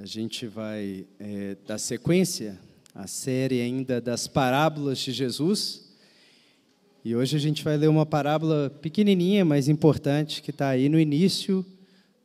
A 0.00 0.06
gente 0.06 0.46
vai 0.46 1.04
é, 1.18 1.56
dar 1.66 1.76
sequência 1.76 2.56
à 2.94 3.08
série 3.08 3.60
ainda 3.60 4.00
das 4.00 4.28
parábolas 4.28 5.00
de 5.00 5.10
Jesus. 5.10 5.92
E 7.04 7.16
hoje 7.16 7.36
a 7.36 7.40
gente 7.40 7.64
vai 7.64 7.76
ler 7.76 7.88
uma 7.88 8.06
parábola 8.06 8.70
pequenininha, 8.80 9.44
mas 9.44 9.66
importante, 9.66 10.40
que 10.40 10.52
está 10.52 10.68
aí 10.68 10.88
no 10.88 11.00
início 11.00 11.66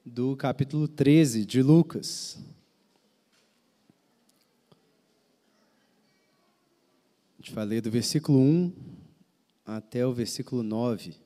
do 0.05 0.35
capítulo 0.35 0.87
13 0.87 1.47
de 1.47 1.63
Lucas. 1.63 2.37
A 7.39 7.41
gente 7.41 7.55
vai 7.55 7.65
ler 7.65 7.81
do 7.81 7.89
versículo 7.89 8.37
1 8.37 8.71
até 9.65 10.05
o 10.05 10.13
versículo 10.13 10.61
9. 10.61 11.22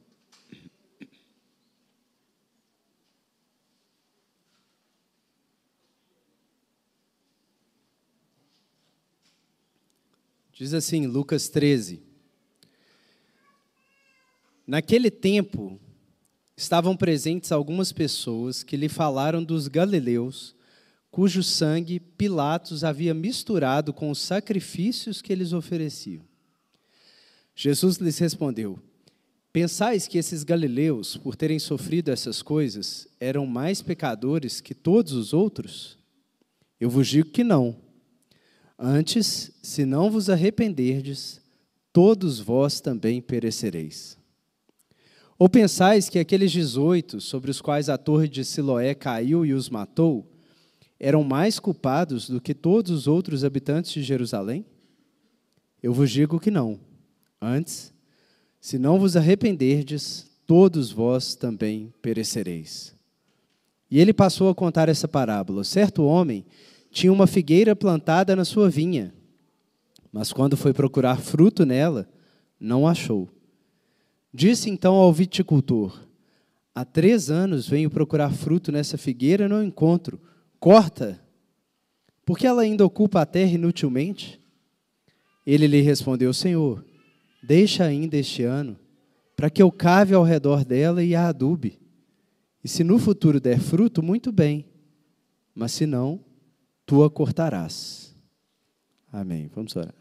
Diz 10.58 10.74
assim, 10.74 11.06
Lucas 11.06 11.50
13. 11.50 12.02
Naquele 14.66 15.12
tempo, 15.12 15.80
estavam 16.58 16.98
presentes 16.98 17.52
algumas 17.52 17.92
pessoas 17.92 18.64
que 18.64 18.76
lhe 18.76 18.90
falaram 18.90 19.44
dos 19.44 19.68
galileus, 19.68 20.56
cujo 21.12 21.44
sangue 21.44 22.00
Pilatos 22.00 22.84
havia 22.84 23.14
misturado 23.14 23.94
com 23.94 24.10
os 24.10 24.18
sacrifícios 24.18 25.22
que 25.22 25.32
eles 25.32 25.54
ofereciam. 25.54 26.24
Jesus 27.56 27.98
lhes 27.98 28.18
respondeu: 28.18 28.80
Pensais 29.54 30.08
que 30.08 30.18
esses 30.18 30.44
galileus, 30.44 31.18
por 31.18 31.36
terem 31.36 31.60
sofrido 31.60 32.10
essas 32.10 32.42
coisas, 32.42 33.08
eram 33.20 33.46
mais 33.46 33.84
pecadores 33.84 34.60
que 34.60 34.74
todos 34.74 35.14
os 35.14 35.34
outros? 35.34 36.00
Eu 36.80 36.90
vos 36.90 37.08
digo 37.08 37.30
que 37.30 37.44
não. 37.44 37.87
Antes, 38.78 39.52
se 39.62 39.86
não 39.86 40.12
vos 40.12 40.30
arrependerdes, 40.30 41.42
todos 41.92 42.40
vós 42.40 42.80
também 42.80 43.20
perecereis. 43.20 44.18
Ou 45.40 45.50
pensais 45.50 46.10
que 46.10 46.20
aqueles 46.20 46.52
dezoito, 46.52 47.20
sobre 47.20 47.50
os 47.50 47.62
quais 47.62 47.90
a 47.90 47.98
torre 47.98 48.28
de 48.28 48.44
Siloé 48.44 48.94
caiu 48.94 49.46
e 49.46 49.54
os 49.54 49.70
matou, 49.70 50.32
eram 51.00 51.24
mais 51.24 51.60
culpados 51.60 52.30
do 52.30 52.42
que 52.42 52.54
todos 52.54 52.92
os 52.92 53.08
outros 53.08 53.44
habitantes 53.44 53.92
de 53.92 54.02
Jerusalém? 54.02 54.66
Eu 55.82 55.94
vos 55.94 56.10
digo 56.12 56.40
que 56.40 56.50
não. 56.50 56.80
Antes, 57.42 57.94
se 58.60 58.80
não 58.80 59.00
vos 59.00 59.16
arrependerdes, 59.16 60.28
todos 60.46 60.92
vós 60.92 61.36
também 61.36 61.94
perecereis. 62.02 62.96
E 63.90 64.00
ele 64.00 64.14
passou 64.14 64.50
a 64.50 64.56
contar 64.56 64.90
essa 64.90 65.08
parábola. 65.08 65.64
Certo 65.64 66.04
homem 66.04 66.46
tinha 66.98 67.14
uma 67.14 67.28
figueira 67.28 67.76
plantada 67.76 68.36
na 68.36 68.44
sua 68.44 68.72
vinha, 68.72 69.14
mas 70.12 70.34
quando 70.34 70.58
foi 70.58 70.74
procurar 70.74 71.18
fruto 71.18 71.64
nela, 71.64 72.10
não 72.60 72.88
achou. 72.88 73.30
Disse 74.34 74.72
então 74.72 74.96
ao 74.96 75.14
viticultor: 75.14 76.02
Há 76.74 76.84
três 76.84 77.30
anos 77.30 77.70
venho 77.70 77.88
procurar 77.88 78.34
fruto 78.34 78.72
nessa 78.72 78.98
figueira 78.98 79.46
e 79.46 79.48
não 79.48 79.64
encontro. 79.64 80.20
Corta! 80.60 81.22
Por 82.26 82.36
que 82.36 82.48
ela 82.48 82.64
ainda 82.64 82.84
ocupa 82.84 83.22
a 83.22 83.28
terra 83.28 83.52
inutilmente? 83.52 84.42
Ele 85.46 85.68
lhe 85.68 85.82
respondeu: 85.82 86.34
Senhor, 86.34 86.84
deixa 87.44 87.84
ainda 87.84 88.18
este 88.18 88.42
ano, 88.42 88.76
para 89.36 89.52
que 89.52 89.62
eu 89.62 89.72
cave 89.72 90.16
ao 90.16 90.24
redor 90.24 90.66
dela 90.66 91.04
e 91.04 91.14
a 91.14 91.28
adube. 91.28 91.80
E 92.64 92.68
se 92.68 92.84
no 92.84 92.98
futuro 92.98 93.40
der 93.40 93.60
fruto, 93.60 94.02
muito 94.02 94.32
bem, 94.32 94.66
mas 95.54 95.74
se 95.74 95.86
não, 95.86 96.26
tu 96.88 97.04
a 97.04 97.10
cortarás. 97.10 98.16
Amém. 99.12 99.52
Vamos 99.54 99.76
orar. 99.76 99.94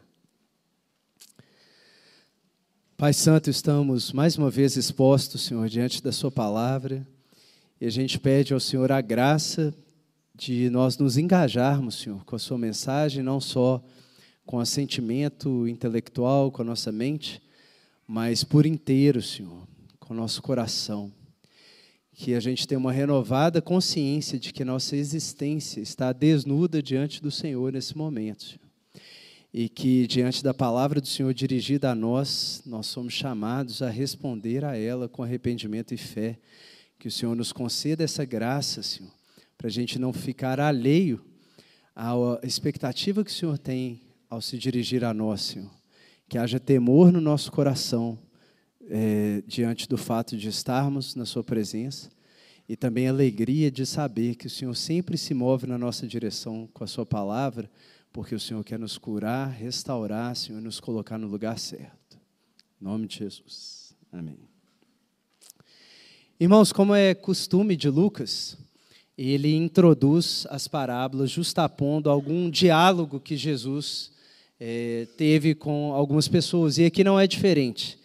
Pai 2.96 3.12
Santo, 3.12 3.50
estamos 3.50 4.12
mais 4.12 4.38
uma 4.38 4.48
vez 4.48 4.76
expostos, 4.76 5.42
Senhor, 5.42 5.68
diante 5.68 6.00
da 6.00 6.12
Sua 6.12 6.30
palavra, 6.30 7.04
e 7.80 7.86
a 7.86 7.90
gente 7.90 8.20
pede 8.20 8.54
ao 8.54 8.60
Senhor 8.60 8.90
a 8.92 9.00
graça 9.00 9.74
de 10.32 10.70
nós 10.70 10.96
nos 10.96 11.18
engajarmos, 11.18 11.96
Senhor, 11.96 12.24
com 12.24 12.36
a 12.36 12.38
Sua 12.38 12.56
mensagem, 12.56 13.20
não 13.20 13.40
só 13.40 13.84
com 14.46 14.58
o 14.58 14.64
sentimento 14.64 15.66
intelectual, 15.66 16.52
com 16.52 16.62
a 16.62 16.64
nossa 16.64 16.92
mente, 16.92 17.42
mas 18.06 18.44
por 18.44 18.64
inteiro, 18.64 19.20
Senhor, 19.20 19.66
com 19.98 20.14
o 20.14 20.16
nosso 20.16 20.40
coração 20.40 21.12
que 22.18 22.34
a 22.34 22.40
gente 22.40 22.66
tenha 22.66 22.78
uma 22.78 22.92
renovada 22.92 23.60
consciência 23.60 24.38
de 24.38 24.50
que 24.50 24.64
nossa 24.64 24.96
existência 24.96 25.82
está 25.82 26.14
desnuda 26.14 26.82
diante 26.82 27.22
do 27.22 27.30
Senhor 27.30 27.70
nesse 27.70 27.94
momento. 27.94 28.58
E 29.52 29.68
que, 29.68 30.06
diante 30.06 30.42
da 30.42 30.54
palavra 30.54 30.98
do 30.98 31.06
Senhor 31.06 31.34
dirigida 31.34 31.90
a 31.90 31.94
nós, 31.94 32.62
nós 32.64 32.86
somos 32.86 33.12
chamados 33.12 33.82
a 33.82 33.90
responder 33.90 34.64
a 34.64 34.74
ela 34.74 35.10
com 35.10 35.22
arrependimento 35.22 35.92
e 35.92 35.98
fé. 35.98 36.38
Que 36.98 37.06
o 37.06 37.10
Senhor 37.10 37.36
nos 37.36 37.52
conceda 37.52 38.02
essa 38.02 38.24
graça, 38.24 38.82
Senhor, 38.82 39.12
para 39.58 39.68
a 39.68 39.70
gente 39.70 39.98
não 39.98 40.10
ficar 40.10 40.58
alheio 40.58 41.22
à 41.94 42.14
expectativa 42.42 43.22
que 43.22 43.30
o 43.30 43.34
Senhor 43.34 43.58
tem 43.58 44.00
ao 44.30 44.40
se 44.40 44.56
dirigir 44.56 45.04
a 45.04 45.12
nós, 45.12 45.42
Senhor. 45.42 45.70
Que 46.30 46.38
haja 46.38 46.58
temor 46.58 47.12
no 47.12 47.20
nosso 47.20 47.52
coração 47.52 48.18
é, 48.88 49.42
diante 49.46 49.88
do 49.88 49.96
fato 49.96 50.36
de 50.36 50.48
estarmos 50.48 51.14
na 51.14 51.24
Sua 51.24 51.42
presença 51.42 52.10
e 52.68 52.76
também 52.76 53.08
alegria 53.08 53.70
de 53.70 53.86
saber 53.86 54.34
que 54.34 54.46
o 54.46 54.50
Senhor 54.50 54.74
sempre 54.74 55.16
se 55.16 55.34
move 55.34 55.66
na 55.66 55.78
nossa 55.78 56.06
direção 56.06 56.68
com 56.72 56.82
a 56.82 56.86
Sua 56.86 57.06
palavra, 57.06 57.70
porque 58.12 58.34
o 58.34 58.40
Senhor 58.40 58.62
quer 58.64 58.78
nos 58.78 58.98
curar, 58.98 59.50
restaurar, 59.50 60.34
Senhor, 60.34 60.60
e 60.60 60.64
nos 60.64 60.80
colocar 60.80 61.18
no 61.18 61.26
lugar 61.26 61.58
certo. 61.58 62.18
Em 62.80 62.84
nome 62.84 63.06
de 63.06 63.18
Jesus. 63.18 63.94
Amém. 64.12 64.38
Irmãos, 66.38 66.72
como 66.72 66.94
é 66.94 67.14
costume 67.14 67.76
de 67.76 67.88
Lucas, 67.88 68.58
ele 69.16 69.54
introduz 69.54 70.46
as 70.50 70.68
parábolas 70.68 71.30
justapondo 71.30 72.10
algum 72.10 72.50
diálogo 72.50 73.18
que 73.18 73.36
Jesus 73.36 74.10
é, 74.60 75.06
teve 75.16 75.54
com 75.54 75.92
algumas 75.94 76.28
pessoas. 76.28 76.76
E 76.78 76.84
aqui 76.84 77.02
não 77.02 77.18
é 77.18 77.26
diferente. 77.26 77.98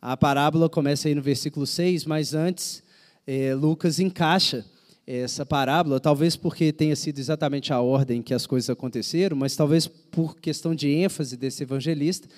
A 0.00 0.16
parábola 0.16 0.68
começa 0.68 1.08
aí 1.08 1.14
no 1.14 1.22
versículo 1.22 1.66
6, 1.66 2.04
mas 2.04 2.34
antes 2.34 2.82
é, 3.26 3.54
Lucas 3.54 3.98
encaixa 3.98 4.64
essa 5.06 5.46
parábola, 5.46 6.00
talvez 6.00 6.34
porque 6.36 6.72
tenha 6.72 6.96
sido 6.96 7.18
exatamente 7.18 7.72
a 7.72 7.80
ordem 7.80 8.20
que 8.20 8.34
as 8.34 8.46
coisas 8.46 8.68
aconteceram, 8.68 9.36
mas 9.36 9.54
talvez 9.54 9.86
por 9.86 10.36
questão 10.36 10.74
de 10.74 10.90
ênfase 10.90 11.36
desse 11.36 11.62
evangelista, 11.62 12.28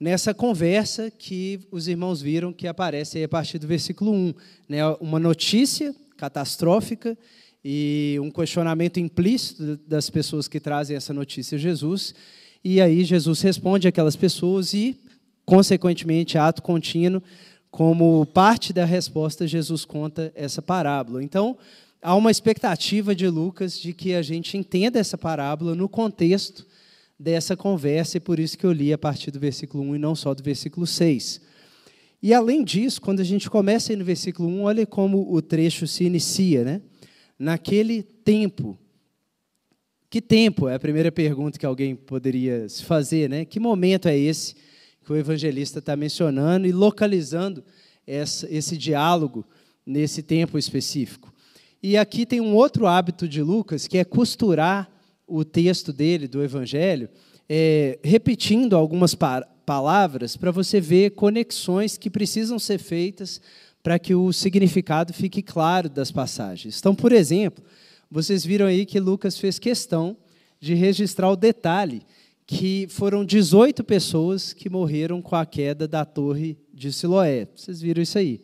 nessa 0.00 0.32
conversa 0.32 1.10
que 1.10 1.60
os 1.70 1.88
irmãos 1.88 2.22
viram 2.22 2.52
que 2.52 2.66
aparece 2.66 3.22
a 3.22 3.28
partir 3.28 3.58
do 3.58 3.66
versículo 3.66 4.12
1. 4.12 4.34
Né? 4.68 4.86
Uma 5.00 5.18
notícia 5.18 5.94
catastrófica 6.16 7.16
e 7.62 8.16
um 8.20 8.30
questionamento 8.30 8.98
implícito 8.98 9.78
das 9.86 10.08
pessoas 10.08 10.48
que 10.48 10.58
trazem 10.58 10.96
essa 10.96 11.12
notícia 11.12 11.56
a 11.56 11.58
Jesus. 11.58 12.14
E 12.64 12.80
aí 12.80 13.04
Jesus 13.04 13.42
responde 13.42 13.88
aquelas 13.88 14.16
pessoas 14.16 14.72
e 14.72 14.98
consequentemente, 15.46 16.36
ato 16.36 16.60
contínuo, 16.60 17.22
como 17.70 18.26
parte 18.26 18.72
da 18.72 18.84
resposta, 18.84 19.46
Jesus 19.46 19.84
conta 19.84 20.32
essa 20.34 20.60
parábola. 20.60 21.22
Então, 21.22 21.56
há 22.02 22.14
uma 22.16 22.30
expectativa 22.30 23.14
de 23.14 23.28
Lucas 23.28 23.78
de 23.78 23.92
que 23.92 24.14
a 24.14 24.22
gente 24.22 24.58
entenda 24.58 24.98
essa 24.98 25.16
parábola 25.16 25.74
no 25.74 25.88
contexto 25.88 26.66
dessa 27.18 27.56
conversa, 27.56 28.16
e 28.16 28.20
por 28.20 28.40
isso 28.40 28.58
que 28.58 28.66
eu 28.66 28.72
li 28.72 28.92
a 28.92 28.98
partir 28.98 29.30
do 29.30 29.38
versículo 29.38 29.84
1 29.84 29.96
e 29.96 29.98
não 29.98 30.14
só 30.14 30.34
do 30.34 30.42
versículo 30.42 30.86
6. 30.86 31.40
E 32.22 32.34
além 32.34 32.64
disso, 32.64 33.00
quando 33.00 33.20
a 33.20 33.24
gente 33.24 33.48
começa 33.48 33.92
aí 33.92 33.96
no 33.96 34.04
versículo 34.04 34.48
1, 34.48 34.62
olha 34.62 34.86
como 34.86 35.32
o 35.32 35.40
trecho 35.40 35.86
se 35.86 36.04
inicia, 36.04 36.64
né? 36.64 36.80
Naquele 37.38 38.02
tempo. 38.02 38.76
Que 40.10 40.20
tempo? 40.20 40.68
É 40.68 40.74
a 40.74 40.80
primeira 40.80 41.12
pergunta 41.12 41.58
que 41.58 41.66
alguém 41.66 41.94
poderia 41.94 42.68
se 42.68 42.82
fazer, 42.82 43.30
né? 43.30 43.44
Que 43.44 43.60
momento 43.60 44.08
é 44.08 44.18
esse 44.18 44.54
que 45.06 45.12
o 45.12 45.16
evangelista 45.16 45.78
está 45.78 45.94
mencionando 45.94 46.66
e 46.66 46.72
localizando 46.72 47.62
essa, 48.04 48.52
esse 48.52 48.76
diálogo 48.76 49.46
nesse 49.86 50.20
tempo 50.20 50.58
específico. 50.58 51.32
E 51.80 51.96
aqui 51.96 52.26
tem 52.26 52.40
um 52.40 52.56
outro 52.56 52.88
hábito 52.88 53.28
de 53.28 53.40
Lucas, 53.40 53.86
que 53.86 53.98
é 53.98 54.04
costurar 54.04 54.90
o 55.24 55.44
texto 55.44 55.92
dele, 55.92 56.26
do 56.26 56.42
evangelho, 56.42 57.08
é, 57.48 58.00
repetindo 58.02 58.74
algumas 58.74 59.14
pa 59.14 59.46
palavras 59.64 60.36
para 60.36 60.52
você 60.52 60.80
ver 60.80 61.10
conexões 61.10 61.98
que 61.98 62.08
precisam 62.08 62.56
ser 62.56 62.78
feitas 62.78 63.40
para 63.82 63.98
que 63.98 64.14
o 64.14 64.32
significado 64.32 65.12
fique 65.12 65.42
claro 65.42 65.88
das 65.88 66.12
passagens. 66.12 66.78
Então, 66.78 66.94
por 66.94 67.10
exemplo, 67.10 67.64
vocês 68.08 68.44
viram 68.44 68.66
aí 68.66 68.86
que 68.86 69.00
Lucas 69.00 69.36
fez 69.38 69.58
questão 69.58 70.16
de 70.60 70.74
registrar 70.74 71.30
o 71.30 71.36
detalhe 71.36 72.02
que 72.46 72.86
foram 72.88 73.24
18 73.24 73.82
pessoas 73.82 74.52
que 74.52 74.70
morreram 74.70 75.20
com 75.20 75.34
a 75.34 75.44
queda 75.44 75.88
da 75.88 76.04
torre 76.04 76.56
de 76.72 76.92
Siloé. 76.92 77.48
Vocês 77.54 77.80
viram 77.80 78.02
isso 78.02 78.16
aí. 78.16 78.40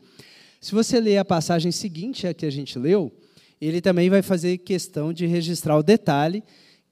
Se 0.60 0.72
você 0.72 0.98
ler 0.98 1.18
a 1.18 1.24
passagem 1.24 1.70
seguinte, 1.70 2.26
a 2.26 2.34
que 2.34 2.44
a 2.44 2.50
gente 2.50 2.78
leu, 2.78 3.12
ele 3.60 3.80
também 3.80 4.10
vai 4.10 4.22
fazer 4.22 4.58
questão 4.58 5.12
de 5.12 5.26
registrar 5.26 5.76
o 5.76 5.82
detalhe 5.82 6.42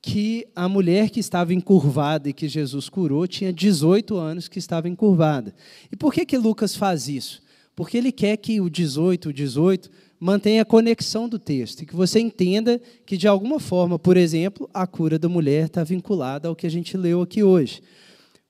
que 0.01 0.47
a 0.55 0.69
mulher 0.69 1.11
que 1.11 1.21
estava 1.21 1.53
encurvada 1.53 2.29
e 2.29 2.33
que 2.33 2.49
Jesus 2.49 2.89
curou 2.89 3.27
tinha 3.27 3.53
18 3.53 4.17
anos 4.17 4.49
que 4.49 4.59
estava 4.59 4.89
encurvada. 4.89 5.55
E 5.93 5.97
por 5.97 6.13
que, 6.15 6.25
que 6.25 6.39
Lucas 6.39 6.75
faz 6.75 7.09
isso? 7.09 7.43
Porque 7.75 7.99
ele 7.99 8.13
quer 8.13 8.37
que 8.37 8.61
o 8.61 8.71
18, 8.71 9.29
o 9.29 9.33
18 9.33 9.91
mantenha 10.21 10.61
a 10.61 10.67
conexão 10.67 11.27
do 11.27 11.39
texto 11.39 11.81
e 11.81 11.87
que 11.87 11.97
você 11.97 12.21
entenda 12.21 12.79
que, 13.07 13.17
de 13.17 13.27
alguma 13.27 13.59
forma, 13.59 13.99
por 13.99 14.19
exemplo, 14.19 14.69
a 14.75 14.87
cura 14.87 15.19
da 15.19 15.31
mulher 15.31 15.65
está 15.65 15.83
vinculada 15.83 16.47
ao 16.47 16.55
que 16.55 16.67
a 16.67 16.71
gente 16.71 16.95
leu 16.95 17.23
aqui 17.23 17.43
hoje. 17.43 17.83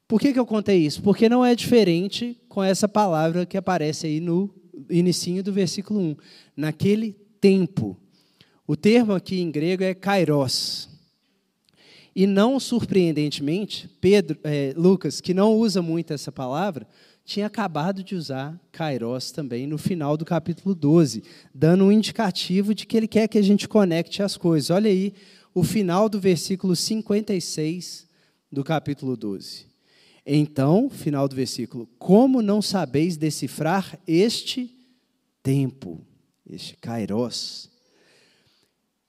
Por 0.08 0.20
que, 0.20 0.32
que 0.32 0.38
eu 0.40 0.44
contei 0.44 0.78
isso? 0.78 1.00
Porque 1.00 1.28
não 1.28 1.44
é 1.44 1.55
diferente 1.55 2.37
com 2.49 2.61
essa 2.61 2.88
palavra 2.88 3.46
que 3.46 3.56
aparece 3.56 4.08
aí 4.08 4.19
no 4.19 4.52
inicinho 4.90 5.40
do 5.44 5.52
versículo 5.52 6.00
1. 6.00 6.17
Naquele 6.56 7.12
tempo. 7.40 7.96
O 8.66 8.75
termo 8.75 9.12
aqui 9.12 9.40
em 9.40 9.52
grego 9.52 9.84
é 9.84 9.94
kairos. 9.94 10.88
E 12.14 12.26
não 12.26 12.58
surpreendentemente, 12.58 13.88
Pedro, 14.00 14.37
é, 14.43 14.75
Lucas, 14.76 15.20
que 15.20 15.32
não 15.32 15.55
usa 15.55 15.81
muito 15.81 16.12
essa 16.12 16.32
palavra, 16.32 16.87
tinha 17.31 17.47
acabado 17.47 18.03
de 18.03 18.17
usar 18.17 18.61
Kairos 18.73 19.31
também 19.31 19.65
no 19.65 19.79
final 19.79 20.17
do 20.17 20.25
capítulo 20.25 20.75
12, 20.75 21.23
dando 21.55 21.85
um 21.85 21.93
indicativo 21.93 22.75
de 22.75 22.85
que 22.85 22.97
ele 22.97 23.06
quer 23.06 23.29
que 23.29 23.38
a 23.38 23.43
gente 23.43 23.69
conecte 23.69 24.21
as 24.21 24.37
coisas. 24.37 24.69
Olha 24.69 24.91
aí 24.91 25.15
o 25.55 25.62
final 25.62 26.09
do 26.09 26.19
versículo 26.19 26.75
56 26.75 28.09
do 28.50 28.65
capítulo 28.65 29.17
12. 29.17 29.67
Então, 30.27 30.91
final 30.91 31.29
do 31.29 31.37
versículo, 31.37 31.88
como 32.00 32.43
não 32.43 32.61
sabeis 32.61 33.17
decifrar 33.17 33.97
este 34.09 34.69
tempo, 35.41 36.05
este 36.44 36.76
Kairos? 36.79 37.71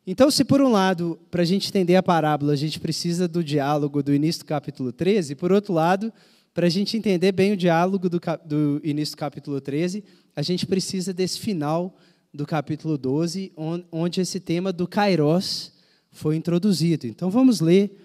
Então, 0.06 0.30
se 0.30 0.46
por 0.46 0.62
um 0.62 0.70
lado, 0.70 1.20
para 1.32 1.42
a 1.42 1.46
gente 1.46 1.70
entender 1.70 1.96
a 1.96 2.04
parábola, 2.04 2.54
a 2.54 2.56
gente 2.56 2.80
precisa 2.80 3.28
do 3.28 3.44
diálogo 3.44 4.04
do 4.04 4.14
início 4.14 4.44
do 4.44 4.48
capítulo 4.48 4.94
13, 4.94 5.34
por 5.34 5.52
outro 5.52 5.74
lado, 5.74 6.14
para 6.54 6.68
a 6.68 6.70
gente 6.70 6.98
entender 6.98 7.32
bem 7.32 7.54
o 7.54 7.58
diálogo 7.58 8.10
do, 8.10 8.20
do, 8.46 8.82
início 8.84 9.16
do 9.16 9.20
capítulo 9.20 9.62
13, 9.62 10.04
a 10.36 10.42
gente 10.42 10.66
precisa 10.66 11.14
desse 11.14 11.40
final 11.40 11.96
do 12.34 12.46
capítulo 12.46 12.98
12, 12.98 13.52
onde 13.92 14.22
esse 14.22 14.40
tema 14.40 14.72
do 14.72 14.88
Kairos 14.88 15.74
foi 16.12 16.36
introduzido. 16.36 17.08
Então 17.08 17.30
vamos 17.30 17.62
ler 17.62 17.98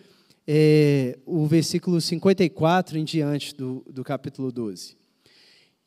é, 0.46 1.18
o 1.26 1.46
versículo 1.46 2.00
54 2.00 2.98
em 2.98 3.04
diante 3.04 3.54
do, 3.54 3.84
do 3.90 4.04
capítulo 4.04 4.52
12. 4.52 4.96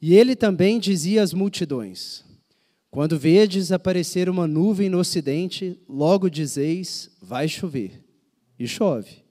E 0.02 0.14
ele 0.16 0.36
também 0.36 0.80
dizia 0.80 1.24
às 1.24 1.34
multidões: 1.34 2.26
quando 2.92 3.18
vedes 3.18 3.72
aparecer 3.72 4.30
uma 4.30 4.48
nuvem 4.48 4.90
no 4.90 5.00
ocidente, 5.00 5.80
logo 5.88 6.30
dizeis: 6.30 7.10
vai 7.22 7.48
chover. 7.48 8.04
E 8.58 8.68
chove. 8.68 9.29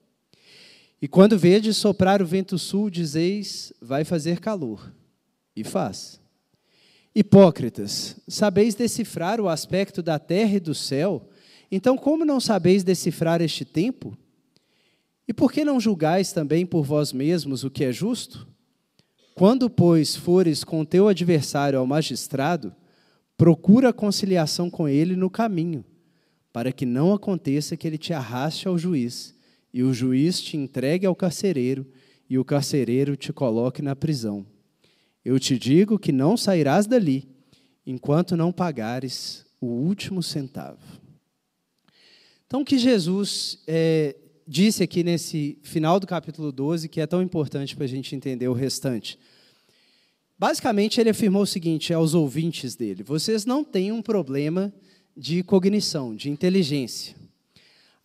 E 1.01 1.07
quando 1.07 1.39
vedes 1.39 1.77
soprar 1.77 2.21
o 2.21 2.27
vento 2.27 2.59
sul, 2.59 2.91
dizeis: 2.91 3.73
vai 3.81 4.05
fazer 4.05 4.41
calor. 4.41 4.93
E 5.55 5.65
faz. 5.65 6.21
Hipócritas, 7.15 8.17
sabeis 8.29 8.75
decifrar 8.75 9.41
o 9.41 9.49
aspecto 9.49 10.03
da 10.03 10.19
terra 10.19 10.57
e 10.57 10.61
do 10.61 10.75
céu? 10.75 11.29
Então, 11.71 11.97
como 11.97 12.25
não 12.25 12.39
sabeis 12.41 12.85
decifrar 12.85 13.41
este 13.41 13.65
tempo? 13.65 14.17
E 15.27 15.35
por 15.35 15.53
que 15.53 15.65
não 15.65 15.81
julgais 15.81 16.33
também 16.33 16.65
por 16.65 16.85
vós 16.85 17.13
mesmos 17.13 17.65
o 17.65 17.71
que 17.71 17.85
é 17.85 17.93
justo? 17.93 18.47
Quando, 19.35 19.69
pois, 19.69 20.17
fores 20.17 20.65
com 20.65 20.85
teu 20.85 21.09
adversário 21.09 21.79
ao 21.79 21.87
magistrado, 21.87 22.75
Procura 23.39 23.93
conciliação 23.93 24.69
com 24.69 24.89
ele 24.89 25.15
no 25.15 25.31
caminho, 25.31 25.85
para 26.53 26.73
que 26.73 26.85
não 26.85 27.15
aconteça 27.15 27.77
que 27.77 27.87
ele 27.87 27.97
te 27.97 28.13
arraste 28.13 28.67
ao 28.67 28.77
juiz, 28.77 29.33
e 29.73 29.83
o 29.83 29.93
juiz 29.93 30.41
te 30.41 30.57
entregue 30.57 31.07
ao 31.07 31.15
carcereiro, 31.15 31.87
e 32.29 32.39
o 32.39 32.45
carcereiro 32.45 33.17
te 33.17 33.33
coloque 33.33 33.81
na 33.81 33.97
prisão. 33.97 34.47
Eu 35.25 35.39
te 35.39 35.59
digo 35.59 35.99
que 35.99 36.13
não 36.13 36.37
sairás 36.37 36.87
dali, 36.87 37.29
enquanto 37.87 38.37
não 38.37 38.53
pagares 38.53 39.47
o 39.61 39.67
último 39.67 40.23
centavo. 40.23 41.01
Então, 42.47 42.63
o 42.63 42.65
que 42.65 42.79
Jesus 42.79 43.59
é, 43.67 44.17
disse 44.47 44.83
aqui 44.83 45.05
nesse 45.05 45.59
final 45.63 46.01
do 46.01 46.07
capítulo 46.07 46.51
12, 46.51 46.89
que 46.89 47.01
é 47.01 47.07
tão 47.07 47.21
importante 47.21 47.77
para 47.77 47.85
a 47.85 47.89
gente 47.89 48.17
entender 48.17 48.49
o 48.49 48.55
restante. 48.55 49.19
Basicamente, 50.39 51.01
ele 51.01 51.11
afirmou 51.11 51.43
o 51.43 51.47
seguinte 51.47 51.93
aos 51.93 52.15
ouvintes 52.15 52.75
dele: 52.75 53.03
vocês 53.03 53.45
não 53.45 53.63
têm 53.63 53.93
um 53.93 54.01
problema 54.01 54.73
de 55.15 55.43
cognição, 55.43 56.15
de 56.15 56.31
inteligência. 56.31 57.18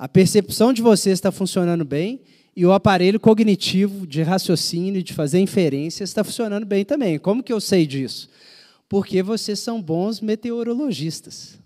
A 0.04 0.08
percepção 0.10 0.74
de 0.74 0.82
vocês 0.82 1.14
está 1.14 1.32
funcionando 1.32 1.86
bem 1.86 2.20
e 2.54 2.66
o 2.66 2.74
aparelho 2.74 3.22
cognitivo 3.22 4.06
de 4.06 4.22
raciocínio, 4.22 5.02
de 5.02 5.14
fazer 5.14 5.40
inferências, 5.40 6.10
está 6.10 6.26
funcionando 6.26 6.66
bem 6.66 6.84
também. 6.84 7.18
Como 7.18 7.42
que 7.42 7.54
eu 7.54 7.62
sei 7.62 7.88
disso? 7.88 8.28
Porque 8.90 9.24
vocês 9.24 9.60
são 9.60 9.82
bons 9.82 10.20
meteorologistas. 10.20 11.58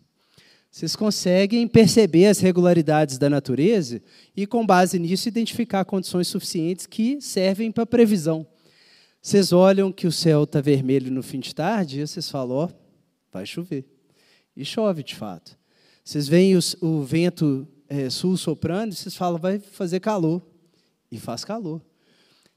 Vocês 0.69 0.95
conseguem 0.95 1.67
perceber 1.67 2.27
as 2.27 2.37
regularidades 2.37 3.17
da 3.17 3.27
natureza 3.27 4.03
e, 4.35 4.45
com 4.45 4.63
base 4.63 4.99
nisso, 4.99 5.27
identificar 5.27 5.83
condições 5.83 6.27
suficientes 6.27 6.85
que 6.85 7.19
servem 7.19 7.71
para 7.71 7.87
previsão. 7.87 8.45
Vocês 9.19 9.51
olham 9.51 9.91
que 9.91 10.05
o 10.05 10.11
céu 10.11 10.43
está 10.43 10.61
vermelho 10.61 11.11
no 11.11 11.23
fim 11.23 11.39
de 11.39 11.55
tarde 11.55 12.01
e 12.01 12.07
vocês 12.07 12.29
falam, 12.29 12.55
ó, 12.55 12.69
vai 13.33 13.47
chover. 13.47 13.83
E 14.55 14.63
chove 14.63 15.01
de 15.01 15.15
fato. 15.15 15.57
Vocês 16.03 16.27
veem 16.27 16.53
o 16.79 17.01
vento 17.01 17.67
é, 17.89 18.09
sul 18.09 18.37
soprando 18.37 18.93
vocês 18.93 19.15
falam, 19.15 19.39
vai 19.39 19.59
fazer 19.59 19.99
calor. 19.99 20.41
E 21.11 21.17
faz 21.17 21.45
calor. 21.45 21.81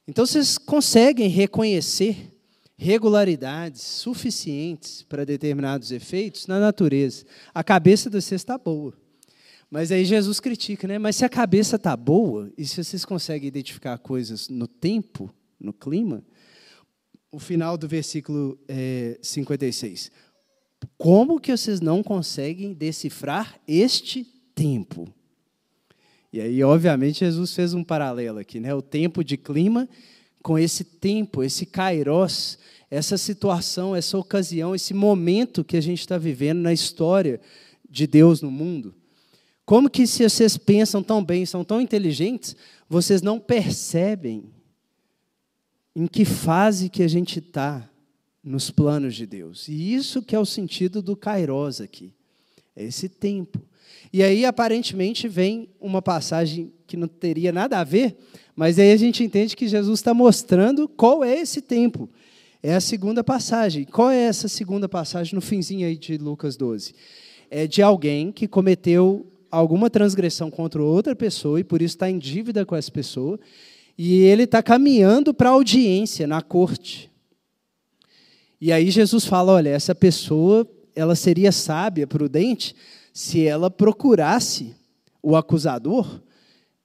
Então 0.06 0.26
vocês 0.26 0.58
conseguem 0.58 1.28
reconhecer 1.28 2.34
regularidades 2.76 3.82
suficientes 3.82 5.02
para 5.02 5.24
determinados 5.24 5.92
efeitos 5.92 6.46
na 6.46 6.58
natureza. 6.58 7.24
A 7.54 7.62
cabeça 7.62 8.10
de 8.10 8.20
vocês 8.20 8.40
está 8.40 8.58
boa. 8.58 8.92
Mas 9.70 9.92
aí 9.92 10.04
Jesus 10.04 10.40
critica, 10.40 10.88
né? 10.88 10.98
Mas 10.98 11.14
se 11.14 11.24
a 11.24 11.28
cabeça 11.28 11.76
está 11.76 11.96
boa 11.96 12.50
e 12.58 12.66
se 12.66 12.82
vocês 12.82 13.04
conseguem 13.04 13.46
identificar 13.46 13.98
coisas 13.98 14.48
no 14.48 14.66
tempo, 14.66 15.32
no 15.60 15.72
clima, 15.72 16.24
o 17.30 17.38
final 17.38 17.78
do 17.78 17.86
versículo 17.86 18.58
é, 18.66 19.18
56. 19.22 20.10
Como 20.98 21.38
que 21.38 21.56
vocês 21.56 21.80
não 21.80 22.02
conseguem 22.02 22.72
decifrar 22.72 23.60
este 23.68 24.24
tempo? 24.54 25.06
E 26.32 26.40
aí, 26.40 26.62
obviamente, 26.62 27.20
Jesus 27.20 27.54
fez 27.54 27.74
um 27.74 27.82
paralelo 27.82 28.38
aqui, 28.38 28.60
né? 28.60 28.74
O 28.74 28.82
tempo 28.82 29.24
de 29.24 29.36
clima 29.36 29.88
com 30.42 30.58
esse 30.58 30.84
tempo, 30.84 31.42
esse 31.42 31.66
kairos, 31.66 32.58
essa 32.90 33.18
situação, 33.18 33.94
essa 33.94 34.16
ocasião, 34.16 34.74
esse 34.74 34.94
momento 34.94 35.64
que 35.64 35.76
a 35.76 35.80
gente 35.80 36.00
está 36.00 36.16
vivendo 36.16 36.60
na 36.60 36.72
história 36.72 37.40
de 37.88 38.06
Deus 38.06 38.40
no 38.40 38.50
mundo. 38.50 38.94
Como 39.64 39.90
que 39.90 40.06
se 40.06 40.28
vocês 40.28 40.56
pensam 40.56 41.02
tão 41.02 41.22
bem, 41.24 41.46
são 41.46 41.64
tão 41.64 41.80
inteligentes, 41.80 42.56
vocês 42.88 43.22
não 43.22 43.38
percebem 43.38 44.44
em 45.94 46.06
que 46.06 46.24
fase 46.24 46.88
que 46.88 47.02
a 47.02 47.08
gente 47.08 47.38
está 47.38 47.88
nos 48.42 48.70
planos 48.70 49.14
de 49.14 49.26
Deus. 49.26 49.68
E 49.68 49.94
isso 49.94 50.22
que 50.22 50.34
é 50.34 50.38
o 50.38 50.46
sentido 50.46 51.02
do 51.02 51.16
Kairos 51.16 51.80
aqui. 51.80 52.12
É 52.74 52.84
esse 52.84 53.08
tempo. 53.08 53.60
E 54.12 54.22
aí, 54.22 54.44
aparentemente, 54.44 55.28
vem 55.28 55.68
uma 55.80 56.02
passagem 56.02 56.72
que 56.86 56.96
não 56.96 57.06
teria 57.06 57.52
nada 57.52 57.78
a 57.78 57.84
ver, 57.84 58.16
mas 58.56 58.78
aí 58.78 58.92
a 58.92 58.96
gente 58.96 59.22
entende 59.22 59.56
que 59.56 59.68
Jesus 59.68 60.00
está 60.00 60.12
mostrando 60.12 60.88
qual 60.88 61.22
é 61.22 61.38
esse 61.38 61.60
tempo. 61.60 62.10
É 62.62 62.74
a 62.74 62.80
segunda 62.80 63.22
passagem. 63.24 63.84
Qual 63.84 64.10
é 64.10 64.18
essa 64.18 64.48
segunda 64.48 64.88
passagem 64.88 65.34
no 65.34 65.40
finzinho 65.40 65.86
aí 65.86 65.96
de 65.96 66.18
Lucas 66.18 66.56
12? 66.56 66.94
É 67.50 67.66
de 67.66 67.80
alguém 67.80 68.32
que 68.32 68.46
cometeu 68.46 69.26
alguma 69.50 69.88
transgressão 69.88 70.50
contra 70.50 70.82
outra 70.82 71.16
pessoa 71.16 71.58
e 71.58 71.64
por 71.64 71.80
isso 71.80 71.94
está 71.94 72.10
em 72.10 72.18
dívida 72.18 72.66
com 72.66 72.76
essa 72.76 72.90
pessoa 72.90 73.38
e 73.96 74.22
ele 74.22 74.44
está 74.44 74.62
caminhando 74.62 75.32
para 75.32 75.48
a 75.48 75.52
audiência 75.52 76.26
na 76.26 76.42
corte. 76.42 77.10
E 78.60 78.72
aí 78.72 78.90
Jesus 78.90 79.24
fala: 79.24 79.52
olha, 79.52 79.70
essa 79.70 79.94
pessoa 79.94 80.68
ela 80.94 81.14
seria 81.14 81.50
sábia, 81.50 82.06
prudente, 82.06 82.74
se 83.12 83.46
ela 83.46 83.70
procurasse 83.70 84.74
o 85.22 85.36
acusador 85.36 86.20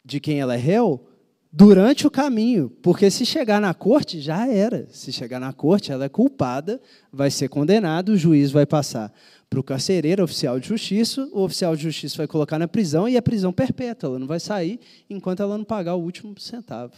de 0.03 0.19
quem 0.19 0.39
ela 0.39 0.55
é 0.55 0.57
réu 0.57 1.07
durante 1.51 2.05
o 2.05 2.11
caminho, 2.11 2.69
porque 2.81 3.09
se 3.09 3.25
chegar 3.25 3.61
na 3.61 3.73
corte 3.73 4.19
já 4.19 4.45
era. 4.45 4.87
Se 4.91 5.13
chegar 5.13 5.39
na 5.39 5.53
corte, 5.53 5.89
ela 5.89 6.03
é 6.03 6.09
culpada, 6.09 6.81
vai 7.11 7.31
ser 7.31 7.47
condenada, 7.47 8.11
o 8.11 8.17
juiz 8.17 8.51
vai 8.51 8.65
passar 8.65 9.13
para 9.49 9.59
o 9.59 9.63
carcereiro, 9.63 10.21
oficial 10.21 10.59
de 10.59 10.67
justiça, 10.67 11.29
o 11.31 11.43
oficial 11.43 11.73
de 11.75 11.83
justiça 11.83 12.17
vai 12.17 12.27
colocar 12.27 12.59
na 12.59 12.67
prisão 12.67 13.07
e 13.07 13.15
é 13.15 13.21
prisão 13.21 13.53
perpétua, 13.53 14.09
ela 14.09 14.19
não 14.19 14.27
vai 14.27 14.39
sair 14.39 14.81
enquanto 15.09 15.41
ela 15.41 15.57
não 15.57 15.63
pagar 15.63 15.95
o 15.95 16.01
último 16.01 16.37
centavo. 16.37 16.93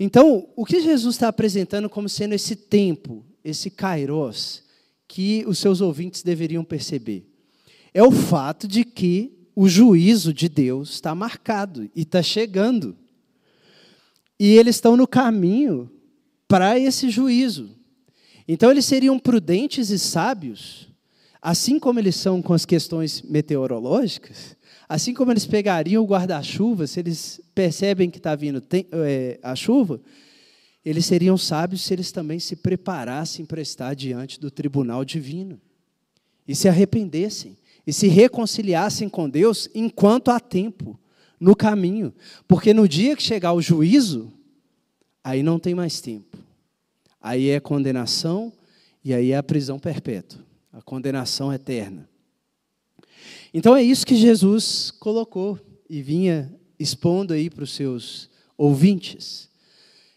Então, 0.00 0.48
o 0.56 0.64
que 0.64 0.80
Jesus 0.80 1.16
está 1.16 1.28
apresentando 1.28 1.90
como 1.90 2.08
sendo 2.08 2.34
esse 2.34 2.56
tempo, 2.56 3.24
esse 3.44 3.70
kairos, 3.70 4.62
que 5.06 5.44
os 5.46 5.58
seus 5.58 5.82
ouvintes 5.82 6.22
deveriam 6.22 6.64
perceber? 6.64 7.33
É 7.94 8.02
o 8.02 8.10
fato 8.10 8.66
de 8.66 8.84
que 8.84 9.32
o 9.54 9.68
juízo 9.68 10.34
de 10.34 10.48
Deus 10.48 10.90
está 10.90 11.14
marcado 11.14 11.88
e 11.94 12.02
está 12.02 12.20
chegando. 12.20 12.96
E 14.38 14.58
eles 14.58 14.74
estão 14.76 14.96
no 14.96 15.06
caminho 15.06 15.88
para 16.48 16.78
esse 16.78 17.08
juízo. 17.08 17.70
Então, 18.48 18.70
eles 18.70 18.84
seriam 18.84 19.18
prudentes 19.18 19.90
e 19.90 19.98
sábios, 19.98 20.88
assim 21.40 21.78
como 21.78 22.00
eles 22.00 22.16
são 22.16 22.42
com 22.42 22.52
as 22.52 22.66
questões 22.66 23.22
meteorológicas, 23.22 24.56
assim 24.88 25.14
como 25.14 25.32
eles 25.32 25.46
pegariam 25.46 26.02
o 26.02 26.06
guarda-chuva, 26.06 26.86
se 26.86 26.98
eles 27.00 27.40
percebem 27.54 28.10
que 28.10 28.18
está 28.18 28.34
vindo 28.34 28.62
é, 28.72 29.38
a 29.42 29.54
chuva, 29.54 30.00
eles 30.84 31.06
seriam 31.06 31.38
sábios 31.38 31.82
se 31.82 31.94
eles 31.94 32.12
também 32.12 32.38
se 32.38 32.56
preparassem 32.56 33.46
para 33.46 33.62
estar 33.62 33.94
diante 33.94 34.38
do 34.38 34.50
tribunal 34.50 35.04
divino 35.04 35.58
e 36.46 36.54
se 36.54 36.68
arrependessem 36.68 37.56
e 37.86 37.92
se 37.92 38.08
reconciliassem 38.08 39.08
com 39.08 39.28
Deus 39.28 39.68
enquanto 39.74 40.30
há 40.30 40.40
tempo, 40.40 40.98
no 41.38 41.54
caminho. 41.54 42.14
Porque 42.48 42.72
no 42.72 42.88
dia 42.88 43.16
que 43.16 43.22
chegar 43.22 43.52
o 43.52 43.60
juízo, 43.60 44.32
aí 45.22 45.42
não 45.42 45.58
tem 45.58 45.74
mais 45.74 46.00
tempo. 46.00 46.38
Aí 47.20 47.48
é 47.48 47.60
condenação 47.60 48.52
e 49.04 49.12
aí 49.12 49.32
é 49.32 49.36
a 49.36 49.42
prisão 49.42 49.78
perpétua, 49.78 50.40
a 50.72 50.80
condenação 50.80 51.52
eterna. 51.52 52.08
Então 53.52 53.76
é 53.76 53.82
isso 53.82 54.06
que 54.06 54.16
Jesus 54.16 54.90
colocou 54.90 55.58
e 55.88 56.02
vinha 56.02 56.52
expondo 56.78 57.32
aí 57.32 57.48
para 57.48 57.64
os 57.64 57.74
seus 57.74 58.28
ouvintes. 58.56 59.48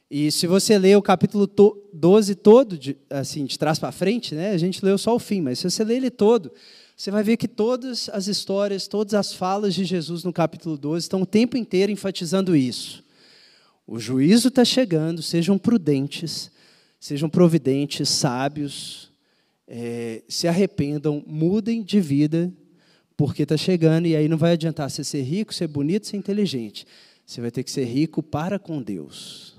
E 0.10 0.32
se 0.32 0.48
você 0.48 0.78
ler 0.78 0.98
o 0.98 1.02
capítulo 1.02 1.46
12 1.94 2.36
todo, 2.36 2.78
de, 2.78 2.98
assim, 3.10 3.46
de 3.46 3.60
trás 3.60 3.78
para 3.78 3.92
frente, 3.92 4.34
né, 4.34 4.52
a 4.52 4.58
gente 4.58 4.84
leu 4.84 4.98
só 4.98 5.14
o 5.14 5.20
fim, 5.20 5.42
mas 5.42 5.60
se 5.60 5.70
você 5.70 5.84
ler 5.84 5.98
ele 5.98 6.10
todo, 6.10 6.52
você 6.98 7.12
vai 7.12 7.22
ver 7.22 7.38
que 7.38 7.48
todas 7.48 8.10
as 8.10 8.26
histórias, 8.26 8.88
todas 8.88 9.14
as 9.14 9.32
falas 9.32 9.76
de 9.76 9.86
Jesus 9.86 10.24
no 10.24 10.34
capítulo 10.34 10.76
12 10.76 11.06
estão 11.06 11.22
o 11.22 11.28
tempo 11.28 11.56
inteiro 11.56 11.92
enfatizando 11.92 12.56
isso. 12.56 13.04
O 13.86 14.00
juízo 14.00 14.48
está 14.48 14.66
chegando, 14.66 15.22
sejam 15.22 15.60
prudentes, 15.60 16.50
sejam 17.00 17.30
providentes, 17.30 18.10
sábios, 18.10 19.12
é, 19.68 20.24
se 20.28 20.48
arrependam, 20.48 21.24
mudem 21.28 21.84
de 21.84 22.02
vida, 22.02 22.52
porque 23.16 23.44
está 23.44 23.56
chegando, 23.56 24.08
e 24.08 24.16
aí 24.16 24.28
não 24.28 24.38
vai 24.38 24.54
adiantar 24.54 24.90
você 24.90 25.04
ser 25.04 25.22
rico, 25.22 25.54
ser 25.54 25.68
bonito, 25.68 26.08
ser 26.08 26.18
inteligente. 26.18 26.88
Você 27.24 27.40
vai 27.40 27.52
ter 27.52 27.64
que 27.64 27.70
ser 27.70 27.86
rico 27.86 28.24
para 28.24 28.58
com 28.58 28.82
Deus. 28.82 29.56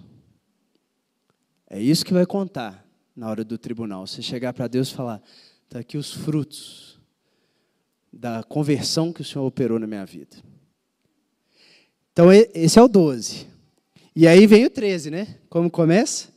É 1.71 1.80
isso 1.80 2.04
que 2.04 2.12
vai 2.12 2.26
contar 2.26 2.85
na 3.14 3.30
hora 3.30 3.45
do 3.45 3.57
tribunal. 3.57 4.09
Você 4.09 4.23
chegar 4.23 4.52
para 4.52 4.66
Deus 4.66 4.88
e 4.88 4.95
falar: 4.95 5.23
está 5.68 5.78
aqui 5.78 5.97
os 5.97 6.12
frutos 6.12 6.88
da 8.18 8.42
conversão 8.42 9.12
que 9.12 9.20
o 9.20 9.25
Senhor 9.25 9.46
operou 9.46 9.78
na 9.78 9.87
minha 9.87 10.04
vida. 10.04 10.37
Então, 12.12 12.32
esse 12.32 12.76
é 12.76 12.82
o 12.82 12.88
12. 12.88 13.46
E 14.14 14.26
aí 14.26 14.44
vem 14.44 14.66
o 14.66 14.70
13, 14.70 15.08
né? 15.08 15.37
Como 15.48 15.70
começa? 15.70 16.28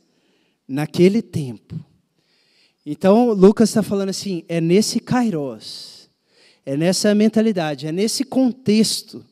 Naquele 0.68 1.20
tempo. 1.20 1.74
Então, 2.86 3.32
Lucas 3.32 3.68
está 3.68 3.82
falando 3.82 4.10
assim: 4.10 4.44
é 4.48 4.60
nesse 4.60 5.00
kairos, 5.00 6.08
é 6.64 6.76
nessa 6.76 7.12
mentalidade, 7.16 7.88
é 7.88 7.92
nesse 7.92 8.22
contexto 8.22 9.24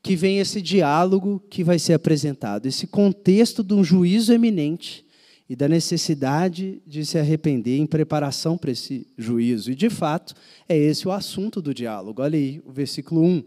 que 0.00 0.14
vem 0.14 0.38
esse 0.38 0.62
diálogo 0.62 1.42
que 1.50 1.64
vai 1.64 1.80
ser 1.80 1.94
apresentado, 1.94 2.66
esse 2.66 2.86
contexto 2.86 3.64
de 3.64 3.74
um 3.74 3.82
juízo 3.82 4.32
eminente 4.32 5.04
e 5.48 5.56
da 5.56 5.66
necessidade 5.66 6.82
de 6.86 7.06
se 7.06 7.18
arrepender 7.18 7.78
em 7.78 7.86
preparação 7.86 8.58
para 8.58 8.70
esse 8.70 9.06
juízo. 9.16 9.70
E, 9.70 9.74
de 9.74 9.88
fato, 9.88 10.34
é 10.68 10.76
esse 10.76 11.08
o 11.08 11.12
assunto 11.12 11.62
do 11.62 11.72
diálogo. 11.72 12.20
Olha 12.20 12.36
aí, 12.36 12.60
o 12.66 12.70
versículo 12.70 13.22
1. 13.22 13.42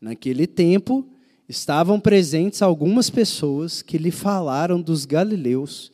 Naquele 0.00 0.46
tempo, 0.46 1.08
estavam 1.48 1.98
presentes 1.98 2.60
algumas 2.60 3.08
pessoas 3.08 3.80
que 3.80 3.96
lhe 3.96 4.10
falaram 4.10 4.80
dos 4.80 5.06
galileus, 5.06 5.90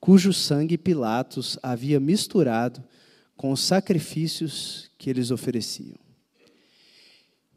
cujo 0.00 0.32
sangue 0.32 0.78
Pilatos 0.78 1.58
havia 1.62 2.00
misturado 2.00 2.82
com 3.36 3.52
os 3.52 3.60
sacrifícios 3.60 4.90
que 4.96 5.10
eles 5.10 5.30
ofereciam. 5.30 5.98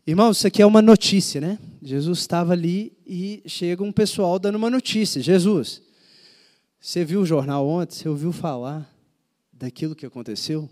Irmãos, 0.05 0.37
isso 0.37 0.47
aqui 0.47 0.61
é 0.61 0.65
uma 0.65 0.81
notícia, 0.81 1.39
né? 1.39 1.59
Jesus 1.81 2.19
estava 2.19 2.53
ali 2.53 2.93
e 3.05 3.41
chega 3.45 3.83
um 3.83 3.91
pessoal 3.91 4.39
dando 4.39 4.55
uma 4.55 4.69
notícia. 4.69 5.21
Jesus, 5.21 5.81
você 6.79 7.03
viu 7.03 7.21
o 7.21 7.25
jornal 7.25 7.67
ontem? 7.67 7.95
Você 7.95 8.07
ouviu 8.07 8.31
falar 8.31 8.89
daquilo 9.51 9.95
que 9.95 10.05
aconteceu? 10.05 10.69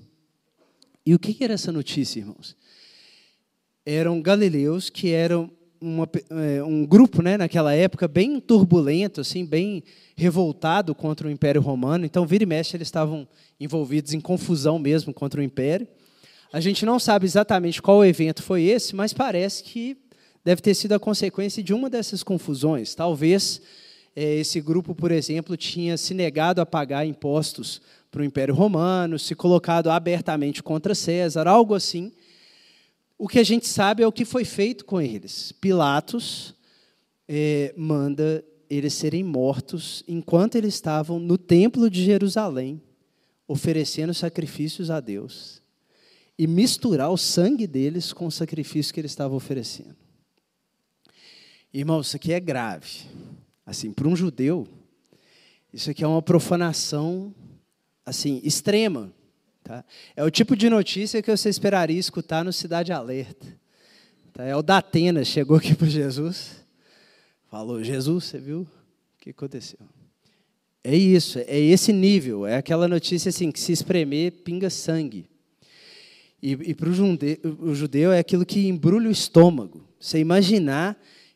E 1.05 1.13
o 1.13 1.19
que 1.19 1.43
era 1.43 1.53
essa 1.53 1.71
notícia, 1.71 2.19
irmãos? 2.19 2.55
Eram 3.85 4.21
galileus 4.21 4.89
que 4.89 5.11
eram 5.11 5.51
uma, 5.79 6.09
é, 6.29 6.63
um 6.63 6.85
grupo, 6.85 7.21
né, 7.21 7.37
naquela 7.37 7.73
época, 7.73 8.07
bem 8.07 8.39
turbulento, 8.39 9.21
assim, 9.21 9.45
bem 9.45 9.83
revoltado 10.15 10.95
contra 10.95 11.27
o 11.27 11.31
Império 11.31 11.61
Romano. 11.61 12.05
Então, 12.05 12.25
vira 12.25 12.43
e 12.43 12.47
mexe, 12.47 12.75
eles 12.75 12.87
estavam 12.87 13.27
envolvidos 13.59 14.13
em 14.13 14.19
confusão 14.19 14.79
mesmo 14.79 15.13
contra 15.13 15.41
o 15.41 15.43
Império. 15.43 15.87
A 16.51 16.59
gente 16.59 16.85
não 16.85 16.99
sabe 16.99 17.25
exatamente 17.25 17.81
qual 17.81 18.05
evento 18.05 18.41
foi 18.41 18.63
esse, 18.63 18.95
mas 18.95 19.13
parece 19.13 19.63
que 19.63 19.97
deve 20.43 20.61
ter 20.61 20.73
sido 20.73 20.93
a 20.93 20.99
consequência 20.99 21.61
de 21.61 21.73
uma 21.73 21.89
dessas 21.89 22.23
confusões. 22.23 22.95
Talvez 22.95 23.61
esse 24.15 24.61
grupo, 24.61 24.95
por 24.95 25.11
exemplo, 25.11 25.57
tinha 25.57 25.97
se 25.97 26.13
negado 26.13 26.61
a 26.61 26.65
pagar 26.65 27.05
impostos 27.05 27.81
para 28.09 28.21
o 28.21 28.25
Império 28.25 28.55
Romano, 28.55 29.19
se 29.19 29.35
colocado 29.35 29.89
abertamente 29.89 30.63
contra 30.63 30.95
César, 30.95 31.47
algo 31.47 31.75
assim. 31.75 32.13
O 33.17 33.27
que 33.27 33.39
a 33.39 33.43
gente 33.43 33.67
sabe 33.67 34.03
é 34.03 34.07
o 34.07 34.11
que 34.11 34.23
foi 34.23 34.45
feito 34.45 34.85
com 34.85 35.01
eles. 35.01 35.51
Pilatos 35.51 36.55
é, 37.27 37.73
manda 37.75 38.43
eles 38.69 38.93
serem 38.93 39.23
mortos 39.23 40.03
enquanto 40.07 40.55
eles 40.55 40.73
estavam 40.73 41.19
no 41.19 41.37
templo 41.37 41.89
de 41.89 42.03
Jerusalém, 42.03 42.81
oferecendo 43.47 44.13
sacrifícios 44.13 44.89
a 44.89 44.99
Deus, 44.99 45.61
e 46.37 46.47
misturar 46.47 47.11
o 47.11 47.17
sangue 47.17 47.67
deles 47.67 48.11
com 48.11 48.27
o 48.27 48.31
sacrifício 48.31 48.93
que 48.93 48.99
eles 48.99 49.11
estavam 49.11 49.37
oferecendo. 49.37 49.95
Irmão, 51.73 51.99
isso 51.99 52.15
aqui 52.15 52.31
é 52.31 52.39
grave. 52.39 53.05
Assim, 53.65 53.91
para 53.91 54.07
um 54.07 54.15
judeu, 54.15 54.67
isso 55.73 55.89
aqui 55.89 56.03
é 56.03 56.07
uma 56.07 56.21
profanação 56.21 57.33
assim 58.05 58.39
extrema. 58.43 59.11
Tá? 59.63 59.83
É 60.15 60.23
o 60.23 60.29
tipo 60.29 60.55
de 60.55 60.69
notícia 60.69 61.21
que 61.21 61.35
você 61.35 61.49
esperaria 61.49 61.99
escutar 61.99 62.45
no 62.45 62.53
Cidade 62.53 62.93
Alerta. 62.93 63.47
Tá? 64.31 64.43
É 64.43 64.55
o 64.55 64.61
Datena, 64.61 65.23
chegou 65.25 65.57
aqui 65.57 65.73
para 65.73 65.87
Jesus, 65.87 66.63
falou, 67.49 67.83
Jesus, 67.83 68.25
você 68.25 68.37
viu 68.37 68.61
o 68.61 68.67
que 69.19 69.31
aconteceu? 69.31 69.79
É 70.83 70.95
isso, 70.95 71.39
é 71.39 71.59
esse 71.59 71.91
nível, 71.91 72.45
é 72.45 72.57
aquela 72.57 72.87
notícia 72.87 73.29
assim, 73.29 73.51
que 73.51 73.59
se 73.59 73.71
espremer, 73.71 74.31
pinga 74.43 74.69
sangue. 74.69 75.25
E, 76.39 76.51
e 76.51 76.73
para 76.75 76.89
o 76.89 77.73
judeu 77.73 78.11
é 78.11 78.19
aquilo 78.19 78.45
que 78.45 78.67
embrulha 78.67 79.09
o 79.09 79.11
estômago. 79.11 79.83
Você 79.99 80.19
imaginar 80.19 80.95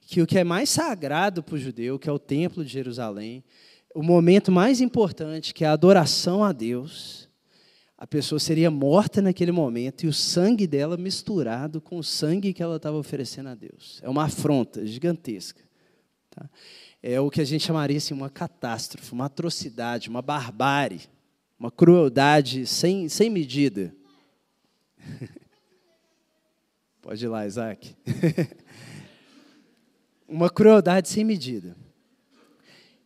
que 0.09 0.23
o 0.23 0.25
que 0.25 0.39
é 0.39 0.43
mais 0.43 0.71
sagrado 0.71 1.43
para 1.43 1.53
o 1.53 1.59
judeu, 1.59 1.99
que 1.99 2.09
é 2.09 2.11
o 2.11 2.17
templo 2.17 2.65
de 2.65 2.71
Jerusalém, 2.71 3.43
o 3.93 4.01
momento 4.01 4.51
mais 4.51 4.81
importante, 4.81 5.53
que 5.53 5.63
é 5.63 5.67
a 5.67 5.71
adoração 5.71 6.43
a 6.43 6.51
Deus, 6.51 7.29
a 7.95 8.07
pessoa 8.07 8.39
seria 8.39 8.71
morta 8.71 9.21
naquele 9.21 9.51
momento 9.51 10.03
e 10.03 10.07
o 10.07 10.13
sangue 10.13 10.65
dela 10.65 10.97
misturado 10.97 11.79
com 11.79 11.99
o 11.99 12.03
sangue 12.03 12.53
que 12.53 12.63
ela 12.63 12.77
estava 12.77 12.97
oferecendo 12.97 13.49
a 13.49 13.55
Deus. 13.55 13.99
É 14.01 14.09
uma 14.09 14.23
afronta 14.23 14.83
gigantesca. 14.83 15.61
Tá? 16.31 16.49
É 17.03 17.19
o 17.19 17.29
que 17.29 17.39
a 17.39 17.45
gente 17.45 17.63
chamaria 17.63 17.97
assim, 17.97 18.15
uma 18.15 18.31
catástrofe, 18.31 19.13
uma 19.13 19.25
atrocidade, 19.25 20.09
uma 20.09 20.23
barbárie, 20.23 21.01
uma 21.59 21.69
crueldade 21.69 22.65
sem, 22.65 23.07
sem 23.09 23.29
medida. 23.29 23.93
Pode 26.99 27.23
ir 27.23 27.27
lá, 27.27 27.45
Isaac. 27.45 27.95
uma 30.29 30.50
crueldade 30.50 31.09
sem 31.09 31.24
medida. 31.24 31.75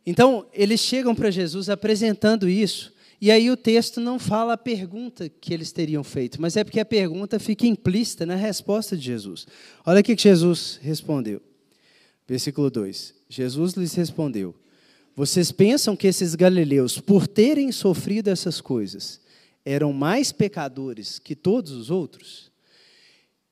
Então, 0.06 0.46
eles 0.54 0.82
chegam 0.82 1.16
para 1.16 1.32
Jesus 1.32 1.70
apresentando 1.70 2.50
isso, 2.50 2.94
e 3.22 3.32
aí 3.32 3.50
o 3.50 3.56
texto 3.56 4.02
não 4.02 4.20
fala 4.20 4.54
a 4.54 4.58
pergunta 4.58 5.30
que 5.30 5.54
eles 5.54 5.72
teriam 5.72 6.04
feito, 6.04 6.42
mas 6.42 6.58
é 6.58 6.64
porque 6.64 6.82
a 6.82 6.86
pergunta 6.86 7.40
fica 7.40 7.66
implícita 7.66 8.26
na 8.26 8.36
resposta 8.36 8.98
de 8.98 9.04
Jesus. 9.04 9.48
Olha 9.86 10.02
o 10.02 10.04
que 10.04 10.18
Jesus 10.18 10.78
respondeu. 10.82 11.42
Versículo 12.28 12.70
2: 12.70 13.16
Jesus 13.30 13.74
lhes 13.76 13.94
respondeu: 13.94 14.54
Vocês 15.16 15.54
pensam 15.54 15.96
que 15.96 16.08
esses 16.08 16.36
galileus, 16.36 17.00
por 17.00 17.26
terem 17.26 17.72
sofrido 17.72 18.30
essas 18.30 18.60
coisas, 18.60 19.22
eram 19.64 19.94
mais 19.94 20.34
pecadores 20.34 21.18
que 21.18 21.34
todos 21.34 21.72
os 21.72 21.90
outros? 21.90 22.52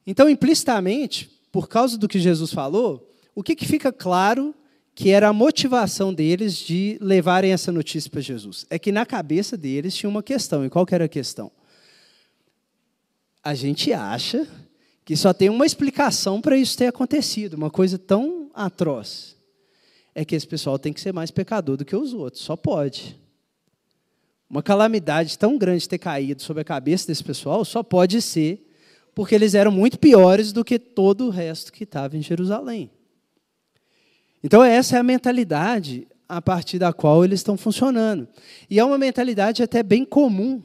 Então, 0.06 0.30
implicitamente, 0.30 1.30
por 1.50 1.70
causa 1.70 1.98
do 1.98 2.10
que 2.10 2.20
Jesus 2.20 2.51
falou, 2.51 3.11
o 3.36 3.44
que, 3.44 3.56
que 3.56 3.66
fica 3.66 3.92
claro 3.92 4.54
que 4.94 5.10
era 5.10 5.30
a 5.30 5.34
motivação 5.34 6.14
deles 6.14 6.56
de 6.56 6.98
levarem 7.02 7.52
essa 7.52 7.72
notícia 7.72 8.10
para 8.10 8.22
Jesus? 8.22 8.66
É 8.70 8.78
que 8.78 8.92
na 8.92 9.06
cabeça 9.06 9.56
deles 9.58 9.96
tinha 9.96 10.10
uma 10.10 10.24
questão. 10.24 10.66
E 10.66 10.70
qual 10.70 10.86
que 10.86 10.94
era 10.94 11.06
a 11.06 11.10
questão? 11.10 11.52
a 13.44 13.54
gente 13.54 13.92
acha 13.92 14.48
que 15.04 15.16
só 15.16 15.34
tem 15.34 15.50
uma 15.50 15.66
explicação 15.66 16.40
para 16.40 16.58
isso 16.58 16.78
ter 16.78 16.88
acontecido, 16.88 17.56
uma 17.56 17.72
coisa 17.72 17.98
tão 17.98 18.52
atroz. 18.54 19.36
É 20.14 20.24
que 20.24 20.36
esse 20.36 20.48
pessoal 20.48 20.78
tem 20.78 20.94
que 20.94 21.02
ser 21.02 21.14
mais 21.14 21.32
pecador 21.32 21.78
do 21.78 21.86
que 21.86 21.96
os 21.96 22.14
outros, 22.14 22.44
só 22.44 22.56
pode. 22.56 23.20
Uma 24.50 24.62
calamidade 24.62 25.38
tão 25.38 25.58
grande 25.58 25.88
ter 25.88 25.98
caído 25.98 26.42
sobre 26.42 26.62
a 26.62 26.66
cabeça 26.66 27.08
desse 27.08 27.24
pessoal 27.24 27.64
só 27.66 27.82
pode 27.82 28.22
ser 28.22 28.68
porque 29.16 29.34
eles 29.34 29.56
eram 29.56 29.72
muito 29.72 29.98
piores 29.98 30.54
do 30.54 30.64
que 30.64 30.78
todo 30.78 31.26
o 31.26 31.30
resto 31.30 31.72
que 31.72 31.84
estava 31.84 32.16
em 32.16 32.22
Jerusalém. 32.22 32.90
Então, 34.43 34.63
essa 34.63 34.98
é 34.98 35.00
a 35.00 35.03
mentalidade 35.03 36.07
a 36.27 36.41
partir 36.41 36.79
da 36.79 36.93
qual 36.93 37.25
eles 37.25 37.41
estão 37.41 37.57
funcionando. 37.57 38.27
E 38.69 38.79
é 38.79 38.83
uma 38.83 38.98
mentalidade 38.98 39.62
até 39.62 39.83
bem 39.83 40.05
comum 40.05 40.62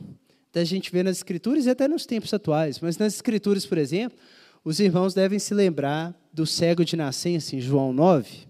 da 0.52 0.64
gente 0.64 0.90
ver 0.90 1.02
nas 1.02 1.18
Escrituras 1.18 1.66
e 1.66 1.70
até 1.70 1.86
nos 1.86 2.06
tempos 2.06 2.32
atuais. 2.32 2.80
Mas 2.80 2.96
nas 2.96 3.14
Escrituras, 3.14 3.66
por 3.66 3.76
exemplo, 3.76 4.16
os 4.64 4.80
irmãos 4.80 5.12
devem 5.12 5.38
se 5.38 5.52
lembrar 5.52 6.14
do 6.32 6.46
cego 6.46 6.84
de 6.84 6.96
nascença, 6.96 7.54
em 7.54 7.60
João 7.60 7.92
9. 7.92 8.46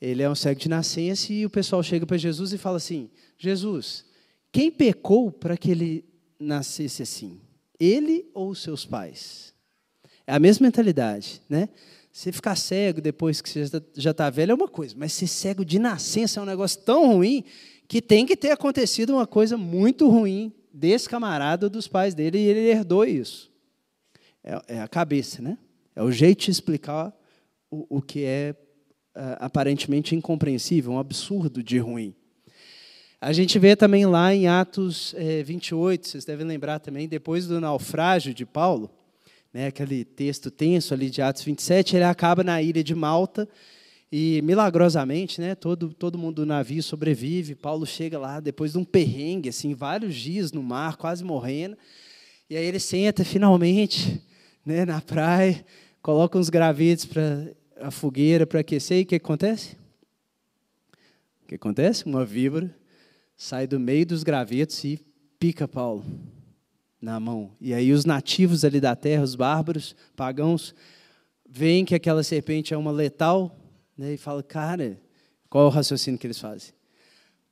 Ele 0.00 0.22
é 0.22 0.28
um 0.28 0.34
cego 0.34 0.60
de 0.60 0.68
nascença 0.68 1.32
e 1.32 1.46
o 1.46 1.50
pessoal 1.50 1.82
chega 1.82 2.04
para 2.04 2.16
Jesus 2.16 2.52
e 2.52 2.58
fala 2.58 2.76
assim: 2.76 3.08
Jesus, 3.38 4.04
quem 4.52 4.70
pecou 4.70 5.32
para 5.32 5.56
que 5.56 5.70
ele 5.70 6.04
nascesse 6.38 7.02
assim? 7.02 7.40
Ele 7.80 8.28
ou 8.34 8.54
seus 8.54 8.84
pais? 8.84 9.54
É 10.26 10.34
a 10.34 10.38
mesma 10.38 10.66
mentalidade, 10.66 11.40
né? 11.48 11.68
Você 12.14 12.30
ficar 12.30 12.54
cego 12.54 13.00
depois 13.00 13.40
que 13.40 13.48
você 13.48 13.64
já 13.96 14.12
está 14.12 14.30
velho 14.30 14.52
é 14.52 14.54
uma 14.54 14.68
coisa, 14.68 14.94
mas 14.96 15.12
ser 15.12 15.26
cego 15.26 15.64
de 15.64 15.80
nascença 15.80 16.38
é 16.38 16.42
um 16.44 16.46
negócio 16.46 16.80
tão 16.82 17.12
ruim 17.12 17.42
que 17.88 18.00
tem 18.00 18.24
que 18.24 18.36
ter 18.36 18.52
acontecido 18.52 19.14
uma 19.14 19.26
coisa 19.26 19.56
muito 19.56 20.08
ruim 20.08 20.52
desse 20.72 21.08
camarada 21.08 21.68
dos 21.68 21.88
pais 21.88 22.14
dele 22.14 22.38
e 22.38 22.46
ele 22.46 22.70
herdou 22.70 23.04
isso. 23.04 23.50
É, 24.44 24.76
é 24.76 24.80
a 24.80 24.86
cabeça, 24.86 25.42
né? 25.42 25.58
É 25.96 26.04
o 26.04 26.12
jeito 26.12 26.44
de 26.44 26.52
explicar 26.52 27.12
o, 27.68 27.96
o 27.96 28.00
que 28.00 28.22
é 28.22 28.54
uh, 29.16 29.34
aparentemente 29.40 30.14
incompreensível, 30.14 30.92
um 30.92 31.00
absurdo 31.00 31.64
de 31.64 31.78
ruim. 31.78 32.14
A 33.20 33.32
gente 33.32 33.58
vê 33.58 33.74
também 33.74 34.06
lá 34.06 34.32
em 34.32 34.46
Atos 34.46 35.16
é, 35.18 35.42
28, 35.42 36.06
vocês 36.06 36.24
devem 36.24 36.46
lembrar 36.46 36.78
também, 36.78 37.08
depois 37.08 37.48
do 37.48 37.60
naufrágio 37.60 38.32
de 38.32 38.46
Paulo, 38.46 38.88
né, 39.54 39.68
aquele 39.68 40.04
texto 40.04 40.50
tenso 40.50 40.92
ali 40.92 41.08
de 41.08 41.22
Atos 41.22 41.44
27, 41.44 41.94
ele 41.94 42.04
acaba 42.04 42.42
na 42.42 42.60
ilha 42.60 42.82
de 42.82 42.92
Malta 42.92 43.48
e 44.10 44.42
milagrosamente, 44.42 45.40
né, 45.40 45.54
todo, 45.54 45.94
todo 45.94 46.18
mundo 46.18 46.42
do 46.42 46.46
navio 46.46 46.82
sobrevive. 46.82 47.54
Paulo 47.54 47.86
chega 47.86 48.18
lá 48.18 48.40
depois 48.40 48.72
de 48.72 48.78
um 48.78 48.84
perrengue, 48.84 49.48
assim, 49.48 49.72
vários 49.72 50.16
dias 50.16 50.50
no 50.50 50.60
mar, 50.60 50.96
quase 50.96 51.22
morrendo. 51.22 51.78
E 52.50 52.56
aí 52.56 52.64
ele 52.64 52.80
senta 52.80 53.24
finalmente, 53.24 54.20
né, 54.66 54.84
na 54.84 55.00
praia, 55.00 55.64
coloca 56.02 56.36
uns 56.36 56.50
gravetos 56.50 57.04
para 57.04 57.52
a 57.80 57.92
fogueira 57.92 58.44
para 58.46 58.58
aquecer 58.58 58.98
e 58.98 59.02
o 59.02 59.06
que 59.06 59.14
acontece? 59.14 59.76
O 61.44 61.46
que 61.46 61.54
acontece? 61.54 62.04
Uma 62.04 62.24
víbora 62.24 62.74
sai 63.36 63.68
do 63.68 63.78
meio 63.78 64.04
dos 64.04 64.24
gravetos 64.24 64.82
e 64.82 65.00
pica 65.38 65.68
Paulo 65.68 66.04
na 67.04 67.20
mão. 67.20 67.52
E 67.60 67.74
aí 67.74 67.92
os 67.92 68.06
nativos 68.06 68.64
ali 68.64 68.80
da 68.80 68.96
terra, 68.96 69.22
os 69.22 69.34
bárbaros, 69.34 69.94
pagãos, 70.16 70.74
veem 71.46 71.84
que 71.84 71.94
aquela 71.94 72.22
serpente 72.22 72.72
é 72.72 72.76
uma 72.76 72.90
letal, 72.90 73.54
né, 73.96 74.14
e 74.14 74.16
falam, 74.16 74.42
cara, 74.42 74.98
qual 75.50 75.64
é 75.64 75.66
o 75.66 75.70
raciocínio 75.70 76.18
que 76.18 76.26
eles 76.26 76.38
fazem? 76.38 76.72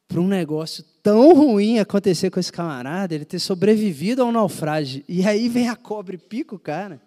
Para 0.09 0.21
um 0.21 0.27
negócio 0.27 0.83
tão 1.03 1.35
ruim 1.35 1.79
acontecer 1.79 2.31
com 2.31 2.41
esse 2.41 2.51
camarada, 2.51 3.15
ele 3.15 3.27
ter 3.27 3.39
sobrevivido 3.39 4.23
ao 4.23 4.33
naufrágio, 4.33 5.05
e 5.07 5.27
aí 5.27 5.49
vem 5.49 5.69
a 5.69 5.77
cobra 5.77 6.15
e 6.15 6.19
pica 6.19 6.55
o 6.55 6.59
cara, 6.59 7.01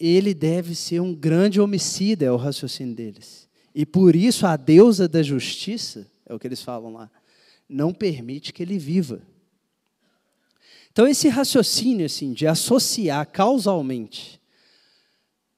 ele 0.00 0.32
deve 0.32 0.74
ser 0.74 1.00
um 1.00 1.14
grande 1.14 1.60
homicida, 1.60 2.24
é 2.24 2.32
o 2.32 2.36
raciocínio 2.36 2.94
deles. 2.94 3.46
E 3.74 3.84
por 3.84 4.16
isso 4.16 4.46
a 4.46 4.56
deusa 4.56 5.06
da 5.06 5.22
justiça, 5.22 6.10
é 6.26 6.34
o 6.34 6.38
que 6.38 6.46
eles 6.46 6.62
falam 6.62 6.94
lá, 6.94 7.10
não 7.68 7.92
permite 7.92 8.52
que 8.52 8.62
ele 8.62 8.78
viva. 8.78 9.20
Então, 10.94 11.08
esse 11.08 11.28
raciocínio 11.28 12.06
assim, 12.06 12.32
de 12.32 12.46
associar 12.46 13.28
causalmente 13.28 14.40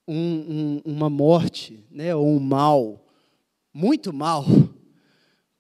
um, 0.09 0.17
um, 0.17 0.83
uma 0.83 1.11
morte, 1.11 1.85
né, 1.91 2.15
ou 2.15 2.27
um 2.27 2.41
mal, 2.41 3.07
muito 3.71 4.15
mal, 4.15 4.47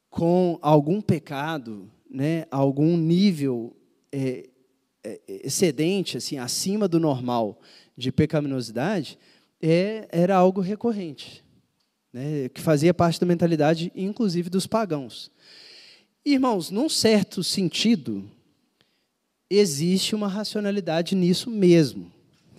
com 0.08 0.58
algum 0.62 1.02
pecado, 1.02 1.90
né, 2.10 2.46
algum 2.50 2.96
nível 2.96 3.76
é, 4.10 4.48
é, 5.04 5.20
excedente, 5.28 6.16
assim, 6.16 6.38
acima 6.38 6.88
do 6.88 6.98
normal 6.98 7.60
de 7.94 8.10
pecaminosidade, 8.10 9.18
é, 9.60 10.08
era 10.10 10.36
algo 10.36 10.62
recorrente, 10.62 11.44
né, 12.10 12.48
que 12.48 12.62
fazia 12.62 12.94
parte 12.94 13.20
da 13.20 13.26
mentalidade, 13.26 13.92
inclusive, 13.94 14.48
dos 14.48 14.66
pagãos. 14.66 15.30
Irmãos, 16.24 16.70
num 16.70 16.88
certo 16.88 17.44
sentido, 17.44 18.34
existe 19.50 20.14
uma 20.14 20.28
racionalidade 20.28 21.14
nisso 21.14 21.50
mesmo, 21.50 22.12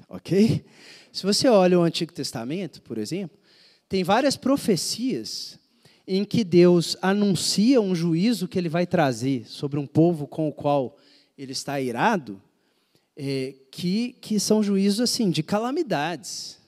ok? 0.07 0.65
Se 1.11 1.23
você 1.23 1.47
olha 1.47 1.79
o 1.79 1.83
Antigo 1.83 2.13
Testamento, 2.13 2.81
por 2.81 2.97
exemplo, 2.97 3.37
tem 3.89 4.03
várias 4.03 4.37
profecias 4.37 5.59
em 6.07 6.23
que 6.23 6.43
Deus 6.43 6.95
anuncia 7.01 7.81
um 7.81 7.93
juízo 7.93 8.47
que 8.47 8.57
ele 8.57 8.69
vai 8.69 8.87
trazer 8.87 9.45
sobre 9.45 9.79
um 9.79 9.85
povo 9.85 10.25
com 10.25 10.47
o 10.47 10.53
qual 10.53 10.97
ele 11.37 11.51
está 11.51 11.79
irado, 11.81 12.41
é, 13.15 13.55
que, 13.71 14.13
que 14.21 14.39
são 14.39 14.63
juízos 14.63 15.01
assim 15.01 15.29
de 15.29 15.43
calamidades. 15.43 16.59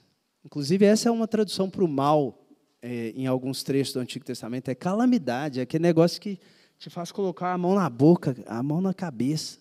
Inclusive, 0.44 0.84
essa 0.84 1.08
é 1.08 1.12
uma 1.12 1.28
tradução 1.28 1.70
para 1.70 1.84
o 1.84 1.88
mal 1.88 2.46
é, 2.82 3.12
em 3.14 3.26
alguns 3.26 3.62
trechos 3.62 3.94
do 3.94 4.00
Antigo 4.00 4.24
Testamento, 4.24 4.68
é 4.68 4.74
calamidade, 4.74 5.60
é 5.60 5.62
aquele 5.62 5.82
negócio 5.82 6.20
que 6.20 6.38
te 6.78 6.88
faz 6.88 7.12
colocar 7.12 7.52
a 7.52 7.58
mão 7.58 7.74
na 7.74 7.88
boca, 7.88 8.34
a 8.46 8.62
mão 8.62 8.80
na 8.80 8.94
cabeça. 8.94 9.58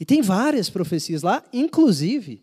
E 0.00 0.04
tem 0.04 0.22
várias 0.22 0.70
profecias 0.70 1.22
lá, 1.22 1.42
inclusive 1.52 2.42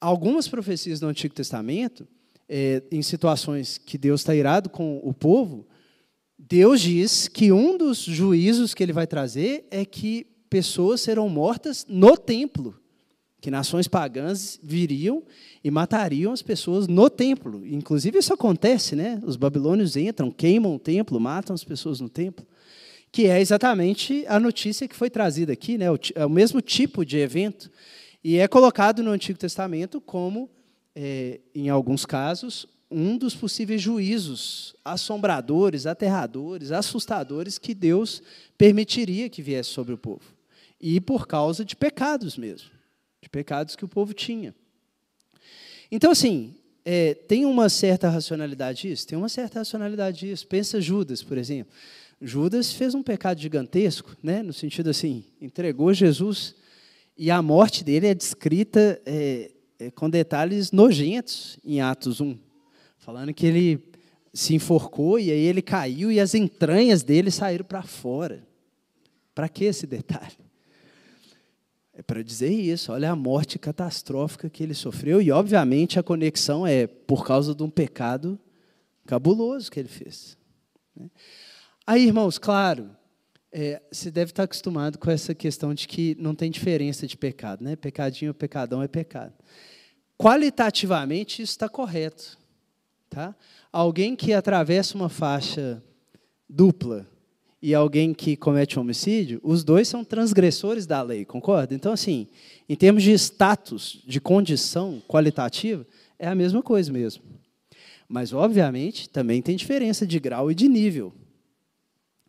algumas 0.00 0.46
profecias 0.46 1.00
do 1.00 1.08
Antigo 1.08 1.34
Testamento, 1.34 2.06
é, 2.48 2.82
em 2.90 3.02
situações 3.02 3.78
que 3.78 3.98
Deus 3.98 4.20
está 4.20 4.34
irado 4.34 4.70
com 4.70 5.00
o 5.02 5.12
povo, 5.12 5.66
Deus 6.38 6.80
diz 6.80 7.26
que 7.26 7.50
um 7.50 7.76
dos 7.76 7.98
juízos 7.98 8.74
que 8.74 8.82
ele 8.82 8.92
vai 8.92 9.06
trazer 9.06 9.66
é 9.70 9.84
que 9.84 10.24
pessoas 10.48 11.00
serão 11.00 11.28
mortas 11.28 11.84
no 11.88 12.16
templo, 12.16 12.80
que 13.40 13.50
nações 13.50 13.88
pagãs 13.88 14.58
viriam 14.62 15.22
e 15.62 15.70
matariam 15.70 16.32
as 16.32 16.42
pessoas 16.42 16.86
no 16.86 17.10
templo. 17.10 17.66
Inclusive 17.66 18.18
isso 18.18 18.32
acontece, 18.32 18.96
né? 18.96 19.20
Os 19.24 19.36
babilônios 19.36 19.96
entram, 19.96 20.30
queimam 20.30 20.76
o 20.76 20.78
templo, 20.78 21.20
matam 21.20 21.54
as 21.54 21.64
pessoas 21.64 22.00
no 22.00 22.08
templo 22.08 22.46
que 23.10 23.26
é 23.26 23.40
exatamente 23.40 24.24
a 24.28 24.38
notícia 24.38 24.86
que 24.86 24.94
foi 24.94 25.10
trazida 25.10 25.52
aqui, 25.52 25.78
né? 25.78 25.86
é 26.14 26.26
o 26.26 26.30
mesmo 26.30 26.60
tipo 26.60 27.04
de 27.04 27.18
evento, 27.18 27.70
e 28.22 28.36
é 28.36 28.48
colocado 28.48 29.02
no 29.02 29.10
Antigo 29.10 29.38
Testamento 29.38 30.00
como, 30.00 30.50
é, 30.94 31.40
em 31.54 31.68
alguns 31.68 32.04
casos, 32.04 32.66
um 32.90 33.16
dos 33.16 33.34
possíveis 33.34 33.80
juízos 33.80 34.74
assombradores, 34.84 35.86
aterradores, 35.86 36.72
assustadores 36.72 37.58
que 37.58 37.74
Deus 37.74 38.22
permitiria 38.56 39.28
que 39.28 39.42
viesse 39.42 39.70
sobre 39.70 39.92
o 39.92 39.98
povo. 39.98 40.22
E 40.80 41.00
por 41.00 41.26
causa 41.26 41.64
de 41.64 41.76
pecados 41.76 42.36
mesmo, 42.36 42.70
de 43.20 43.28
pecados 43.28 43.76
que 43.76 43.84
o 43.84 43.88
povo 43.88 44.14
tinha. 44.14 44.54
Então, 45.90 46.10
assim, 46.10 46.54
é, 46.84 47.14
tem 47.14 47.44
uma 47.44 47.68
certa 47.68 48.08
racionalidade 48.08 48.90
isso? 48.90 49.06
Tem 49.06 49.18
uma 49.18 49.28
certa 49.28 49.58
racionalidade 49.58 50.30
isso. 50.30 50.46
Pensa 50.46 50.80
Judas, 50.80 51.22
por 51.22 51.36
exemplo. 51.36 51.72
Judas 52.20 52.72
fez 52.72 52.94
um 52.94 53.02
pecado 53.02 53.40
gigantesco, 53.40 54.16
né? 54.22 54.42
no 54.42 54.52
sentido 54.52 54.90
assim, 54.90 55.24
entregou 55.40 55.92
Jesus 55.94 56.54
e 57.16 57.30
a 57.30 57.40
morte 57.40 57.84
dele 57.84 58.08
é 58.08 58.14
descrita 58.14 59.00
é, 59.06 59.52
é, 59.78 59.90
com 59.90 60.10
detalhes 60.10 60.72
nojentos 60.72 61.58
em 61.64 61.80
Atos 61.80 62.20
1, 62.20 62.36
falando 62.96 63.32
que 63.32 63.46
ele 63.46 63.82
se 64.32 64.54
enforcou 64.54 65.18
e 65.18 65.30
aí 65.30 65.40
ele 65.40 65.62
caiu 65.62 66.10
e 66.10 66.20
as 66.20 66.34
entranhas 66.34 67.02
dele 67.02 67.30
saíram 67.30 67.64
para 67.64 67.82
fora. 67.82 68.46
Para 69.34 69.48
que 69.48 69.64
esse 69.64 69.86
detalhe? 69.86 70.36
É 71.92 72.02
para 72.02 72.22
dizer 72.22 72.50
isso, 72.50 72.92
olha 72.92 73.10
a 73.10 73.16
morte 73.16 73.58
catastrófica 73.58 74.48
que 74.48 74.62
ele 74.62 74.74
sofreu, 74.74 75.20
e 75.20 75.32
obviamente 75.32 75.98
a 75.98 76.02
conexão 76.02 76.64
é 76.64 76.86
por 76.86 77.26
causa 77.26 77.52
de 77.52 77.62
um 77.64 77.70
pecado 77.70 78.38
cabuloso 79.04 79.68
que 79.68 79.80
ele 79.80 79.88
fez. 79.88 80.38
Né? 80.94 81.10
Aí, 81.88 82.04
irmãos, 82.04 82.36
claro, 82.36 82.90
é, 83.50 83.80
você 83.90 84.10
deve 84.10 84.30
estar 84.30 84.42
acostumado 84.42 84.98
com 84.98 85.10
essa 85.10 85.34
questão 85.34 85.72
de 85.72 85.88
que 85.88 86.14
não 86.20 86.34
tem 86.34 86.50
diferença 86.50 87.06
de 87.06 87.16
pecado, 87.16 87.64
né? 87.64 87.76
Pecadinho 87.76 88.34
pecadão 88.34 88.82
é 88.82 88.86
pecado. 88.86 89.32
Qualitativamente, 90.18 91.40
isso 91.40 91.52
está 91.52 91.66
correto. 91.66 92.38
Tá? 93.08 93.34
Alguém 93.72 94.14
que 94.14 94.34
atravessa 94.34 94.94
uma 94.96 95.08
faixa 95.08 95.82
dupla 96.46 97.06
e 97.62 97.74
alguém 97.74 98.12
que 98.12 98.36
comete 98.36 98.78
homicídio, 98.78 99.40
os 99.42 99.64
dois 99.64 99.88
são 99.88 100.04
transgressores 100.04 100.84
da 100.84 101.00
lei, 101.00 101.24
concorda? 101.24 101.74
Então, 101.74 101.94
assim, 101.94 102.28
em 102.68 102.76
termos 102.76 103.02
de 103.02 103.12
status, 103.12 104.02
de 104.06 104.20
condição 104.20 105.02
qualitativa, 105.08 105.86
é 106.18 106.28
a 106.28 106.34
mesma 106.34 106.62
coisa 106.62 106.92
mesmo. 106.92 107.22
Mas, 108.06 108.34
obviamente, 108.34 109.08
também 109.08 109.40
tem 109.40 109.56
diferença 109.56 110.06
de 110.06 110.20
grau 110.20 110.50
e 110.50 110.54
de 110.54 110.68
nível. 110.68 111.14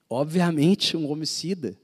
Obviamente, 0.09 0.97
um 0.97 1.09
homicida 1.09 1.77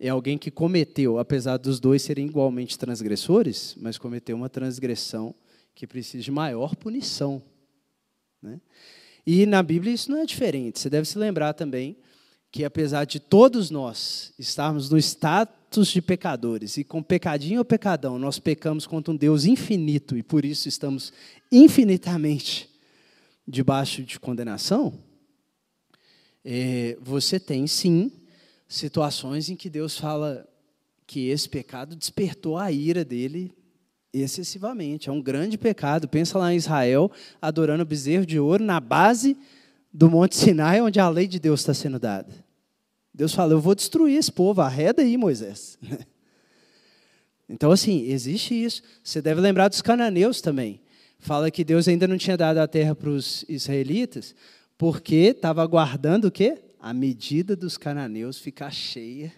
é 0.00 0.08
alguém 0.08 0.38
que 0.38 0.50
cometeu, 0.50 1.18
apesar 1.18 1.58
dos 1.58 1.78
dois 1.78 2.02
serem 2.02 2.26
igualmente 2.26 2.78
transgressores, 2.78 3.76
mas 3.78 3.98
cometeu 3.98 4.36
uma 4.36 4.48
transgressão 4.48 5.34
que 5.74 5.86
precisa 5.86 6.24
de 6.24 6.30
maior 6.30 6.74
punição. 6.74 7.42
Né? 8.42 8.60
E 9.26 9.46
na 9.46 9.62
Bíblia 9.62 9.92
isso 9.92 10.10
não 10.10 10.18
é 10.18 10.26
diferente. 10.26 10.80
Você 10.80 10.90
deve 10.90 11.06
se 11.06 11.18
lembrar 11.18 11.52
também 11.52 11.96
que, 12.50 12.64
apesar 12.64 13.04
de 13.04 13.20
todos 13.20 13.70
nós 13.70 14.32
estarmos 14.38 14.90
no 14.90 14.98
status 14.98 15.88
de 15.88 16.02
pecadores, 16.02 16.76
e 16.76 16.84
com 16.84 17.02
pecadinho 17.02 17.60
ou 17.60 17.64
pecadão, 17.64 18.18
nós 18.18 18.38
pecamos 18.38 18.86
contra 18.86 19.12
um 19.12 19.16
Deus 19.16 19.44
infinito 19.44 20.16
e 20.16 20.22
por 20.22 20.44
isso 20.44 20.68
estamos 20.68 21.12
infinitamente 21.50 22.68
debaixo 23.46 24.02
de 24.02 24.18
condenação, 24.18 24.92
é, 26.44 26.96
você 27.00 27.38
tem 27.38 27.66
sim 27.66 28.10
situações 28.68 29.48
em 29.48 29.56
que 29.56 29.68
Deus 29.68 29.98
fala 29.98 30.48
que 31.06 31.28
esse 31.28 31.48
pecado 31.48 31.94
despertou 31.94 32.56
a 32.56 32.72
ira 32.72 33.04
dele 33.04 33.54
excessivamente. 34.12 35.08
É 35.08 35.12
um 35.12 35.22
grande 35.22 35.56
pecado. 35.58 36.08
Pensa 36.08 36.38
lá 36.38 36.52
em 36.52 36.56
Israel 36.56 37.10
adorando 37.40 37.82
o 37.82 37.86
bezerro 37.86 38.26
de 38.26 38.38
ouro 38.38 38.62
na 38.62 38.80
base 38.80 39.36
do 39.92 40.10
Monte 40.10 40.36
Sinai, 40.36 40.80
onde 40.80 40.98
a 40.98 41.08
lei 41.08 41.26
de 41.26 41.38
Deus 41.38 41.60
está 41.60 41.74
sendo 41.74 41.98
dada. 41.98 42.32
Deus 43.12 43.34
fala: 43.34 43.52
Eu 43.52 43.60
vou 43.60 43.74
destruir 43.74 44.16
esse 44.16 44.32
povo, 44.32 44.60
arreda 44.60 45.02
aí, 45.02 45.16
Moisés. 45.16 45.78
Então, 47.48 47.70
assim, 47.70 48.06
existe 48.06 48.54
isso. 48.54 48.82
Você 49.04 49.20
deve 49.20 49.38
lembrar 49.38 49.68
dos 49.68 49.82
cananeus 49.82 50.40
também. 50.40 50.80
Fala 51.18 51.50
que 51.50 51.62
Deus 51.62 51.86
ainda 51.86 52.08
não 52.08 52.16
tinha 52.16 52.34
dado 52.34 52.56
a 52.56 52.66
terra 52.66 52.94
para 52.94 53.10
os 53.10 53.44
israelitas, 53.46 54.34
porque 54.82 55.14
estava 55.14 55.62
aguardando 55.62 56.26
o 56.26 56.30
quê? 56.32 56.60
a 56.80 56.92
medida 56.92 57.54
dos 57.54 57.78
cananeus 57.78 58.40
ficar 58.40 58.72
cheia, 58.72 59.32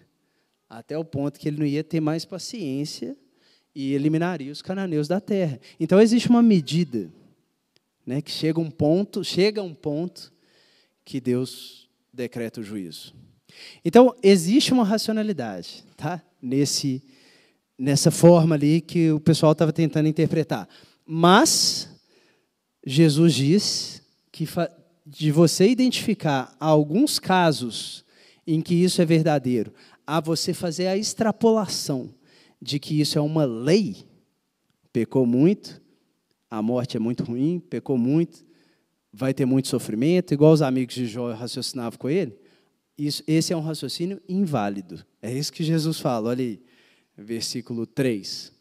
até 0.66 0.96
o 0.96 1.04
ponto 1.04 1.38
que 1.38 1.46
ele 1.46 1.58
não 1.58 1.66
ia 1.66 1.84
ter 1.84 2.00
mais 2.00 2.24
paciência 2.24 3.14
e 3.74 3.92
eliminaria 3.92 4.50
os 4.50 4.62
cananeus 4.62 5.06
da 5.06 5.20
terra. 5.20 5.60
Então 5.78 6.00
existe 6.00 6.30
uma 6.30 6.40
medida, 6.40 7.12
né, 8.06 8.22
que 8.22 8.30
chega 8.30 8.58
um 8.58 8.70
ponto, 8.70 9.22
chega 9.22 9.62
um 9.62 9.74
ponto 9.74 10.32
que 11.04 11.20
Deus 11.20 11.90
decreta 12.10 12.62
o 12.62 12.64
juízo. 12.64 13.14
Então 13.84 14.16
existe 14.22 14.72
uma 14.72 14.82
racionalidade, 14.82 15.84
tá? 15.94 16.24
Nesse 16.40 17.02
nessa 17.78 18.10
forma 18.10 18.54
ali 18.54 18.80
que 18.80 19.12
o 19.12 19.20
pessoal 19.20 19.52
estava 19.52 19.74
tentando 19.74 20.08
interpretar. 20.08 20.66
Mas 21.04 21.90
Jesus 22.86 23.34
diz 23.34 24.02
que 24.32 24.46
de 25.04 25.30
você 25.30 25.68
identificar 25.68 26.56
alguns 26.58 27.18
casos 27.18 28.04
em 28.46 28.60
que 28.60 28.74
isso 28.74 29.02
é 29.02 29.04
verdadeiro, 29.04 29.72
a 30.06 30.20
você 30.20 30.54
fazer 30.54 30.86
a 30.86 30.96
extrapolação 30.96 32.14
de 32.60 32.78
que 32.78 33.00
isso 33.00 33.18
é 33.18 33.20
uma 33.20 33.44
lei, 33.44 33.96
pecou 34.92 35.26
muito, 35.26 35.80
a 36.50 36.62
morte 36.62 36.96
é 36.96 37.00
muito 37.00 37.24
ruim, 37.24 37.58
pecou 37.58 37.98
muito, 37.98 38.44
vai 39.12 39.34
ter 39.34 39.44
muito 39.44 39.68
sofrimento, 39.68 40.32
igual 40.32 40.52
os 40.52 40.62
amigos 40.62 40.94
de 40.94 41.06
Jó 41.06 41.32
raciocinavam 41.32 41.98
com 41.98 42.08
ele, 42.08 42.36
isso, 42.96 43.22
esse 43.26 43.52
é 43.52 43.56
um 43.56 43.60
raciocínio 43.60 44.20
inválido. 44.28 45.04
É 45.20 45.32
isso 45.32 45.52
que 45.52 45.64
Jesus 45.64 45.98
fala, 45.98 46.30
olha 46.30 46.44
aí, 46.44 46.62
versículo 47.16 47.86
3. 47.86 48.52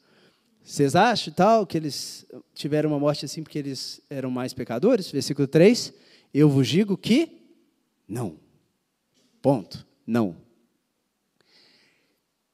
Vocês 0.64 0.96
acham 0.96 1.34
tal 1.34 1.68
que 1.68 1.78
eles 1.78 2.26
tiveram 2.56 2.90
uma 2.90 3.00
morte 3.00 3.26
assim 3.26 3.44
porque 3.44 3.60
eles 3.60 4.02
eram 4.10 4.32
mais 4.32 4.54
pecadores? 4.54 5.12
Versículo 5.12 5.48
3. 5.48 5.94
Eu 6.34 6.50
vos 6.50 6.68
digo 6.68 6.98
que 6.98 7.30
não. 8.08 8.38
Ponto. 9.42 9.86
Não. 10.06 10.30
O 10.30 10.36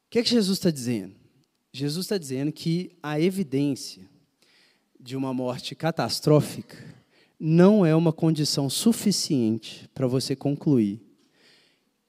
que, 0.09 0.19
é 0.19 0.23
que 0.23 0.29
Jesus 0.29 0.57
está 0.57 0.69
dizendo? 0.69 1.15
Jesus 1.71 2.05
está 2.05 2.17
dizendo 2.17 2.51
que 2.51 2.91
a 3.01 3.19
evidência 3.19 4.09
de 4.99 5.15
uma 5.15 5.33
morte 5.33 5.75
catastrófica 5.75 6.77
não 7.39 7.85
é 7.85 7.95
uma 7.95 8.11
condição 8.11 8.69
suficiente 8.69 9.87
para 9.93 10.07
você 10.07 10.35
concluir 10.35 10.99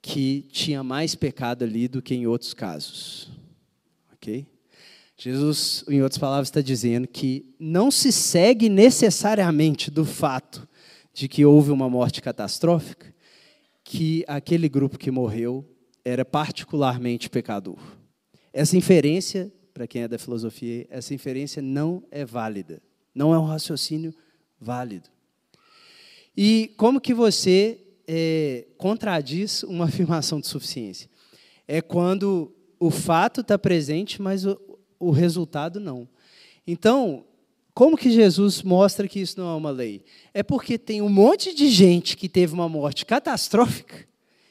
que 0.03 0.47
tinha 0.51 0.83
mais 0.83 1.15
pecado 1.15 1.63
ali 1.63 1.87
do 1.87 2.03
que 2.03 2.15
em 2.15 2.27
outros 2.27 2.55
casos. 2.55 3.31
Ok? 4.13 4.47
Jesus, 5.17 5.85
em 5.89 6.03
outras 6.03 6.19
palavras, 6.19 6.49
está 6.49 6.63
dizendo 6.63 7.07
que 7.07 7.55
não 7.59 7.91
se 7.91 8.11
segue 8.11 8.71
necessariamente 8.71 9.91
do 9.91 10.05
fato 10.05 10.67
de 11.13 11.29
que 11.29 11.45
houve 11.45 11.71
uma 11.71 11.89
morte 11.89 12.21
catastrófica, 12.23 13.15
que 13.85 14.25
aquele 14.27 14.69
grupo 14.69 14.99
que 14.99 15.11
morreu 15.11 15.65
era 16.05 16.25
particularmente 16.25 17.29
pecador. 17.29 17.79
Essa 18.53 18.77
inferência, 18.77 19.53
para 19.73 19.87
quem 19.87 20.03
é 20.03 20.09
da 20.09 20.19
filosofia, 20.19 20.87
essa 20.91 21.15
inferência 21.15 21.61
não 21.61 22.03
é 22.11 22.25
válida, 22.25 22.83
não 23.15 23.35
é 23.35 23.39
um 23.39 23.45
raciocínio 23.45 24.15
válido. 24.61 25.09
E 26.37 26.73
como 26.77 27.01
que 27.01 27.15
você 27.15 27.79
é, 28.07 28.67
contradiz 28.77 29.63
uma 29.63 29.87
afirmação 29.87 30.41
de 30.41 30.47
suficiência? 30.47 31.09
É 31.67 31.81
quando 31.81 32.53
o 32.79 32.91
fato 32.91 33.43
está 33.43 33.59
presente, 33.59 34.21
mas 34.23 34.45
o, 34.45 34.59
o 34.99 35.11
resultado 35.11 35.79
não. 35.79 36.09
Então, 36.67 37.25
como 37.81 37.97
que 37.97 38.11
Jesus 38.11 38.63
mostra 38.63 39.09
que 39.09 39.21
isso 39.21 39.41
não 39.41 39.49
é 39.49 39.55
uma 39.55 39.71
lei? 39.71 40.05
É 40.35 40.43
porque 40.43 40.77
tem 40.77 41.01
um 41.01 41.09
monte 41.09 41.55
de 41.55 41.71
gente 41.71 42.15
que 42.15 42.29
teve 42.29 42.53
uma 42.53 42.69
morte 42.69 43.07
catastrófica 43.07 44.07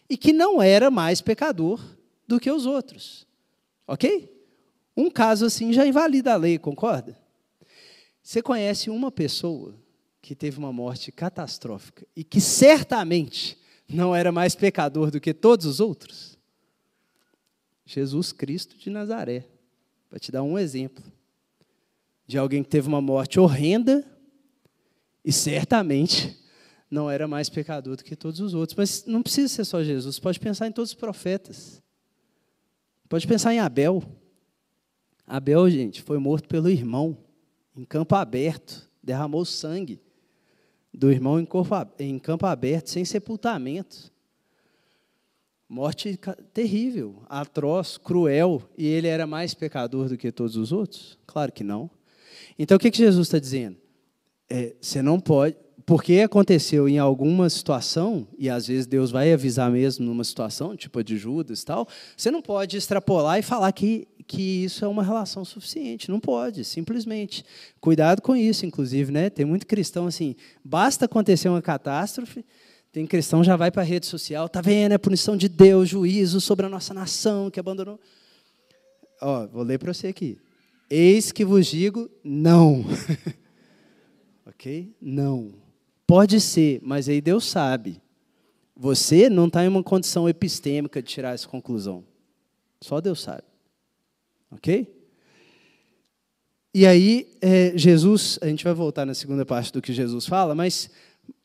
e 0.09 0.17
que 0.17 0.33
não 0.33 0.59
era 0.59 0.89
mais 0.89 1.21
pecador 1.21 1.79
do 2.27 2.39
que 2.39 2.49
os 2.49 2.65
outros. 2.65 3.27
Ok? 3.85 4.35
Um 4.97 5.11
caso 5.11 5.45
assim 5.45 5.71
já 5.71 5.85
invalida 5.85 6.33
a 6.33 6.37
lei, 6.37 6.57
concorda? 6.57 7.15
Você 8.23 8.41
conhece 8.41 8.89
uma 8.89 9.11
pessoa 9.11 9.75
que 10.23 10.33
teve 10.33 10.57
uma 10.57 10.73
morte 10.73 11.11
catastrófica 11.11 12.07
e 12.15 12.23
que 12.23 12.41
certamente 12.41 13.59
não 13.87 14.15
era 14.15 14.31
mais 14.31 14.55
pecador 14.55 15.11
do 15.11 15.21
que 15.21 15.35
todos 15.35 15.67
os 15.67 15.79
outros? 15.79 16.35
Jesus 17.85 18.31
Cristo 18.31 18.75
de 18.75 18.89
Nazaré. 18.89 19.45
Para 20.09 20.17
te 20.17 20.31
dar 20.31 20.41
um 20.41 20.57
exemplo 20.57 21.03
de 22.29 22.37
alguém 22.37 22.61
que 22.61 22.69
teve 22.69 22.87
uma 22.87 23.01
morte 23.01 23.39
horrenda 23.39 24.05
e 25.25 25.31
certamente 25.31 26.39
não 26.87 27.09
era 27.09 27.27
mais 27.27 27.49
pecador 27.49 27.95
do 27.95 28.03
que 28.03 28.15
todos 28.15 28.39
os 28.39 28.53
outros. 28.53 28.77
Mas 28.77 29.03
não 29.07 29.23
precisa 29.23 29.47
ser 29.47 29.65
só 29.65 29.83
Jesus, 29.83 30.19
pode 30.19 30.39
pensar 30.39 30.67
em 30.67 30.71
todos 30.71 30.91
os 30.91 30.95
profetas. 30.95 31.81
Pode 33.09 33.25
pensar 33.25 33.51
em 33.51 33.59
Abel. 33.59 34.03
Abel, 35.25 35.67
gente, 35.71 36.03
foi 36.03 36.19
morto 36.19 36.47
pelo 36.47 36.69
irmão 36.69 37.17
em 37.75 37.83
campo 37.83 38.13
aberto, 38.13 38.87
derramou 39.01 39.43
sangue 39.43 39.99
do 40.93 41.11
irmão 41.11 41.39
em, 41.39 41.45
corpo, 41.45 41.73
em 41.97 42.19
campo 42.19 42.45
aberto, 42.45 42.91
sem 42.91 43.03
sepultamento. 43.03 44.13
Morte 45.67 46.19
terrível, 46.53 47.23
atroz, 47.27 47.97
cruel, 47.97 48.61
e 48.77 48.85
ele 48.85 49.07
era 49.07 49.25
mais 49.25 49.55
pecador 49.55 50.09
do 50.09 50.15
que 50.15 50.31
todos 50.31 50.55
os 50.55 50.71
outros? 50.71 51.17
Claro 51.25 51.51
que 51.51 51.63
não. 51.63 51.89
Então, 52.61 52.75
o 52.75 52.79
que, 52.79 52.91
que 52.91 52.97
Jesus 52.97 53.27
está 53.27 53.39
dizendo? 53.39 53.77
É, 54.49 54.75
você 54.81 55.01
não 55.01 55.17
pode, 55.17 55.55
porque 55.85 56.19
aconteceu 56.19 56.89
em 56.89 56.99
alguma 56.99 57.49
situação, 57.49 58.27
e 58.37 58.49
às 58.49 58.67
vezes 58.67 58.85
Deus 58.85 59.11
vai 59.11 59.31
avisar 59.31 59.71
mesmo 59.71 60.05
numa 60.05 60.25
situação, 60.25 60.75
tipo 60.75 60.99
a 60.99 61.01
de 61.03 61.17
Judas 61.17 61.61
e 61.61 61.65
tal, 61.65 61.87
você 62.17 62.29
não 62.29 62.41
pode 62.41 62.75
extrapolar 62.75 63.39
e 63.39 63.41
falar 63.41 63.71
que, 63.71 64.05
que 64.27 64.65
isso 64.65 64.83
é 64.83 64.87
uma 64.89 65.03
relação 65.03 65.45
suficiente. 65.45 66.11
Não 66.11 66.19
pode, 66.19 66.65
simplesmente. 66.65 67.45
Cuidado 67.79 68.21
com 68.21 68.35
isso, 68.35 68.65
inclusive, 68.65 69.09
né? 69.09 69.29
Tem 69.29 69.45
muito 69.45 69.65
cristão 69.65 70.05
assim, 70.05 70.35
basta 70.61 71.05
acontecer 71.05 71.47
uma 71.47 71.61
catástrofe, 71.61 72.45
tem 72.91 73.07
cristão 73.07 73.41
já 73.41 73.55
vai 73.55 73.71
para 73.71 73.83
a 73.83 73.85
rede 73.85 74.05
social, 74.05 74.49
tá 74.49 74.59
vendo? 74.59 74.91
É 74.91 74.97
punição 74.97 75.37
de 75.37 75.47
Deus, 75.47 75.87
juízo 75.87 76.41
sobre 76.41 76.65
a 76.65 76.69
nossa 76.69 76.93
nação 76.93 77.49
que 77.49 77.59
abandonou. 77.59 77.97
Ó, 79.21 79.47
vou 79.47 79.63
ler 79.63 79.79
para 79.79 79.93
você 79.93 80.07
aqui. 80.07 80.37
Eis 80.89 81.31
que 81.31 81.45
vos 81.45 81.67
digo 81.67 82.09
não. 82.23 82.85
ok? 84.45 84.95
Não. 85.01 85.53
Pode 86.07 86.41
ser, 86.41 86.79
mas 86.81 87.07
aí 87.07 87.21
Deus 87.21 87.45
sabe. 87.45 88.01
Você 88.75 89.29
não 89.29 89.47
está 89.47 89.63
em 89.63 89.67
uma 89.67 89.83
condição 89.83 90.27
epistêmica 90.27 91.01
de 91.01 91.09
tirar 91.09 91.33
essa 91.33 91.47
conclusão. 91.47 92.03
Só 92.81 92.99
Deus 92.99 93.21
sabe. 93.21 93.43
Ok? 94.49 94.87
E 96.73 96.85
aí, 96.85 97.31
é, 97.41 97.73
Jesus, 97.75 98.39
a 98.41 98.47
gente 98.47 98.63
vai 98.63 98.73
voltar 98.73 99.05
na 99.05 99.13
segunda 99.13 99.45
parte 99.45 99.73
do 99.73 99.81
que 99.81 99.91
Jesus 99.91 100.25
fala, 100.25 100.55
mas 100.55 100.89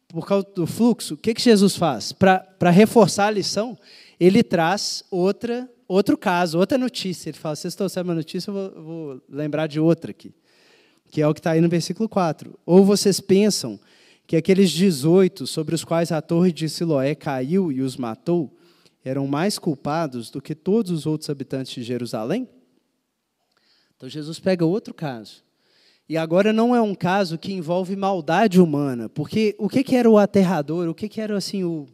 por 0.09 0.26
causa 0.26 0.46
do 0.54 0.66
fluxo, 0.66 1.14
o 1.14 1.16
que, 1.16 1.35
que 1.35 1.42
Jesus 1.42 1.76
faz? 1.76 2.12
Para 2.12 2.70
reforçar 2.70 3.26
a 3.26 3.30
lição, 3.30 3.76
ele 4.20 4.44
traz 4.44 5.02
outra, 5.11 5.68
outro 5.88 6.16
caso, 6.16 6.59
outra 6.59 6.79
notícia. 6.79 7.31
Ele 7.31 7.38
fala: 7.38 7.57
vocês 7.57 7.75
trouxeram 7.75 8.09
uma 8.09 8.14
notícia, 8.14 8.51
eu 8.51 8.55
vou, 8.55 8.73
eu 8.75 8.83
vou 8.83 9.23
lembrar 9.29 9.66
de 9.66 9.79
outra 9.79 10.11
aqui, 10.11 10.35
que 11.11 11.20
é 11.20 11.29
o 11.29 11.35
que 11.35 11.40
está 11.40 11.53
aí 11.53 11.61
no 11.61 11.68
versículo 11.68 12.09
4. 12.09 12.59
Ou 12.64 12.85
vocês 12.85 13.20
pensam 13.20 13.79
que 14.27 14.37
aqueles 14.37 14.70
18 14.70 15.47
sobre 15.47 15.75
os 15.75 15.85
quais 15.85 16.11
a 16.11 16.23
torre 16.23 16.53
de 16.53 16.68
Siloé 16.68 17.14
caiu 17.14 17.70
e 17.70 17.83
os 17.83 17.97
matou 17.97 18.57
eram 19.05 19.27
mais 19.27 19.59
culpados 19.59 20.31
do 20.31 20.40
que 20.40 20.55
todos 20.55 20.90
os 20.90 21.07
outros 21.07 21.29
habitantes 21.29 21.75
de 21.75 21.83
Jerusalém? 21.83 22.49
Então 23.97 24.09
Jesus 24.09 24.38
pega 24.38 24.64
outro 24.64 24.94
caso. 24.94 25.44
E 26.09 26.16
agora 26.16 26.53
não 26.53 26.75
é 26.75 26.83
um 26.83 26.94
caso 26.94 27.38
que 27.38 27.53
envolve 27.53 27.97
maldade 27.97 28.61
humana, 28.61 29.09
porque 29.09 29.55
o 29.59 29.68
que, 29.68 29.83
que 29.83 29.97
era 29.97 30.09
o 30.09 30.18
aterrador, 30.18 30.88
o 30.88 30.94
que, 30.94 31.09
que 31.09 31.20
era 31.20 31.37
assim 31.37 31.64
o, 31.64 31.87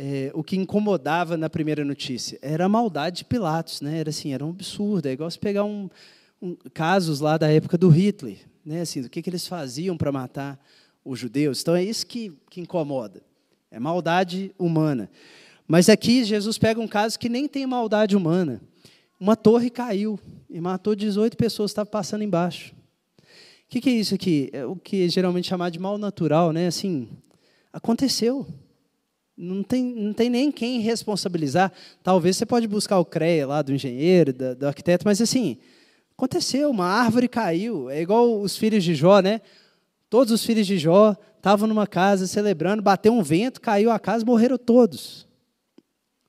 é, 0.00 0.30
o 0.32 0.44
que 0.44 0.56
incomodava 0.56 1.36
na 1.36 1.50
primeira 1.50 1.84
notícia? 1.84 2.38
Era 2.40 2.66
a 2.66 2.68
maldade 2.68 3.16
de 3.18 3.24
Pilatos, 3.24 3.80
né? 3.80 3.98
Era 3.98 4.10
assim, 4.10 4.32
era 4.32 4.46
um 4.46 4.50
absurdo. 4.50 5.06
É 5.06 5.10
igual 5.12 5.28
se 5.28 5.40
pegar 5.40 5.64
um, 5.64 5.90
um, 6.40 6.56
casos 6.72 7.18
lá 7.18 7.36
da 7.36 7.50
época 7.50 7.76
do 7.76 7.88
Hitler, 7.88 8.38
né? 8.64 8.82
Assim, 8.82 9.02
do 9.02 9.10
que, 9.10 9.20
que 9.20 9.28
eles 9.28 9.48
faziam 9.48 9.96
para 9.96 10.12
matar 10.12 10.56
os 11.04 11.18
judeus. 11.18 11.60
Então 11.60 11.74
é 11.74 11.82
isso 11.82 12.06
que, 12.06 12.32
que 12.48 12.60
incomoda. 12.60 13.20
É 13.72 13.80
maldade 13.80 14.54
humana. 14.56 15.10
Mas 15.66 15.88
aqui 15.88 16.22
Jesus 16.22 16.58
pega 16.58 16.80
um 16.80 16.86
caso 16.86 17.18
que 17.18 17.28
nem 17.28 17.48
tem 17.48 17.66
maldade 17.66 18.16
humana. 18.16 18.62
Uma 19.18 19.34
torre 19.34 19.68
caiu 19.68 20.16
e 20.48 20.60
matou 20.60 20.94
18 20.94 21.36
pessoas, 21.36 21.72
estava 21.72 21.90
passando 21.90 22.22
embaixo. 22.22 22.72
O 23.20 23.68
que, 23.68 23.80
que, 23.80 23.90
é 23.90 23.94
isso 23.94 24.14
aqui? 24.14 24.48
É 24.52 24.64
o 24.64 24.76
que 24.76 25.04
é 25.04 25.08
geralmente 25.08 25.48
chamado 25.48 25.72
de 25.72 25.80
mal 25.80 25.98
natural, 25.98 26.52
né? 26.52 26.68
Assim, 26.68 27.08
aconteceu. 27.72 28.46
Não 29.40 29.62
tem, 29.62 29.84
não 29.84 30.12
tem 30.12 30.28
nem 30.28 30.50
quem 30.50 30.80
responsabilizar. 30.80 31.72
Talvez 32.02 32.36
você 32.36 32.44
pode 32.44 32.66
buscar 32.66 32.98
o 32.98 33.04
CREA 33.04 33.46
lá 33.46 33.62
do 33.62 33.72
engenheiro, 33.72 34.32
do, 34.32 34.66
arquiteto, 34.66 35.04
mas 35.06 35.20
assim, 35.20 35.58
aconteceu, 36.16 36.68
uma 36.68 36.86
árvore 36.86 37.28
caiu. 37.28 37.88
É 37.88 38.02
igual 38.02 38.40
os 38.40 38.56
filhos 38.56 38.82
de 38.82 38.96
Jó, 38.96 39.20
né? 39.20 39.40
Todos 40.10 40.32
os 40.32 40.44
filhos 40.44 40.66
de 40.66 40.76
Jó 40.76 41.16
estavam 41.36 41.68
numa 41.68 41.86
casa 41.86 42.26
celebrando, 42.26 42.82
bateu 42.82 43.12
um 43.12 43.22
vento, 43.22 43.60
caiu 43.60 43.92
a 43.92 43.98
casa, 44.00 44.24
morreram 44.24 44.58
todos. 44.58 45.24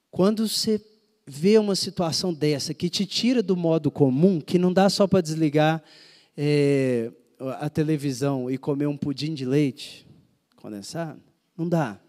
Quando 0.09 0.47
você 0.47 0.81
vê 1.27 1.57
uma 1.57 1.75
situação 1.75 2.33
dessa 2.33 2.73
que 2.73 2.89
te 2.89 3.05
tira 3.05 3.43
do 3.43 3.57
modo 3.57 3.91
comum, 3.91 4.39
que 4.39 4.57
não 4.57 4.71
dá 4.71 4.89
só 4.89 5.05
para 5.05 5.19
desligar 5.19 5.83
é, 6.37 7.11
a 7.59 7.69
televisão 7.69 8.49
e 8.49 8.57
comer 8.57 8.87
um 8.87 8.95
pudim 8.95 9.33
de 9.33 9.43
leite 9.43 10.07
condensado, 10.55 11.21
não 11.57 11.67
dá. 11.67 11.99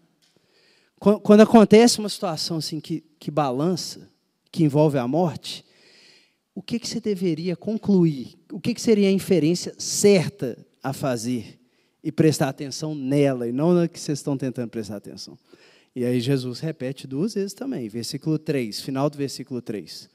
Quando 0.97 1.41
acontece 1.41 1.99
uma 1.99 2.09
situação 2.09 2.57
assim 2.57 2.79
que, 2.79 3.03
que 3.19 3.29
balança, 3.29 4.09
que 4.49 4.63
envolve 4.63 4.97
a 4.97 5.05
morte, 5.05 5.66
o 6.57 6.61
que, 6.63 6.79
que 6.79 6.87
você 6.87 6.99
deveria 6.99 7.55
concluir? 7.55 8.35
O 8.51 8.59
que, 8.59 8.73
que 8.73 8.81
seria 8.81 9.09
a 9.09 9.11
inferência 9.11 9.75
certa 9.77 10.57
a 10.81 10.91
fazer? 10.91 11.59
E 12.03 12.11
prestar 12.11 12.49
atenção 12.49 12.95
nela, 12.95 13.47
e 13.47 13.51
não 13.51 13.75
na 13.75 13.87
que 13.87 13.99
vocês 13.99 14.17
estão 14.17 14.35
tentando 14.35 14.67
prestar 14.67 14.95
atenção. 14.95 15.37
E 15.95 16.03
aí 16.03 16.19
Jesus 16.19 16.59
repete 16.59 17.05
duas 17.05 17.35
vezes 17.35 17.53
também, 17.53 17.87
versículo 17.87 18.39
3, 18.39 18.81
final 18.81 19.07
do 19.07 19.19
versículo 19.19 19.61
3. 19.61 20.09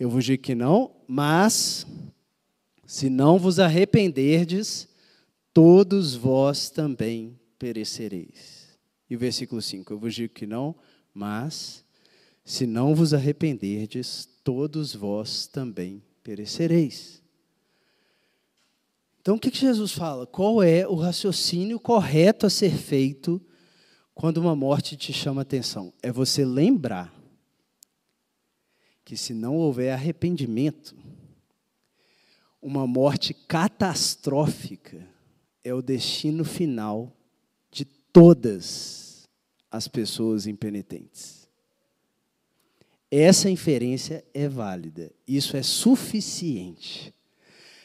Eu 0.00 0.08
vos 0.08 0.24
digo 0.24 0.42
que 0.42 0.54
não, 0.54 0.90
mas 1.06 1.86
se 2.86 3.10
não 3.10 3.38
vos 3.38 3.60
arrependerdes, 3.60 4.88
todos 5.52 6.14
vós 6.14 6.70
também 6.70 7.38
perecereis. 7.58 8.68
E 9.10 9.14
o 9.14 9.18
versículo 9.18 9.60
5, 9.60 9.92
eu 9.92 9.98
vos 9.98 10.14
digo 10.14 10.32
que 10.32 10.46
não, 10.46 10.74
mas 11.12 11.84
se 12.42 12.66
não 12.66 12.94
vos 12.94 13.12
arrependerdes, 13.12 14.26
todos 14.48 14.94
vós 14.94 15.46
também 15.46 16.02
perecereis. 16.22 17.22
Então, 19.20 19.36
o 19.36 19.38
que 19.38 19.54
Jesus 19.54 19.92
fala? 19.92 20.26
Qual 20.26 20.62
é 20.62 20.88
o 20.88 20.94
raciocínio 20.94 21.78
correto 21.78 22.46
a 22.46 22.50
ser 22.50 22.74
feito 22.74 23.38
quando 24.14 24.38
uma 24.38 24.56
morte 24.56 24.96
te 24.96 25.12
chama 25.12 25.42
atenção? 25.42 25.92
É 26.02 26.10
você 26.10 26.46
lembrar 26.46 27.14
que, 29.04 29.18
se 29.18 29.34
não 29.34 29.54
houver 29.54 29.92
arrependimento, 29.92 30.96
uma 32.62 32.86
morte 32.86 33.34
catastrófica 33.34 35.06
é 35.62 35.74
o 35.74 35.82
destino 35.82 36.42
final 36.42 37.14
de 37.70 37.84
todas 37.84 39.28
as 39.70 39.86
pessoas 39.86 40.46
impenitentes. 40.46 41.37
Essa 43.10 43.50
inferência 43.50 44.24
é 44.34 44.48
válida. 44.48 45.10
Isso 45.26 45.56
é 45.56 45.62
suficiente. 45.62 47.12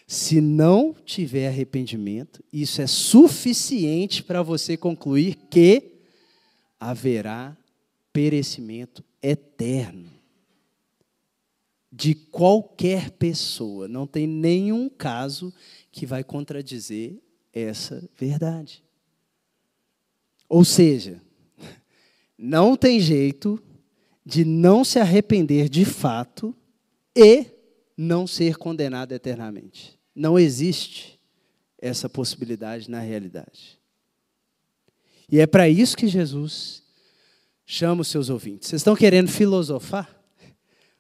Se 0.05 0.41
não 0.41 0.93
tiver 1.05 1.47
arrependimento, 1.47 2.43
isso 2.51 2.81
é 2.81 2.87
suficiente 2.87 4.21
para 4.21 4.43
você 4.43 4.75
concluir 4.75 5.35
que 5.49 5.93
haverá 6.79 7.57
perecimento 8.11 9.03
eterno 9.21 10.11
de 11.91 12.15
qualquer 12.15 13.11
pessoa. 13.11 13.87
Não 13.87 14.05
tem 14.05 14.27
nenhum 14.27 14.89
caso 14.89 15.53
que 15.91 16.05
vai 16.05 16.23
contradizer 16.23 17.15
essa 17.53 18.03
verdade. 18.17 18.83
Ou 20.49 20.65
seja, 20.65 21.21
não 22.37 22.75
tem 22.75 22.99
jeito 22.99 23.61
de 24.25 24.45
não 24.45 24.83
se 24.83 24.99
arrepender 24.99 25.69
de 25.69 25.85
fato 25.85 26.55
e 27.15 27.45
não 27.97 28.25
ser 28.25 28.57
condenado 28.57 29.11
eternamente. 29.11 29.99
Não 30.15 30.37
existe 30.39 31.19
essa 31.77 32.09
possibilidade 32.09 32.89
na 32.89 32.99
realidade. 32.99 33.79
E 35.29 35.39
é 35.39 35.47
para 35.47 35.67
isso 35.67 35.97
que 35.97 36.07
Jesus 36.07 36.83
chama 37.65 38.01
os 38.01 38.07
seus 38.07 38.29
ouvintes. 38.29 38.69
Vocês 38.69 38.81
estão 38.81 38.95
querendo 38.95 39.29
filosofar 39.29 40.09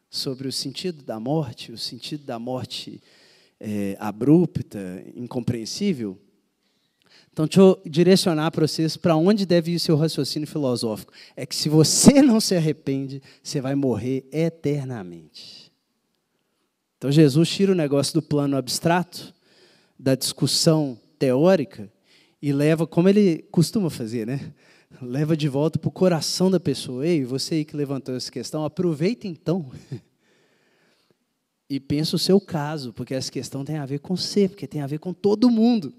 sobre 0.09 0.47
o 0.47 0.51
sentido 0.51 1.03
da 1.03 1.19
morte, 1.19 1.71
o 1.71 1.77
sentido 1.77 2.23
da 2.23 2.37
morte 2.37 3.01
é, 3.59 3.95
abrupta, 3.99 5.03
incompreensível? 5.15 6.19
Então, 7.33 7.47
deixa 7.47 7.61
eu 7.61 7.81
direcionar 7.83 8.51
para 8.51 8.67
vocês 8.67 8.95
para 8.95 9.15
onde 9.15 9.43
deve 9.43 9.71
ir 9.71 9.77
o 9.77 9.79
seu 9.79 9.97
raciocínio 9.97 10.47
filosófico. 10.47 11.11
É 11.35 11.47
que 11.47 11.55
se 11.55 11.67
você 11.67 12.21
não 12.21 12.39
se 12.39 12.55
arrepende, 12.55 13.23
você 13.41 13.59
vai 13.59 13.73
morrer 13.73 14.23
eternamente. 14.31 15.71
Então, 16.95 17.11
Jesus 17.11 17.49
tira 17.49 17.71
o 17.71 17.75
negócio 17.75 18.13
do 18.13 18.21
plano 18.21 18.55
abstrato, 18.55 19.33
da 19.99 20.13
discussão 20.13 20.97
teórica, 21.17 21.91
e 22.39 22.53
leva, 22.53 22.85
como 22.85 23.09
ele 23.09 23.41
costuma 23.51 23.89
fazer, 23.89 24.27
né? 24.27 24.53
Leva 25.01 25.35
de 25.35 25.47
volta 25.47 25.79
para 25.79 25.87
o 25.87 25.91
coração 25.91 26.51
da 26.51 26.59
pessoa. 26.59 27.07
Ei, 27.07 27.25
você 27.25 27.55
aí 27.55 27.65
que 27.65 27.75
levantou 27.75 28.15
essa 28.15 28.31
questão, 28.31 28.63
aproveita 28.63 29.27
então 29.27 29.71
e 31.67 31.79
pensa 31.79 32.15
o 32.15 32.19
seu 32.19 32.39
caso, 32.39 32.93
porque 32.93 33.15
essa 33.15 33.31
questão 33.31 33.65
tem 33.65 33.77
a 33.77 33.85
ver 33.87 33.99
com 33.99 34.15
você, 34.15 34.47
porque 34.47 34.67
tem 34.67 34.81
a 34.81 34.87
ver 34.87 34.99
com 34.99 35.11
todo 35.13 35.49
mundo. 35.49 35.93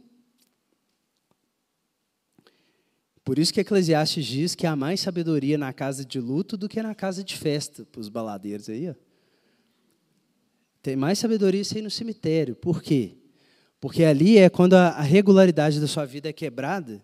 Por 3.25 3.39
isso 3.39 3.55
que 3.55 3.61
Eclesiastes 3.61 4.27
diz 4.27 4.55
que 4.55 4.67
há 4.67 4.77
mais 4.77 5.01
sabedoria 5.01 5.57
na 5.57 5.73
casa 5.73 6.05
de 6.05 6.21
luto 6.21 6.57
do 6.57 6.69
que 6.69 6.83
na 6.83 6.95
casa 6.95 7.25
de 7.25 7.37
festa, 7.37 7.87
para 7.87 8.01
os 8.01 8.11
baladeiros 8.11 8.69
aí. 8.69 8.91
Ó. 8.91 8.95
Tem 10.83 10.95
mais 10.95 11.19
sabedoria 11.19 11.63
aí 11.75 11.81
no 11.81 11.91
cemitério. 11.91 12.55
Por 12.55 12.83
quê? 12.83 13.17
Porque 13.81 14.05
ali 14.05 14.37
é 14.37 14.51
quando 14.51 14.75
a 14.75 15.01
regularidade 15.01 15.81
da 15.81 15.87
sua 15.87 16.05
vida 16.05 16.29
é 16.29 16.33
quebrada 16.33 17.03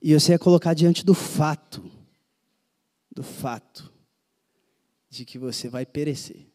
e 0.00 0.14
você 0.14 0.34
é 0.34 0.38
colocado 0.38 0.76
diante 0.76 1.04
do 1.04 1.14
fato, 1.14 1.90
do 3.10 3.24
fato 3.24 3.92
de 5.10 5.24
que 5.24 5.38
você 5.38 5.68
vai 5.68 5.84
perecer. 5.84 6.46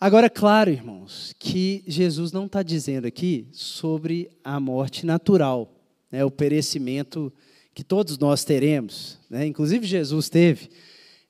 Agora, 0.00 0.30
claro, 0.30 0.70
irmãos, 0.70 1.34
que 1.36 1.82
Jesus 1.84 2.30
não 2.30 2.46
está 2.46 2.62
dizendo 2.62 3.06
aqui 3.06 3.48
sobre 3.50 4.30
a 4.44 4.60
morte 4.60 5.04
natural, 5.04 5.74
né, 6.12 6.24
o 6.24 6.30
perecimento 6.30 7.32
que 7.78 7.84
todos 7.84 8.18
nós 8.18 8.42
teremos, 8.42 9.20
né? 9.30 9.46
inclusive 9.46 9.86
Jesus 9.86 10.28
teve 10.28 10.68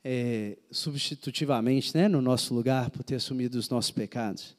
é, 0.02 0.56
substitutivamente 0.70 1.94
né, 1.94 2.08
no 2.08 2.22
nosso 2.22 2.54
lugar 2.54 2.88
por 2.88 3.04
ter 3.04 3.16
assumido 3.16 3.58
os 3.58 3.68
nossos 3.68 3.90
pecados. 3.90 4.56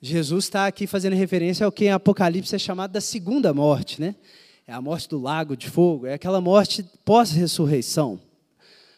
Jesus 0.00 0.46
está 0.46 0.66
aqui 0.66 0.86
fazendo 0.86 1.12
referência 1.12 1.66
ao 1.66 1.70
que 1.70 1.84
em 1.84 1.90
Apocalipse 1.90 2.54
é 2.54 2.58
chamado 2.58 2.92
da 2.92 3.00
segunda 3.02 3.52
morte, 3.52 4.00
né? 4.00 4.14
É 4.66 4.72
a 4.72 4.80
morte 4.80 5.06
do 5.06 5.20
lago 5.20 5.54
de 5.54 5.68
fogo, 5.68 6.06
é 6.06 6.14
aquela 6.14 6.40
morte 6.40 6.82
pós-ressurreição. 7.04 8.18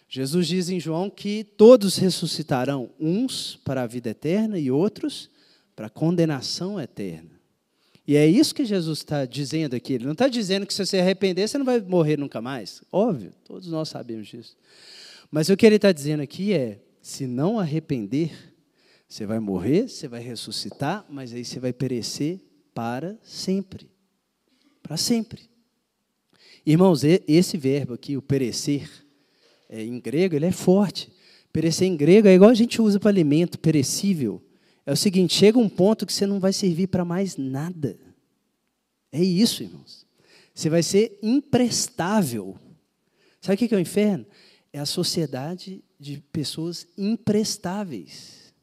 Jesus 0.09 0.46
diz 0.46 0.68
em 0.68 0.79
João 0.79 1.11
que 1.11 1.42
todos 1.42 1.96
ressuscitarão, 1.96 2.90
uns 3.00 3.57
para 3.64 3.83
a 3.83 3.87
vida 3.88 4.11
eterna 4.11 4.57
e 4.57 4.70
outros 4.70 5.29
para 5.74 5.88
a 5.88 5.90
condenação 5.90 6.81
eterna. 6.81 7.36
E 8.06 8.16
é 8.16 8.26
isso 8.26 8.54
que 8.54 8.64
Jesus 8.64 8.98
está 8.98 9.24
dizendo 9.24 9.74
aqui. 9.74 9.94
Ele 9.94 10.04
não 10.04 10.12
está 10.12 10.28
dizendo 10.28 10.64
que 10.64 10.72
se 10.72 10.84
você 10.84 10.98
arrepender, 10.98 11.48
você 11.48 11.58
não 11.58 11.64
vai 11.66 11.80
morrer 11.80 12.16
nunca 12.16 12.40
mais. 12.40 12.82
Óbvio, 12.92 13.32
todos 13.44 13.66
nós 13.68 13.88
sabemos 13.88 14.28
disso. 14.28 14.56
Mas 15.30 15.48
o 15.48 15.56
que 15.56 15.66
ele 15.66 15.76
está 15.76 15.90
dizendo 15.90 16.22
aqui 16.22 16.52
é: 16.52 16.80
se 17.02 17.26
não 17.26 17.58
arrepender, 17.58 18.32
você 19.08 19.26
vai 19.26 19.40
morrer, 19.40 19.88
você 19.88 20.06
vai 20.06 20.20
ressuscitar, 20.20 21.04
mas 21.08 21.32
aí 21.32 21.44
você 21.44 21.58
vai 21.58 21.72
perecer 21.72 22.40
para 22.72 23.18
sempre. 23.22 23.90
Para 24.82 24.96
sempre. 24.96 25.42
Irmãos, 26.64 27.02
esse 27.04 27.56
verbo 27.56 27.94
aqui, 27.94 28.16
o 28.16 28.22
perecer, 28.22 28.88
é, 29.68 29.82
em 29.82 30.00
grego, 30.00 30.34
ele 30.34 30.46
é 30.46 30.52
forte. 30.52 31.12
Perecer 31.52 31.88
em 31.88 31.96
grego 31.96 32.28
é 32.28 32.34
igual 32.34 32.50
a 32.50 32.54
gente 32.54 32.82
usa 32.82 33.00
para 33.00 33.10
alimento 33.10 33.58
perecível. 33.58 34.42
É 34.87 34.92
o 34.92 34.96
seguinte: 34.96 35.35
chega 35.35 35.59
um 35.59 35.68
ponto 35.68 36.07
que 36.07 36.12
você 36.12 36.27
não 36.27 36.38
vai 36.38 36.53
servir 36.53 36.87
para 36.87 37.05
mais 37.05 37.37
nada. 37.37 37.99
É 39.11 39.20
isso, 39.22 39.64
irmãos. 39.64 40.07
Você 40.55 40.70
vai 40.70 40.83
ser 40.83 41.18
imprestável. 41.22 42.57
Sabe 43.40 43.57
o 43.57 43.68
que 43.68 43.75
é 43.75 43.77
o 43.77 43.81
inferno? 43.81 44.25
É 44.72 44.79
a 44.79 44.87
sociedade 44.87 45.83
de 45.99 46.22
pessoas 46.33 46.87
imprestáveis, 46.96 48.55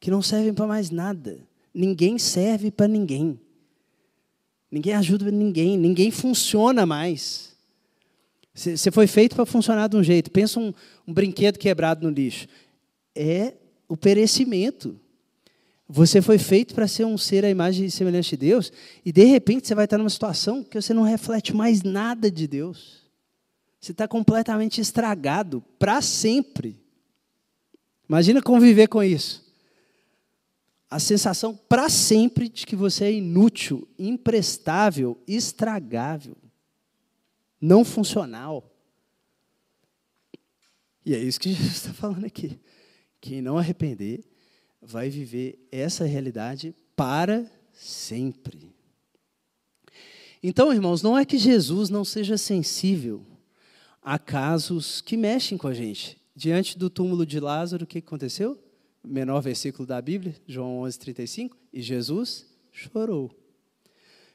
que 0.00 0.10
não 0.10 0.22
servem 0.22 0.54
para 0.54 0.66
mais 0.66 0.90
nada. 0.90 1.46
Ninguém 1.74 2.18
serve 2.18 2.70
para 2.70 2.88
ninguém. 2.88 3.38
Ninguém 4.70 4.94
ajuda 4.94 5.30
ninguém, 5.30 5.76
ninguém 5.76 6.10
funciona 6.10 6.84
mais. 6.84 7.56
Você 8.52 8.90
foi 8.90 9.06
feito 9.06 9.36
para 9.36 9.44
funcionar 9.44 9.86
de 9.86 9.96
um 9.96 10.02
jeito. 10.02 10.30
Pensa 10.30 10.58
um, 10.58 10.72
um 11.06 11.12
brinquedo 11.12 11.58
quebrado 11.58 12.06
no 12.06 12.12
lixo. 12.12 12.48
É 13.14 13.54
o 13.86 13.96
perecimento. 13.96 14.98
Você 15.88 16.20
foi 16.20 16.36
feito 16.36 16.74
para 16.74 16.88
ser 16.88 17.04
um 17.04 17.16
ser 17.16 17.44
à 17.44 17.50
imagem 17.50 17.86
e 17.86 17.90
semelhança 17.90 18.30
de 18.30 18.36
Deus, 18.38 18.72
e 19.04 19.12
de 19.12 19.24
repente 19.24 19.68
você 19.68 19.74
vai 19.74 19.84
estar 19.84 19.98
numa 19.98 20.10
situação 20.10 20.64
que 20.64 20.80
você 20.80 20.92
não 20.92 21.02
reflete 21.02 21.54
mais 21.54 21.82
nada 21.82 22.30
de 22.30 22.48
Deus. 22.48 23.06
Você 23.80 23.92
está 23.92 24.08
completamente 24.08 24.80
estragado 24.80 25.62
para 25.78 26.02
sempre. 26.02 26.80
Imagina 28.08 28.42
conviver 28.42 28.88
com 28.88 29.02
isso. 29.02 29.44
A 30.90 30.98
sensação 30.98 31.54
para 31.54 31.88
sempre 31.88 32.48
de 32.48 32.66
que 32.66 32.74
você 32.74 33.04
é 33.04 33.12
inútil, 33.12 33.86
imprestável, 33.96 35.20
estragável, 35.26 36.36
não 37.60 37.84
funcional. 37.84 38.72
E 41.04 41.14
é 41.14 41.18
isso 41.18 41.38
que 41.38 41.52
Jesus 41.52 41.76
está 41.76 41.92
falando 41.92 42.24
aqui. 42.24 42.58
Quem 43.20 43.40
não 43.40 43.56
arrepender 43.56 44.24
vai 44.86 45.10
viver 45.10 45.58
essa 45.70 46.04
realidade 46.04 46.74
para 46.94 47.44
sempre. 47.72 48.72
Então, 50.42 50.72
irmãos, 50.72 51.02
não 51.02 51.18
é 51.18 51.24
que 51.24 51.38
Jesus 51.38 51.90
não 51.90 52.04
seja 52.04 52.38
sensível 52.38 53.26
a 54.00 54.18
casos 54.18 55.00
que 55.00 55.16
mexem 55.16 55.58
com 55.58 55.66
a 55.66 55.74
gente. 55.74 56.16
Diante 56.34 56.78
do 56.78 56.88
túmulo 56.88 57.26
de 57.26 57.40
Lázaro, 57.40 57.84
o 57.84 57.86
que 57.86 57.98
aconteceu? 57.98 58.56
Menor 59.02 59.40
versículo 59.40 59.86
da 59.86 60.00
Bíblia, 60.00 60.36
João 60.46 60.78
11, 60.80 60.98
35. 60.98 61.56
E 61.72 61.82
Jesus 61.82 62.46
chorou. 62.70 63.45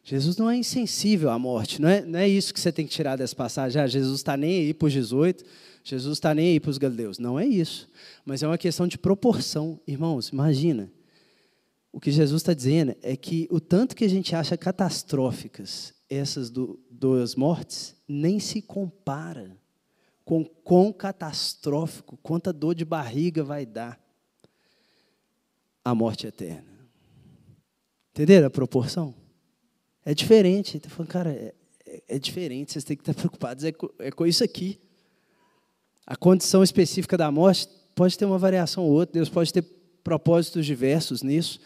Jesus 0.03 0.37
não 0.37 0.49
é 0.49 0.57
insensível 0.57 1.29
à 1.29 1.37
morte, 1.37 1.81
não 1.81 1.87
é, 1.87 2.03
não 2.03 2.19
é 2.19 2.27
isso 2.27 2.53
que 2.53 2.59
você 2.59 2.71
tem 2.71 2.85
que 2.87 2.91
tirar 2.91 3.15
dessa 3.15 3.35
passagem. 3.35 3.81
Ah, 3.81 3.87
Jesus 3.87 4.19
está 4.19 4.35
nem 4.35 4.59
aí 4.59 4.73
para 4.73 4.87
os 4.87 4.93
18, 4.93 5.43
Jesus 5.83 6.17
está 6.17 6.33
nem 6.33 6.53
aí 6.53 6.59
para 6.59 6.71
os 6.71 6.77
galileus. 6.77 7.19
Não 7.19 7.39
é 7.39 7.45
isso. 7.45 7.89
Mas 8.25 8.41
é 8.41 8.47
uma 8.47 8.57
questão 8.57 8.87
de 8.87 8.97
proporção. 8.97 9.79
Irmãos, 9.85 10.29
imagina. 10.29 10.91
O 11.91 11.99
que 11.99 12.11
Jesus 12.11 12.41
está 12.41 12.53
dizendo 12.53 12.95
é 13.01 13.15
que 13.15 13.47
o 13.51 13.59
tanto 13.59 13.95
que 13.95 14.05
a 14.05 14.09
gente 14.09 14.35
acha 14.35 14.57
catastróficas 14.57 15.93
essas 16.11 16.49
do, 16.49 16.77
duas 16.89 17.35
mortes, 17.35 17.95
nem 18.05 18.37
se 18.37 18.61
compara 18.61 19.57
com 20.25 20.43
quão 20.43 20.91
catastrófico, 20.91 22.17
quanta 22.17 22.51
dor 22.51 22.75
de 22.75 22.83
barriga 22.83 23.45
vai 23.45 23.65
dar 23.65 23.97
a 25.85 25.95
morte 25.95 26.27
eterna. 26.27 26.69
Entenderam 28.11 28.47
a 28.47 28.49
proporção? 28.49 29.15
É 30.05 30.13
diferente. 30.13 30.77
Está 30.77 30.89
falando, 30.89 31.09
cara, 31.09 31.31
é, 31.31 31.53
é, 31.85 32.03
é, 32.09 32.19
diferente, 32.19 32.71
vocês 32.71 32.83
têm 32.83 32.95
que 32.95 33.01
estar 33.01 33.13
preocupados 33.19 33.63
é 33.63 33.71
com, 33.71 33.89
é 33.99 34.11
com 34.11 34.25
isso 34.25 34.43
aqui. 34.43 34.79
A 36.05 36.15
condição 36.15 36.63
específica 36.63 37.17
da 37.17 37.31
morte 37.31 37.67
pode 37.95 38.17
ter 38.17 38.25
uma 38.25 38.37
variação 38.37 38.83
ou 38.83 38.91
outra, 38.91 39.13
Deus 39.13 39.29
pode 39.29 39.53
ter 39.53 39.63
propósitos 40.03 40.65
diversos 40.65 41.21
nisso. 41.21 41.59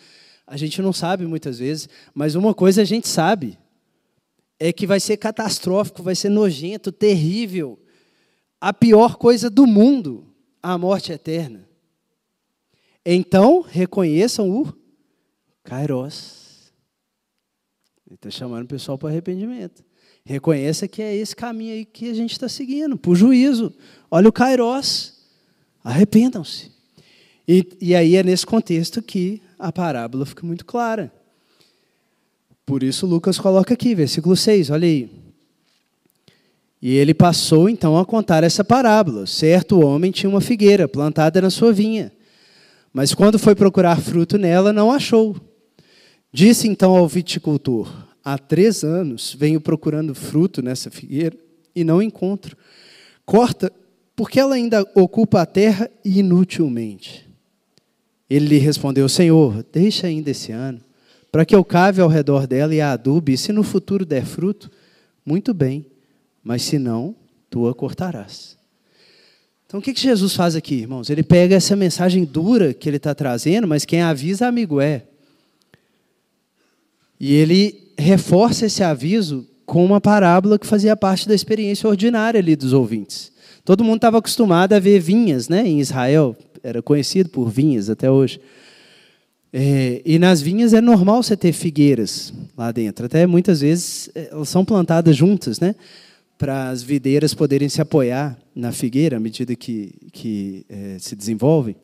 A 0.46 0.58
gente 0.58 0.82
não 0.82 0.94
sabe 0.94 1.26
muitas 1.26 1.60
vezes, 1.60 1.90
mas 2.14 2.36
uma 2.36 2.54
coisa 2.54 2.82
a 2.82 2.86
gente 2.86 3.08
sabe: 3.08 3.58
é 4.60 4.72
que 4.72 4.86
vai 4.86 5.00
ser 5.00 5.18
catastrófico, 5.18 6.04
vai 6.04 6.16
ser 6.16 6.30
nojento, 6.30 6.92
terrível. 6.92 7.80
A 8.60 8.74
pior 8.74 9.16
coisa 9.16 9.50
do 9.50 9.66
mundo, 9.66 10.28
a 10.62 10.78
morte 10.78 11.12
eterna. 11.12 11.68
Então, 13.06 13.62
reconheçam 13.62 14.50
o 14.50 14.74
Kairos. 15.64 16.45
Ele 18.08 18.16
está 18.16 18.30
chamando 18.30 18.64
o 18.64 18.68
pessoal 18.68 18.98
para 18.98 19.10
arrependimento. 19.10 19.84
Reconheça 20.24 20.88
que 20.88 21.02
é 21.02 21.16
esse 21.16 21.36
caminho 21.36 21.74
aí 21.74 21.86
que 21.86 22.10
a 22.10 22.14
gente 22.14 22.32
está 22.32 22.50
seguindo, 22.50 23.00
o 23.06 23.16
juízo. 23.16 23.74
Olha 24.10 24.30
o 24.30 24.34
Kairos. 24.34 25.14
Arrependam-se. 25.84 26.72
E, 27.48 27.78
e 27.80 27.96
aí 27.96 28.16
é 28.16 28.24
nesse 28.24 28.46
contexto 28.46 29.02
que 29.02 29.42
a 29.58 29.72
parábola 29.72 30.26
fica 30.26 30.46
muito 30.46 30.66
clara. 30.66 31.12
Por 32.66 32.82
isso 32.82 33.06
Lucas 33.06 33.38
coloca 33.38 33.74
aqui, 33.74 33.94
versículo 33.94 34.36
6, 34.36 34.72
olha 34.72 34.88
aí. 34.88 35.10
E 36.82 36.96
ele 36.96 37.14
passou 37.14 37.70
então 37.70 37.98
a 37.98 38.06
contar 38.06 38.44
essa 38.44 38.64
parábola. 38.64 39.28
Certo 39.28 39.80
homem 39.80 40.12
tinha 40.12 40.30
uma 40.30 40.42
figueira 40.42 40.88
plantada 40.88 41.42
na 41.42 41.50
sua 41.50 41.72
vinha, 41.72 42.12
mas 42.92 43.14
quando 43.14 43.38
foi 43.38 43.56
procurar 43.56 44.00
fruto 44.00 44.38
nela, 44.38 44.74
não 44.74 44.92
achou. 44.92 45.36
Disse 46.32 46.68
então 46.68 46.96
ao 46.96 47.08
viticultor: 47.08 48.05
Há 48.26 48.40
três 48.40 48.84
anos 48.84 49.36
venho 49.38 49.62
procurando 49.62 50.16
fruto 50.16 50.60
nessa 50.64 50.90
figueira 50.90 51.38
e 51.76 51.84
não 51.84 52.02
encontro. 52.02 52.58
Corta, 53.24 53.72
porque 54.16 54.40
ela 54.40 54.56
ainda 54.56 54.82
ocupa 54.96 55.42
a 55.42 55.46
terra 55.46 55.88
inutilmente. 56.04 57.30
Ele 58.28 58.48
lhe 58.48 58.58
respondeu: 58.58 59.08
Senhor, 59.08 59.64
deixa 59.72 60.08
ainda 60.08 60.32
esse 60.32 60.52
ano, 60.52 60.82
para 61.32 61.46
que 61.46 61.54
eu 61.54 61.64
cave 61.64 62.02
ao 62.02 62.10
redor 62.10 62.48
dela 62.48 62.74
e 62.74 62.82
a 62.82 62.94
adube, 62.94 63.34
e 63.34 63.38
se 63.38 63.54
no 63.54 63.62
futuro 63.62 64.04
der 64.04 64.26
fruto, 64.26 64.72
muito 65.24 65.54
bem, 65.54 65.86
mas 66.44 66.64
se 66.64 66.80
não, 66.80 67.16
tu 67.48 67.68
a 67.68 67.76
cortarás. 67.76 68.58
Então 69.68 69.80
o 69.80 69.84
que, 69.84 69.94
que 69.94 70.02
Jesus 70.02 70.34
faz 70.34 70.56
aqui, 70.56 70.76
irmãos? 70.76 71.12
Ele 71.12 71.22
pega 71.22 71.56
essa 71.56 71.76
mensagem 71.76 72.26
dura 72.26 72.74
que 72.74 72.90
ele 72.90 72.98
está 72.98 73.14
trazendo, 73.14 73.68
mas 73.68 73.86
quem 73.86 74.02
avisa, 74.02 74.48
amigo 74.48 74.82
é. 74.82 75.04
E 77.20 77.34
ele 77.34 77.85
reforça 77.98 78.66
esse 78.66 78.84
aviso 78.84 79.48
com 79.66 79.84
uma 79.84 80.00
parábola 80.00 80.60
que 80.60 80.68
fazia 80.68 80.96
parte 80.96 81.28
da 81.28 81.34
experiência 81.34 81.90
ordinária 81.90 82.40
ali 82.40 82.56
dos 82.56 82.74
ouvintes. 82.74 83.32
Todo 83.64 83.84
mundo 83.84 83.96
estava 83.96 84.20
acostumado 84.20 84.74
a 84.74 84.80
ver 84.80 85.00
vinhas, 85.00 85.50
né? 85.50 85.68
Em 85.68 85.80
Israel 85.80 86.36
era 86.62 86.82
conhecido 86.82 87.30
por 87.30 87.50
vinhas 87.50 87.90
até 87.90 88.10
hoje. 88.10 88.40
É, 89.52 90.02
e 90.06 90.20
nas 90.20 90.42
vinhas 90.42 90.74
é 90.74 90.82
normal 90.82 91.24
você 91.24 91.36
ter 91.36 91.54
figueiras 91.54 92.34
lá 92.58 92.72
dentro. 92.72 93.06
Até 93.06 93.26
muitas 93.26 93.62
vezes 93.62 94.10
é, 94.14 94.30
elas 94.32 94.50
são 94.50 94.64
plantadas 94.64 95.16
juntas, 95.16 95.60
né? 95.60 95.74
Para 96.38 96.70
as 96.70 96.84
videiras 96.84 97.34
poderem 97.34 97.70
se 97.70 97.82
apoiar 97.82 98.38
na 98.54 98.72
figueira 98.72 99.18
à 99.18 99.20
medida 99.20 99.56
que, 99.56 99.96
que 100.12 100.66
é, 100.70 100.98
se 101.00 101.16
desenvolvem. 101.16 101.76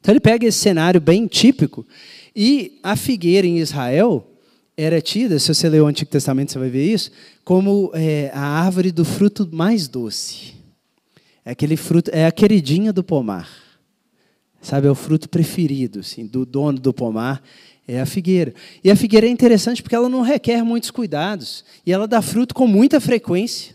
Então 0.00 0.12
ele 0.12 0.20
pega 0.20 0.46
esse 0.46 0.58
cenário 0.58 1.00
bem 1.00 1.26
típico 1.26 1.86
e 2.34 2.78
a 2.82 2.96
figueira 2.96 3.46
em 3.46 3.58
Israel 3.58 4.26
era 4.76 5.00
tida, 5.00 5.38
se 5.38 5.52
você 5.52 5.68
ler 5.68 5.80
o 5.80 5.86
Antigo 5.86 6.10
Testamento 6.10 6.52
você 6.52 6.58
vai 6.58 6.68
ver 6.68 6.84
isso, 6.84 7.10
como 7.42 7.90
é, 7.94 8.30
a 8.34 8.40
árvore 8.40 8.92
do 8.92 9.04
fruto 9.04 9.48
mais 9.50 9.88
doce. 9.88 10.54
É 11.44 11.52
aquele 11.52 11.76
fruto, 11.76 12.10
é 12.12 12.26
a 12.26 12.32
queridinha 12.32 12.92
do 12.92 13.02
pomar. 13.02 13.48
Sabe, 14.60 14.88
é 14.88 14.90
o 14.90 14.94
fruto 14.94 15.28
preferido 15.28 16.00
assim, 16.00 16.26
do 16.26 16.44
dono 16.44 16.78
do 16.78 16.92
pomar, 16.92 17.42
é 17.86 18.00
a 18.00 18.06
figueira. 18.06 18.52
E 18.82 18.90
a 18.90 18.96
figueira 18.96 19.26
é 19.26 19.30
interessante 19.30 19.82
porque 19.82 19.94
ela 19.94 20.08
não 20.08 20.20
requer 20.20 20.62
muitos 20.62 20.90
cuidados 20.90 21.64
e 21.86 21.92
ela 21.92 22.06
dá 22.06 22.20
fruto 22.20 22.54
com 22.54 22.66
muita 22.66 23.00
frequência. 23.00 23.74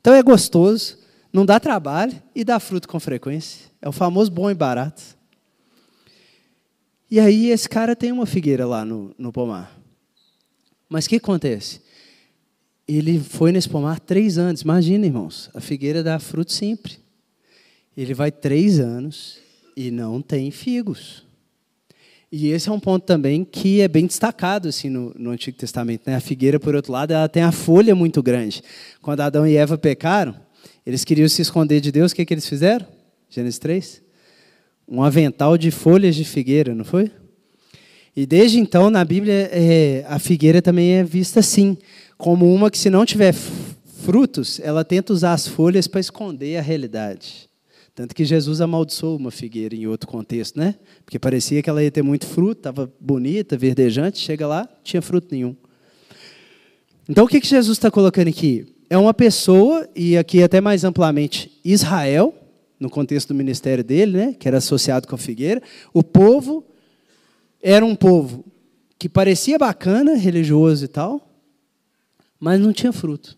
Então 0.00 0.14
é 0.14 0.22
gostoso, 0.22 0.98
não 1.32 1.44
dá 1.44 1.60
trabalho 1.60 2.14
e 2.34 2.44
dá 2.44 2.58
fruto 2.58 2.88
com 2.88 2.98
frequência. 2.98 3.68
É 3.82 3.88
o 3.88 3.92
famoso 3.92 4.30
bom 4.30 4.48
e 4.48 4.54
barato. 4.54 5.02
E 7.10 7.18
aí 7.18 7.50
esse 7.50 7.68
cara 7.68 7.96
tem 7.96 8.12
uma 8.12 8.24
figueira 8.24 8.64
lá 8.66 8.84
no, 8.84 9.12
no 9.18 9.32
pomar. 9.32 9.79
Mas 10.90 11.06
o 11.06 11.08
que 11.08 11.16
acontece? 11.16 11.80
Ele 12.86 13.20
foi 13.20 13.52
nesse 13.52 13.68
pomar 13.68 14.00
três 14.00 14.36
anos. 14.36 14.62
Imagina, 14.62 15.06
irmãos, 15.06 15.48
a 15.54 15.60
figueira 15.60 16.02
dá 16.02 16.18
fruto 16.18 16.50
sempre. 16.50 16.98
Ele 17.96 18.12
vai 18.12 18.32
três 18.32 18.80
anos 18.80 19.38
e 19.76 19.92
não 19.92 20.20
tem 20.20 20.50
figos. 20.50 21.24
E 22.32 22.48
esse 22.48 22.68
é 22.68 22.72
um 22.72 22.80
ponto 22.80 23.04
também 23.04 23.44
que 23.44 23.80
é 23.80 23.86
bem 23.86 24.06
destacado 24.06 24.68
assim 24.68 24.88
no, 24.88 25.14
no, 25.16 25.30
Antigo 25.30 25.56
Testamento. 25.56 26.02
Né? 26.06 26.16
A 26.16 26.20
figueira, 26.20 26.58
por 26.58 26.74
outro 26.74 26.92
lado, 26.92 27.12
ela 27.12 27.28
tem 27.28 27.44
a 27.44 27.52
folha 27.52 27.94
muito 27.94 28.20
grande. 28.20 28.62
Quando 29.00 29.20
Adão 29.20 29.46
e 29.46 29.56
Eva 29.56 29.78
pecaram, 29.78 30.34
eles 30.84 31.04
queriam 31.04 31.28
se 31.28 31.40
esconder 31.40 31.80
de 31.80 31.92
Deus, 31.92 32.10
o 32.10 32.14
que, 32.14 32.24
que 32.24 32.34
eles 32.34 32.48
fizeram? 32.48 32.86
Gênesis 33.28 33.58
3? 33.60 34.02
Um 34.88 35.02
avental 35.04 35.56
de 35.56 35.70
folhas 35.70 36.16
de 36.16 36.24
figueira, 36.24 36.74
não 36.74 36.84
foi? 36.84 37.12
E 38.14 38.26
desde 38.26 38.58
então, 38.58 38.90
na 38.90 39.04
Bíblia, 39.04 39.48
é, 39.52 40.04
a 40.08 40.18
figueira 40.18 40.60
também 40.60 40.94
é 40.94 41.04
vista 41.04 41.40
assim, 41.40 41.76
como 42.18 42.52
uma 42.52 42.70
que, 42.70 42.78
se 42.78 42.90
não 42.90 43.04
tiver 43.04 43.32
frutos, 43.32 44.60
ela 44.60 44.84
tenta 44.84 45.12
usar 45.12 45.32
as 45.32 45.46
folhas 45.46 45.86
para 45.86 46.00
esconder 46.00 46.56
a 46.56 46.62
realidade. 46.62 47.48
Tanto 47.94 48.14
que 48.14 48.24
Jesus 48.24 48.60
amaldiçoou 48.60 49.16
uma 49.16 49.30
figueira 49.30 49.74
em 49.74 49.86
outro 49.86 50.08
contexto, 50.08 50.58
né? 50.58 50.74
Porque 51.04 51.18
parecia 51.18 51.62
que 51.62 51.68
ela 51.68 51.82
ia 51.82 51.90
ter 51.90 52.02
muito 52.02 52.26
fruto, 52.26 52.60
estava 52.60 52.90
bonita, 52.98 53.56
verdejante, 53.56 54.18
chega 54.18 54.46
lá, 54.46 54.68
tinha 54.82 55.02
fruto 55.02 55.28
nenhum. 55.30 55.54
Então 57.08 57.24
o 57.24 57.28
que, 57.28 57.40
que 57.40 57.46
Jesus 57.46 57.76
está 57.76 57.90
colocando 57.90 58.28
aqui? 58.28 58.66
É 58.88 58.96
uma 58.96 59.12
pessoa, 59.12 59.88
e 59.94 60.16
aqui 60.16 60.42
até 60.42 60.60
mais 60.60 60.82
amplamente 60.82 61.50
Israel, 61.64 62.34
no 62.78 62.88
contexto 62.88 63.28
do 63.28 63.34
ministério 63.34 63.84
dele, 63.84 64.16
né, 64.16 64.36
que 64.38 64.48
era 64.48 64.58
associado 64.58 65.06
com 65.06 65.14
a 65.14 65.18
figueira, 65.18 65.62
o 65.92 66.02
povo 66.02 66.64
era 67.62 67.84
um 67.84 67.94
povo 67.94 68.44
que 68.98 69.08
parecia 69.08 69.58
bacana, 69.58 70.14
religioso 70.14 70.84
e 70.84 70.88
tal, 70.88 71.26
mas 72.38 72.60
não 72.60 72.72
tinha 72.72 72.92
fruto. 72.92 73.36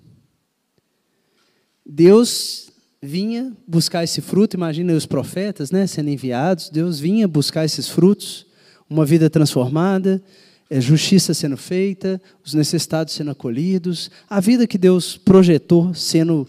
Deus 1.85 2.71
vinha 3.01 3.53
buscar 3.67 4.05
esse 4.05 4.21
fruto, 4.21 4.57
imagina 4.57 4.93
os 4.93 5.07
profetas 5.07 5.73
né, 5.73 5.87
sendo 5.87 6.11
enviados, 6.11 6.71
Deus 6.71 7.01
vinha 7.01 7.27
buscar 7.27 7.65
esses 7.65 7.89
frutos, 7.89 8.47
uma 8.89 9.05
vida 9.05 9.29
transformada, 9.29 10.23
é, 10.71 10.81
justiça 10.81 11.35
sendo 11.35 11.57
feita, 11.57 12.21
os 12.45 12.55
necessitados 12.55 13.13
sendo 13.13 13.33
acolhidos, 13.33 14.11
a 14.31 14.41
vida 14.41 14.67
que 14.67 14.79
Deus 14.79 15.17
projetou 15.17 15.93
sendo 15.95 16.47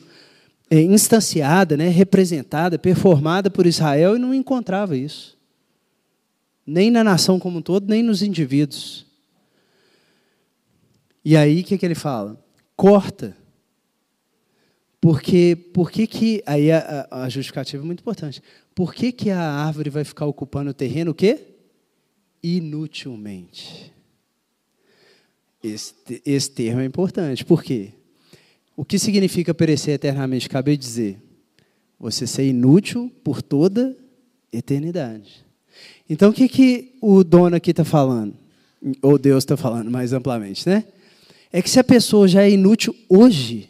é, 0.70 0.82
instanciada, 0.82 1.76
né, 1.76 1.90
representada, 1.90 2.80
performada 2.80 3.50
por 3.50 3.66
Israel 3.66 4.16
e 4.16 4.20
não 4.20 4.34
encontrava 4.34 4.96
isso. 4.96 5.33
Nem 6.66 6.90
na 6.90 7.04
nação 7.04 7.40
como 7.40 7.60
um 7.60 7.62
todo, 7.62 7.88
nem 7.88 8.02
nos 8.02 8.22
indivíduos. 8.22 9.06
E 11.24 11.36
aí 11.36 11.62
o 11.62 11.64
que, 11.64 11.78
que 11.78 11.86
ele 11.86 11.96
fala? 11.96 12.42
Corta 12.76 13.36
porque, 15.04 15.58
por 15.74 15.92
que 15.92 16.08
que, 16.08 16.42
aí 16.46 16.72
a, 16.72 17.06
a, 17.12 17.28
justificativa 17.28 17.84
é 17.84 17.86
muito 17.86 18.00
importante. 18.00 18.42
Por 18.74 18.94
que, 18.94 19.12
que 19.12 19.30
a 19.30 19.38
árvore 19.38 19.90
vai 19.90 20.06
ficar 20.06 20.26
ocupando 20.26 20.72
o 20.72 20.74
terreno 20.74 21.12
o 21.12 21.14
quê? 21.14 21.42
Inutilmente. 22.42 23.92
Esse, 25.62 25.94
esse 26.26 26.50
termo 26.52 26.80
é 26.80 26.86
importante. 26.86 27.44
Por 27.44 27.62
quê? 27.62 27.92
O 28.78 28.86
que 28.86 28.98
significa 28.98 29.54
perecer 29.54 29.96
eternamente? 29.96 30.48
Acabei 30.48 30.78
de 30.78 30.86
dizer. 30.86 31.22
Você 32.00 32.26
ser 32.26 32.48
inútil 32.48 33.12
por 33.26 33.42
toda 33.42 33.98
eternidade. 34.54 35.46
Então, 36.10 36.30
o 36.30 36.34
que, 36.34 36.48
que 36.48 36.96
o 37.02 37.24
dono 37.24 37.56
aqui 37.56 37.72
está 37.72 37.86
falando? 37.86 38.34
Ou 39.02 39.18
Deus 39.18 39.44
está 39.44 39.56
falando 39.56 39.90
mais 39.90 40.12
amplamente, 40.14 40.68
né? 40.68 40.86
É 41.52 41.62
que 41.62 41.70
se 41.70 41.80
a 41.80 41.84
pessoa 41.84 42.28
já 42.28 42.44
é 42.44 42.52
inútil 42.52 42.96
hoje, 43.08 43.70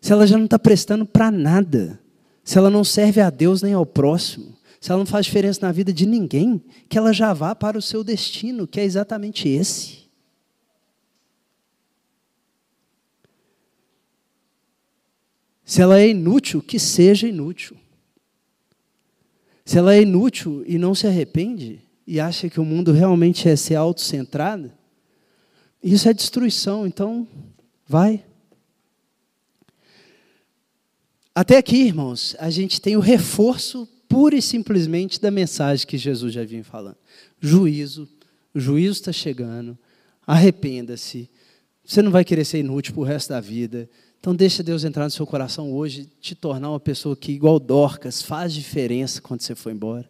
se 0.00 0.12
ela 0.12 0.26
já 0.26 0.36
não 0.38 0.46
está 0.46 0.58
prestando 0.58 1.04
para 1.04 1.30
nada, 1.30 2.00
se 2.42 2.56
ela 2.56 2.70
não 2.70 2.82
serve 2.84 3.20
a 3.20 3.28
Deus 3.28 3.62
nem 3.62 3.74
ao 3.74 3.84
próximo, 3.84 4.56
se 4.80 4.90
ela 4.90 5.00
não 5.00 5.06
faz 5.06 5.26
diferença 5.26 5.60
na 5.60 5.72
vida 5.72 5.92
de 5.92 6.06
ninguém, 6.06 6.62
que 6.88 6.96
ela 6.96 7.12
já 7.12 7.34
vá 7.34 7.54
para 7.54 7.76
o 7.76 7.82
seu 7.82 8.02
destino, 8.02 8.66
que 8.66 8.80
é 8.80 8.84
exatamente 8.84 9.46
esse. 9.48 10.00
Se 15.64 15.82
ela 15.82 16.00
é 16.00 16.08
inútil, 16.08 16.62
que 16.62 16.78
seja 16.78 17.28
inútil. 17.28 17.76
Se 19.70 19.78
ela 19.78 19.94
é 19.94 20.02
inútil 20.02 20.64
e 20.66 20.78
não 20.78 20.96
se 20.96 21.06
arrepende 21.06 21.80
e 22.04 22.18
acha 22.18 22.50
que 22.50 22.58
o 22.58 22.64
mundo 22.64 22.90
realmente 22.90 23.48
é 23.48 23.54
ser 23.54 23.76
autocentrado, 23.76 24.72
isso 25.80 26.08
é 26.08 26.12
destruição. 26.12 26.88
Então, 26.88 27.24
vai. 27.86 28.24
Até 31.32 31.56
aqui, 31.56 31.76
irmãos, 31.84 32.34
a 32.40 32.50
gente 32.50 32.80
tem 32.80 32.96
o 32.96 33.00
reforço 33.00 33.86
pura 34.08 34.34
e 34.34 34.42
simplesmente 34.42 35.20
da 35.20 35.30
mensagem 35.30 35.86
que 35.86 35.96
Jesus 35.96 36.34
já 36.34 36.44
vinha 36.44 36.64
falando. 36.64 36.96
Juízo, 37.40 38.08
o 38.52 38.58
juízo 38.58 38.98
está 38.98 39.12
chegando, 39.12 39.78
arrependa-se. 40.26 41.30
Você 41.84 42.02
não 42.02 42.10
vai 42.10 42.24
querer 42.24 42.44
ser 42.44 42.58
inútil 42.58 42.92
para 42.92 43.02
o 43.02 43.06
resto 43.06 43.28
da 43.28 43.40
vida. 43.40 43.88
Então 44.20 44.34
deixa 44.34 44.62
Deus 44.62 44.84
entrar 44.84 45.04
no 45.04 45.10
seu 45.10 45.26
coração 45.26 45.72
hoje, 45.72 46.06
te 46.20 46.34
tornar 46.34 46.68
uma 46.68 46.78
pessoa 46.78 47.16
que, 47.16 47.32
igual 47.32 47.58
Dorcas, 47.58 48.20
faz 48.20 48.52
diferença 48.52 49.20
quando 49.20 49.40
você 49.40 49.54
for 49.54 49.72
embora. 49.72 50.08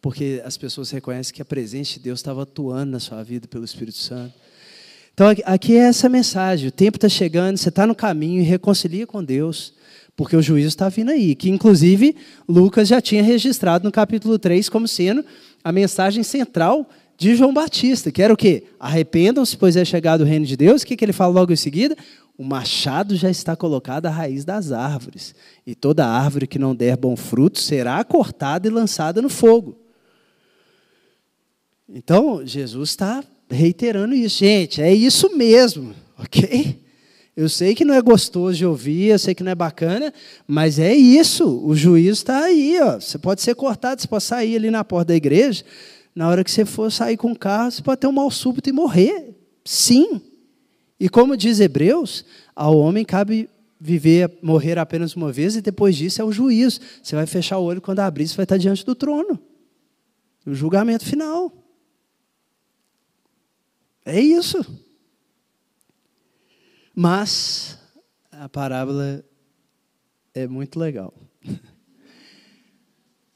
Porque 0.00 0.40
as 0.44 0.56
pessoas 0.56 0.92
reconhecem 0.92 1.34
que 1.34 1.42
a 1.42 1.44
presença 1.44 1.94
de 1.94 2.00
Deus 2.00 2.20
estava 2.20 2.44
atuando 2.44 2.92
na 2.92 3.00
sua 3.00 3.20
vida 3.24 3.48
pelo 3.48 3.64
Espírito 3.64 3.98
Santo. 3.98 4.32
Então 5.12 5.26
aqui 5.44 5.74
é 5.74 5.88
essa 5.88 6.08
mensagem. 6.08 6.68
O 6.68 6.72
tempo 6.72 6.96
está 6.96 7.08
chegando, 7.08 7.56
você 7.56 7.68
está 7.68 7.84
no 7.84 7.96
caminho 7.96 8.44
reconcilia 8.44 9.04
com 9.04 9.24
Deus 9.24 9.76
porque 10.18 10.34
o 10.34 10.42
juízo 10.42 10.66
está 10.66 10.88
vindo 10.88 11.12
aí, 11.12 11.36
que 11.36 11.48
inclusive 11.48 12.16
Lucas 12.48 12.88
já 12.88 13.00
tinha 13.00 13.22
registrado 13.22 13.84
no 13.84 13.92
capítulo 13.92 14.36
3 14.36 14.68
como 14.68 14.88
sendo 14.88 15.24
a 15.62 15.70
mensagem 15.70 16.24
central 16.24 16.90
de 17.16 17.36
João 17.36 17.54
Batista, 17.54 18.10
que 18.10 18.20
era 18.20 18.34
o 18.34 18.36
quê? 18.36 18.64
Arrependam-se, 18.80 19.56
pois 19.56 19.76
é 19.76 19.84
chegado 19.84 20.22
o 20.22 20.24
reino 20.24 20.44
de 20.44 20.56
Deus. 20.56 20.82
O 20.82 20.86
que, 20.86 20.96
que 20.96 21.04
ele 21.04 21.12
fala 21.12 21.32
logo 21.32 21.52
em 21.52 21.56
seguida? 21.56 21.96
O 22.38 22.44
machado 22.44 23.16
já 23.16 23.28
está 23.28 23.56
colocado 23.56 24.06
à 24.06 24.10
raiz 24.10 24.44
das 24.44 24.70
árvores, 24.70 25.34
e 25.66 25.74
toda 25.74 26.06
árvore 26.06 26.46
que 26.46 26.58
não 26.58 26.72
der 26.72 26.96
bom 26.96 27.16
fruto 27.16 27.60
será 27.60 28.02
cortada 28.04 28.68
e 28.68 28.70
lançada 28.70 29.20
no 29.20 29.28
fogo. 29.28 29.76
Então, 31.88 32.46
Jesus 32.46 32.90
está 32.90 33.24
reiterando 33.50 34.14
isso. 34.14 34.38
Gente, 34.38 34.80
é 34.80 34.94
isso 34.94 35.36
mesmo, 35.36 35.92
ok? 36.16 36.80
Eu 37.34 37.48
sei 37.48 37.74
que 37.74 37.84
não 37.84 37.94
é 37.94 38.02
gostoso 38.02 38.56
de 38.56 38.66
ouvir, 38.66 39.10
eu 39.10 39.18
sei 39.18 39.34
que 39.34 39.42
não 39.42 39.52
é 39.52 39.54
bacana, 39.54 40.12
mas 40.46 40.78
é 40.78 40.94
isso. 40.94 41.44
O 41.64 41.74
juízo 41.74 42.10
está 42.10 42.44
aí. 42.44 42.78
Ó. 42.80 43.00
Você 43.00 43.16
pode 43.18 43.42
ser 43.42 43.54
cortado, 43.54 44.00
você 44.00 44.08
pode 44.08 44.24
sair 44.24 44.56
ali 44.56 44.70
na 44.70 44.84
porta 44.84 45.08
da 45.08 45.16
igreja. 45.16 45.64
Na 46.14 46.28
hora 46.28 46.42
que 46.42 46.50
você 46.50 46.64
for 46.64 46.90
sair 46.90 47.16
com 47.16 47.32
o 47.32 47.38
carro, 47.38 47.70
você 47.70 47.82
pode 47.82 48.00
ter 48.00 48.06
um 48.06 48.12
mal 48.12 48.30
súbito 48.30 48.68
e 48.68 48.72
morrer. 48.72 49.36
Sim. 49.64 50.20
E 51.00 51.08
como 51.08 51.36
diz 51.36 51.60
Hebreus, 51.60 52.24
ao 52.54 52.76
homem 52.76 53.04
cabe 53.04 53.48
viver, 53.80 54.38
morrer 54.42 54.78
apenas 54.78 55.14
uma 55.14 55.30
vez 55.30 55.54
e 55.54 55.62
depois 55.62 55.96
disso 55.96 56.20
é 56.20 56.24
o 56.24 56.32
juízo. 56.32 56.80
Você 57.02 57.14
vai 57.14 57.26
fechar 57.26 57.58
o 57.58 57.64
olho 57.64 57.80
quando 57.80 58.00
abrir, 58.00 58.26
você 58.26 58.36
vai 58.36 58.44
estar 58.44 58.56
diante 58.56 58.84
do 58.84 58.94
trono. 58.94 59.38
O 60.44 60.54
julgamento 60.54 61.04
final. 61.04 61.52
É 64.04 64.20
isso. 64.20 64.64
Mas 66.94 67.78
a 68.32 68.48
parábola 68.48 69.24
é 70.34 70.48
muito 70.48 70.80
legal. 70.80 71.14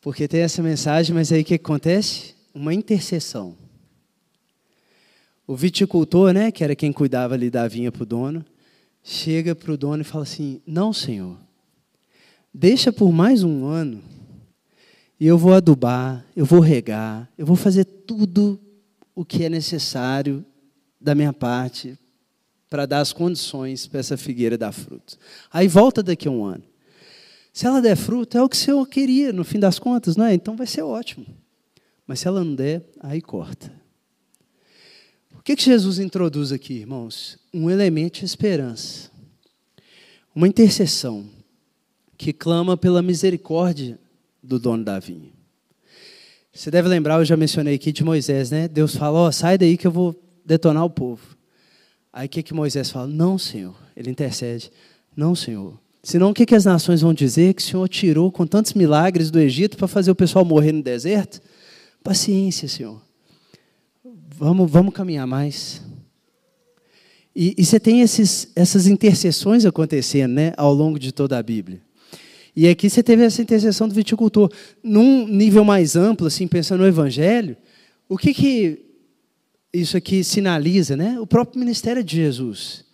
Porque 0.00 0.26
tem 0.26 0.40
essa 0.40 0.62
mensagem, 0.62 1.14
mas 1.14 1.30
aí 1.30 1.42
o 1.42 1.44
que 1.44 1.54
acontece? 1.54 2.34
Uma 2.52 2.74
intercessão. 2.74 3.56
O 5.52 5.54
viticultor, 5.54 6.32
né, 6.32 6.50
que 6.50 6.64
era 6.64 6.74
quem 6.74 6.90
cuidava 6.90 7.34
ali 7.34 7.50
da 7.50 7.68
vinha 7.68 7.92
para 7.92 8.04
o 8.04 8.06
dono, 8.06 8.42
chega 9.02 9.54
para 9.54 9.70
o 9.70 9.76
dono 9.76 10.00
e 10.00 10.04
fala 10.04 10.24
assim: 10.24 10.62
Não, 10.66 10.94
senhor, 10.94 11.36
deixa 12.54 12.90
por 12.90 13.12
mais 13.12 13.42
um 13.42 13.66
ano 13.66 14.02
e 15.20 15.26
eu 15.26 15.36
vou 15.36 15.52
adubar, 15.52 16.24
eu 16.34 16.46
vou 16.46 16.58
regar, 16.58 17.30
eu 17.36 17.44
vou 17.44 17.54
fazer 17.54 17.84
tudo 17.84 18.58
o 19.14 19.26
que 19.26 19.44
é 19.44 19.50
necessário 19.50 20.42
da 20.98 21.14
minha 21.14 21.34
parte 21.34 21.98
para 22.70 22.86
dar 22.86 23.00
as 23.00 23.12
condições 23.12 23.86
para 23.86 24.00
essa 24.00 24.16
figueira 24.16 24.56
dar 24.56 24.72
fruto. 24.72 25.18
Aí 25.52 25.68
volta 25.68 26.02
daqui 26.02 26.28
a 26.28 26.30
um 26.30 26.46
ano. 26.46 26.64
Se 27.52 27.66
ela 27.66 27.82
der 27.82 27.96
fruto, 27.96 28.38
é 28.38 28.42
o 28.42 28.48
que 28.48 28.56
o 28.56 28.58
Senhor 28.58 28.88
queria, 28.88 29.34
no 29.34 29.44
fim 29.44 29.60
das 29.60 29.78
contas, 29.78 30.16
não 30.16 30.24
é? 30.24 30.32
Então 30.32 30.56
vai 30.56 30.66
ser 30.66 30.80
ótimo. 30.80 31.26
Mas 32.06 32.20
se 32.20 32.26
ela 32.26 32.42
não 32.42 32.54
der, 32.54 32.82
aí 33.02 33.20
corta. 33.20 33.81
O 35.42 35.44
que, 35.44 35.56
que 35.56 35.64
Jesus 35.64 35.98
introduz 35.98 36.52
aqui, 36.52 36.74
irmãos? 36.74 37.36
Um 37.52 37.68
elemento 37.68 38.20
de 38.20 38.24
esperança. 38.24 39.10
Uma 40.32 40.46
intercessão 40.46 41.24
que 42.16 42.32
clama 42.32 42.76
pela 42.76 43.02
misericórdia 43.02 43.98
do 44.40 44.56
dono 44.56 44.84
da 44.84 45.00
vinha. 45.00 45.32
Você 46.52 46.70
deve 46.70 46.88
lembrar, 46.88 47.18
eu 47.18 47.24
já 47.24 47.36
mencionei 47.36 47.74
aqui 47.74 47.90
de 47.90 48.04
Moisés, 48.04 48.52
né? 48.52 48.68
Deus 48.68 48.94
fala: 48.94 49.18
Ó, 49.18 49.26
oh, 49.26 49.32
sai 49.32 49.58
daí 49.58 49.76
que 49.76 49.84
eu 49.84 49.90
vou 49.90 50.14
detonar 50.44 50.84
o 50.84 50.90
povo. 50.90 51.36
Aí 52.12 52.26
o 52.26 52.30
que, 52.30 52.40
que 52.40 52.54
Moisés 52.54 52.92
fala? 52.92 53.08
Não, 53.08 53.36
Senhor. 53.36 53.74
Ele 53.96 54.12
intercede. 54.12 54.70
Não, 55.16 55.34
Senhor. 55.34 55.76
Senão 56.04 56.30
o 56.30 56.34
que, 56.34 56.46
que 56.46 56.54
as 56.54 56.66
nações 56.66 57.00
vão 57.00 57.12
dizer? 57.12 57.54
Que 57.54 57.62
o 57.62 57.64
Senhor 57.64 57.88
tirou 57.88 58.30
com 58.30 58.46
tantos 58.46 58.74
milagres 58.74 59.28
do 59.28 59.40
Egito 59.40 59.76
para 59.76 59.88
fazer 59.88 60.12
o 60.12 60.14
pessoal 60.14 60.44
morrer 60.44 60.70
no 60.70 60.84
deserto? 60.84 61.42
Paciência, 62.00 62.68
Senhor. 62.68 63.02
Vamos, 64.34 64.70
vamos 64.70 64.94
caminhar 64.94 65.26
mais. 65.26 65.82
E, 67.34 67.54
e 67.56 67.64
você 67.64 67.80
tem 67.80 68.00
esses, 68.00 68.50
essas 68.54 68.86
intercessões 68.86 69.64
acontecendo 69.64 70.32
né, 70.32 70.52
ao 70.56 70.72
longo 70.72 70.98
de 70.98 71.12
toda 71.12 71.38
a 71.38 71.42
Bíblia. 71.42 71.80
E 72.54 72.68
aqui 72.68 72.90
você 72.90 73.02
teve 73.02 73.24
essa 73.24 73.40
intercessão 73.40 73.88
do 73.88 73.94
viticultor. 73.94 74.50
Num 74.82 75.26
nível 75.26 75.64
mais 75.64 75.96
amplo, 75.96 76.26
assim, 76.26 76.46
pensando 76.46 76.80
no 76.80 76.86
Evangelho, 76.86 77.56
o 78.08 78.18
que, 78.18 78.34
que 78.34 78.84
isso 79.72 79.96
aqui 79.96 80.22
sinaliza? 80.22 80.96
Né? 80.96 81.18
O 81.18 81.26
próprio 81.26 81.58
ministério 81.58 82.04
de 82.04 82.16
Jesus. 82.16 82.84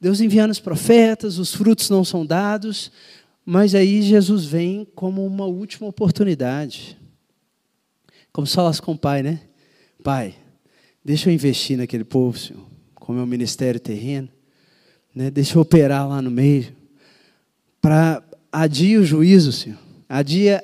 Deus 0.00 0.20
enviando 0.20 0.50
os 0.50 0.60
profetas, 0.60 1.38
os 1.38 1.54
frutos 1.54 1.90
não 1.90 2.04
são 2.04 2.24
dados, 2.24 2.90
mas 3.44 3.74
aí 3.74 4.02
Jesus 4.02 4.46
vem 4.46 4.86
como 4.94 5.24
uma 5.26 5.44
última 5.44 5.86
oportunidade. 5.86 6.96
Como 8.32 8.46
falasse 8.46 8.80
com 8.80 8.92
o 8.92 8.98
pai, 8.98 9.22
né? 9.22 9.40
Pai, 10.02 10.34
deixa 11.04 11.28
eu 11.28 11.34
investir 11.34 11.76
naquele 11.76 12.04
povo, 12.04 12.38
Senhor, 12.38 12.64
com 12.94 13.12
o 13.12 13.16
meu 13.16 13.26
ministério 13.26 13.80
terreno. 13.80 14.28
Né? 15.14 15.30
Deixa 15.30 15.56
eu 15.56 15.62
operar 15.62 16.08
lá 16.08 16.22
no 16.22 16.30
meio. 16.30 16.72
Para 17.80 18.22
adia 18.50 19.00
o 19.00 19.04
juízo, 19.04 19.52
Senhor. 19.52 19.78
Adia 20.08 20.62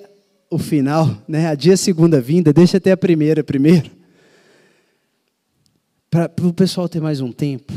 o 0.51 0.59
final, 0.59 1.23
né? 1.29 1.47
adia 1.47 1.75
a 1.75 1.77
segunda 1.77 2.21
vinda, 2.21 2.53
deixa 2.53 2.79
até 2.79 2.93
a 2.93 2.97
primeira 2.97 3.45
primeiro. 3.45 3.91
Para 6.11 6.31
o 6.43 6.53
pessoal 6.53 6.89
ter 6.89 7.01
mais 7.01 7.21
um 7.21 7.33
tempo. 7.33 7.73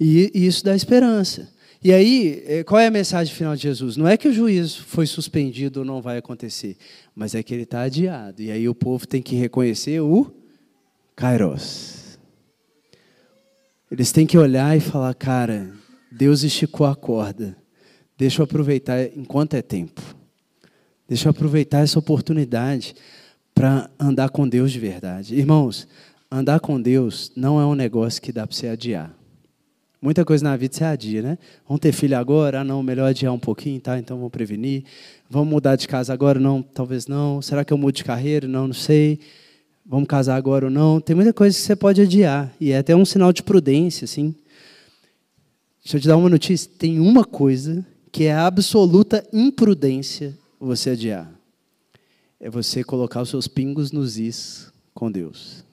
E, 0.00 0.30
e 0.34 0.46
isso 0.46 0.64
dá 0.64 0.74
esperança. 0.74 1.52
E 1.82 1.92
aí, 1.92 2.42
é, 2.46 2.64
qual 2.64 2.80
é 2.80 2.86
a 2.86 2.90
mensagem 2.90 3.34
final 3.34 3.54
de 3.54 3.62
Jesus? 3.62 3.96
Não 3.96 4.08
é 4.08 4.16
que 4.16 4.28
o 4.28 4.32
juízo 4.32 4.82
foi 4.84 5.06
suspendido 5.06 5.80
ou 5.80 5.86
não 5.86 6.00
vai 6.00 6.18
acontecer, 6.18 6.76
mas 7.14 7.34
é 7.34 7.42
que 7.42 7.54
ele 7.54 7.62
está 7.62 7.82
adiado. 7.82 8.42
E 8.42 8.50
aí 8.50 8.68
o 8.68 8.74
povo 8.74 9.06
tem 9.06 9.22
que 9.22 9.36
reconhecer 9.36 10.00
o 10.00 10.32
Kairos. 11.18 12.16
Eles 13.90 14.12
têm 14.12 14.24
que 14.24 14.38
olhar 14.38 14.76
e 14.76 14.80
falar, 14.80 15.12
cara, 15.14 15.68
Deus 16.12 16.44
esticou 16.44 16.86
a 16.86 16.94
corda. 16.94 17.56
Deixa 18.16 18.40
eu 18.40 18.44
aproveitar 18.44 19.04
enquanto 19.16 19.54
é 19.54 19.60
tempo. 19.60 20.00
Deixa 21.08 21.26
eu 21.26 21.30
aproveitar 21.30 21.80
essa 21.80 21.98
oportunidade 21.98 22.94
para 23.52 23.90
andar 23.98 24.28
com 24.28 24.48
Deus 24.48 24.70
de 24.70 24.78
verdade. 24.78 25.34
Irmãos, 25.34 25.88
andar 26.30 26.60
com 26.60 26.80
Deus 26.80 27.32
não 27.34 27.60
é 27.60 27.66
um 27.66 27.74
negócio 27.74 28.22
que 28.22 28.30
dá 28.30 28.46
para 28.46 28.54
você 28.54 28.68
adiar. 28.68 29.12
Muita 30.00 30.24
coisa 30.24 30.44
na 30.44 30.56
vida 30.56 30.76
se 30.76 30.84
adia, 30.84 31.20
né? 31.20 31.38
Vamos 31.66 31.80
ter 31.80 31.90
filho 31.90 32.16
agora? 32.16 32.60
Ah, 32.60 32.64
não, 32.64 32.80
melhor 32.80 33.08
adiar 33.08 33.34
um 33.34 33.40
pouquinho, 33.40 33.80
tá? 33.80 33.98
Então 33.98 34.18
vamos 34.18 34.30
prevenir. 34.30 34.84
Vamos 35.28 35.48
mudar 35.48 35.74
de 35.74 35.88
casa 35.88 36.12
agora? 36.12 36.38
Não, 36.38 36.62
talvez 36.62 37.08
não. 37.08 37.42
Será 37.42 37.64
que 37.64 37.72
eu 37.72 37.76
mudo 37.76 37.96
de 37.96 38.04
carreira? 38.04 38.46
Não, 38.46 38.68
não 38.68 38.74
sei. 38.74 39.18
Vamos 39.90 40.06
casar 40.06 40.36
agora 40.36 40.66
ou 40.66 40.70
não? 40.70 41.00
Tem 41.00 41.16
muita 41.16 41.32
coisa 41.32 41.56
que 41.56 41.62
você 41.62 41.74
pode 41.74 42.02
adiar. 42.02 42.54
E 42.60 42.72
é 42.72 42.78
até 42.78 42.94
um 42.94 43.06
sinal 43.06 43.32
de 43.32 43.42
prudência, 43.42 44.04
assim. 44.04 44.34
Deixa 45.82 45.96
eu 45.96 46.00
te 46.02 46.06
dar 46.06 46.18
uma 46.18 46.28
notícia. 46.28 46.70
Tem 46.78 47.00
uma 47.00 47.24
coisa 47.24 47.86
que 48.12 48.24
é 48.24 48.34
absoluta 48.34 49.26
imprudência 49.32 50.36
você 50.60 50.90
adiar. 50.90 51.32
É 52.38 52.50
você 52.50 52.84
colocar 52.84 53.22
os 53.22 53.30
seus 53.30 53.48
pingos 53.48 53.90
nos 53.90 54.18
is 54.18 54.70
com 54.92 55.10
Deus. 55.10 55.64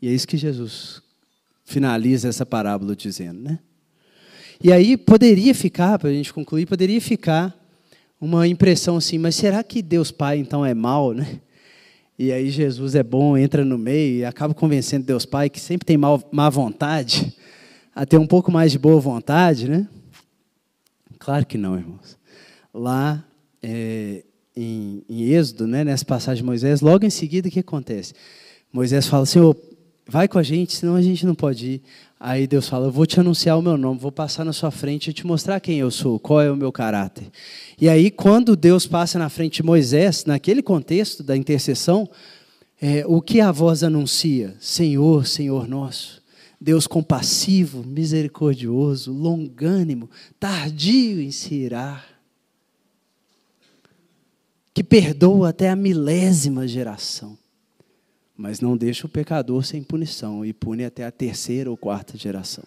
E 0.00 0.06
é 0.06 0.12
isso 0.12 0.28
que 0.28 0.36
Jesus 0.36 1.02
finaliza 1.64 2.28
essa 2.28 2.46
parábola 2.46 2.94
dizendo, 2.94 3.40
né? 3.40 3.58
E 4.62 4.72
aí 4.72 4.96
poderia 4.96 5.54
ficar, 5.56 5.98
para 5.98 6.10
a 6.10 6.12
gente 6.12 6.32
concluir, 6.32 6.66
poderia 6.66 7.00
ficar 7.00 7.52
uma 8.20 8.46
impressão 8.46 8.96
assim, 8.96 9.18
mas 9.18 9.34
será 9.34 9.64
que 9.64 9.82
Deus 9.82 10.12
Pai 10.12 10.38
então 10.38 10.64
é 10.64 10.72
mal, 10.72 11.12
né? 11.12 11.40
E 12.22 12.32
aí 12.32 12.50
Jesus 12.50 12.94
é 12.94 13.02
bom, 13.02 13.34
entra 13.34 13.64
no 13.64 13.78
meio 13.78 14.18
e 14.18 14.24
acaba 14.26 14.52
convencendo 14.52 15.06
Deus 15.06 15.24
Pai, 15.24 15.48
que 15.48 15.58
sempre 15.58 15.86
tem 15.86 15.96
mal, 15.96 16.22
má 16.30 16.50
vontade, 16.50 17.34
a 17.94 18.04
ter 18.04 18.18
um 18.18 18.26
pouco 18.26 18.52
mais 18.52 18.70
de 18.70 18.78
boa 18.78 19.00
vontade, 19.00 19.66
né? 19.66 19.88
Claro 21.18 21.46
que 21.46 21.56
não, 21.56 21.78
irmãos. 21.78 22.18
Lá 22.74 23.24
é, 23.62 24.22
em, 24.54 25.02
em 25.08 25.32
Êxodo, 25.32 25.66
né, 25.66 25.82
nessa 25.82 26.04
passagem 26.04 26.42
de 26.42 26.46
Moisés, 26.46 26.82
logo 26.82 27.06
em 27.06 27.10
seguida 27.10 27.48
o 27.48 27.50
que 27.50 27.60
acontece? 27.60 28.12
Moisés 28.70 29.06
fala, 29.06 29.24
Senhor, 29.24 29.56
vai 30.06 30.28
com 30.28 30.38
a 30.38 30.42
gente, 30.42 30.76
senão 30.76 30.96
a 30.96 31.02
gente 31.02 31.24
não 31.24 31.34
pode 31.34 31.66
ir. 31.66 31.82
Aí 32.22 32.46
Deus 32.46 32.68
fala: 32.68 32.86
Eu 32.86 32.92
vou 32.92 33.06
te 33.06 33.18
anunciar 33.18 33.58
o 33.58 33.62
meu 33.62 33.78
nome, 33.78 33.98
vou 33.98 34.12
passar 34.12 34.44
na 34.44 34.52
sua 34.52 34.70
frente 34.70 35.08
e 35.08 35.12
te 35.14 35.26
mostrar 35.26 35.58
quem 35.58 35.78
eu 35.78 35.90
sou, 35.90 36.18
qual 36.20 36.42
é 36.42 36.50
o 36.50 36.56
meu 36.56 36.70
caráter. 36.70 37.26
E 37.80 37.88
aí, 37.88 38.10
quando 38.10 38.54
Deus 38.54 38.86
passa 38.86 39.18
na 39.18 39.30
frente 39.30 39.56
de 39.56 39.62
Moisés, 39.62 40.26
naquele 40.26 40.62
contexto 40.62 41.22
da 41.22 41.34
intercessão, 41.34 42.06
é, 42.78 43.06
o 43.06 43.22
que 43.22 43.40
a 43.40 43.50
voz 43.50 43.82
anuncia? 43.82 44.54
Senhor, 44.60 45.26
Senhor 45.26 45.66
nosso. 45.66 46.20
Deus 46.60 46.86
compassivo, 46.86 47.82
misericordioso, 47.82 49.14
longânimo, 49.14 50.10
tardio 50.38 51.22
em 51.22 51.30
se 51.30 51.54
irar, 51.54 52.04
que 54.74 54.84
perdoa 54.84 55.48
até 55.48 55.70
a 55.70 55.76
milésima 55.76 56.68
geração 56.68 57.39
mas 58.40 58.58
não 58.58 58.74
deixa 58.74 59.06
o 59.06 59.10
pecador 59.10 59.62
sem 59.62 59.82
punição 59.82 60.46
e 60.46 60.50
pune 60.54 60.82
até 60.82 61.04
a 61.04 61.10
terceira 61.10 61.70
ou 61.70 61.76
quarta 61.76 62.16
geração. 62.16 62.64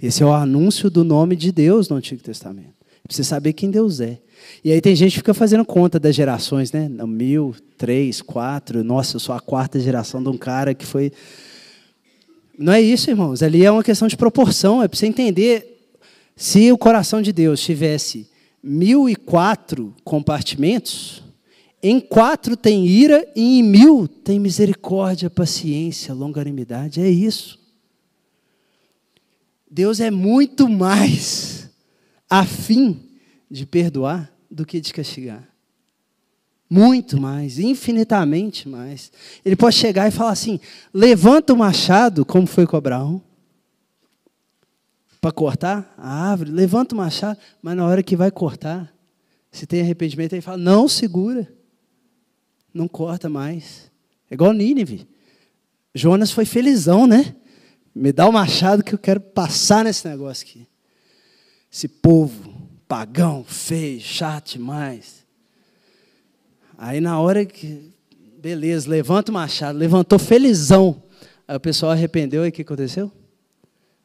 Esse 0.00 0.22
é 0.22 0.26
o 0.26 0.32
anúncio 0.32 0.88
do 0.88 1.02
nome 1.02 1.34
de 1.34 1.50
Deus 1.50 1.88
no 1.88 1.96
Antigo 1.96 2.22
Testamento. 2.22 2.72
Precisa 3.02 3.28
saber 3.28 3.52
quem 3.52 3.68
Deus 3.68 4.00
é. 4.00 4.20
E 4.62 4.70
aí 4.70 4.80
tem 4.80 4.94
gente 4.94 5.12
que 5.12 5.18
fica 5.18 5.34
fazendo 5.34 5.64
conta 5.64 5.98
das 5.98 6.14
gerações, 6.14 6.70
né? 6.70 6.88
Mil, 6.88 7.52
três, 7.76 8.22
quatro. 8.22 8.84
Nossa, 8.84 9.16
eu 9.16 9.20
sou 9.20 9.34
a 9.34 9.40
quarta 9.40 9.80
geração 9.80 10.22
de 10.22 10.28
um 10.28 10.38
cara 10.38 10.72
que 10.72 10.86
foi. 10.86 11.12
Não 12.56 12.72
é 12.72 12.80
isso, 12.80 13.10
irmãos. 13.10 13.42
Ali 13.42 13.64
é 13.64 13.70
uma 13.70 13.82
questão 13.82 14.06
de 14.06 14.16
proporção. 14.16 14.80
É 14.80 14.86
para 14.86 14.96
você 14.96 15.06
entender. 15.06 15.82
Se 16.36 16.70
o 16.70 16.78
coração 16.78 17.20
de 17.20 17.32
Deus 17.32 17.60
tivesse 17.60 18.28
mil 18.62 19.08
e 19.08 19.16
quatro 19.16 19.92
compartimentos, 20.04 21.25
em 21.82 22.00
quatro 22.00 22.56
tem 22.56 22.86
ira 22.86 23.26
e 23.36 23.58
em 23.58 23.62
mil 23.62 24.08
tem 24.08 24.40
misericórdia, 24.40 25.28
paciência, 25.28 26.14
longanimidade. 26.14 27.00
É 27.00 27.08
isso. 27.08 27.58
Deus 29.70 30.00
é 30.00 30.10
muito 30.10 30.68
mais 30.68 31.70
afim 32.30 33.08
de 33.50 33.66
perdoar 33.66 34.32
do 34.50 34.64
que 34.64 34.80
de 34.80 34.92
castigar. 34.92 35.46
Muito 36.68 37.20
mais, 37.20 37.60
infinitamente 37.60 38.68
mais. 38.68 39.12
Ele 39.44 39.54
pode 39.54 39.76
chegar 39.76 40.08
e 40.08 40.10
falar 40.10 40.32
assim: 40.32 40.58
levanta 40.92 41.52
o 41.52 41.56
machado, 41.56 42.24
como 42.24 42.46
foi 42.46 42.66
com 42.66 42.76
Abraão, 42.76 43.22
para 45.20 45.30
cortar 45.30 45.94
a 45.96 46.30
árvore, 46.30 46.50
levanta 46.50 46.94
o 46.94 46.98
machado, 46.98 47.38
mas 47.62 47.76
na 47.76 47.86
hora 47.86 48.02
que 48.02 48.16
vai 48.16 48.32
cortar, 48.32 48.92
se 49.52 49.64
tem 49.66 49.80
arrependimento, 49.80 50.32
ele 50.32 50.42
fala: 50.42 50.56
não 50.56 50.88
segura 50.88 51.55
não 52.76 52.86
corta 52.86 53.28
mais. 53.28 53.90
É 54.30 54.34
igual 54.34 54.52
Nínive. 54.52 55.08
Jonas 55.94 56.30
foi 56.30 56.44
felizão, 56.44 57.06
né? 57.06 57.34
Me 57.94 58.12
dá 58.12 58.28
o 58.28 58.32
machado 58.32 58.84
que 58.84 58.94
eu 58.94 58.98
quero 58.98 59.20
passar 59.20 59.84
nesse 59.84 60.06
negócio 60.06 60.46
aqui. 60.46 60.68
Esse 61.72 61.88
povo 61.88 62.54
pagão, 62.86 63.44
feio, 63.44 64.00
chato 64.00 64.52
demais. 64.52 65.24
Aí 66.76 67.00
na 67.00 67.18
hora 67.18 67.44
que. 67.44 67.90
Beleza, 68.38 68.88
levanta 68.88 69.32
o 69.32 69.34
machado, 69.34 69.76
levantou 69.76 70.18
felizão. 70.18 71.02
Aí 71.48 71.56
o 71.56 71.60
pessoal 71.60 71.92
arrependeu 71.92 72.44
e 72.44 72.50
o 72.50 72.52
que 72.52 72.62
aconteceu? 72.62 73.10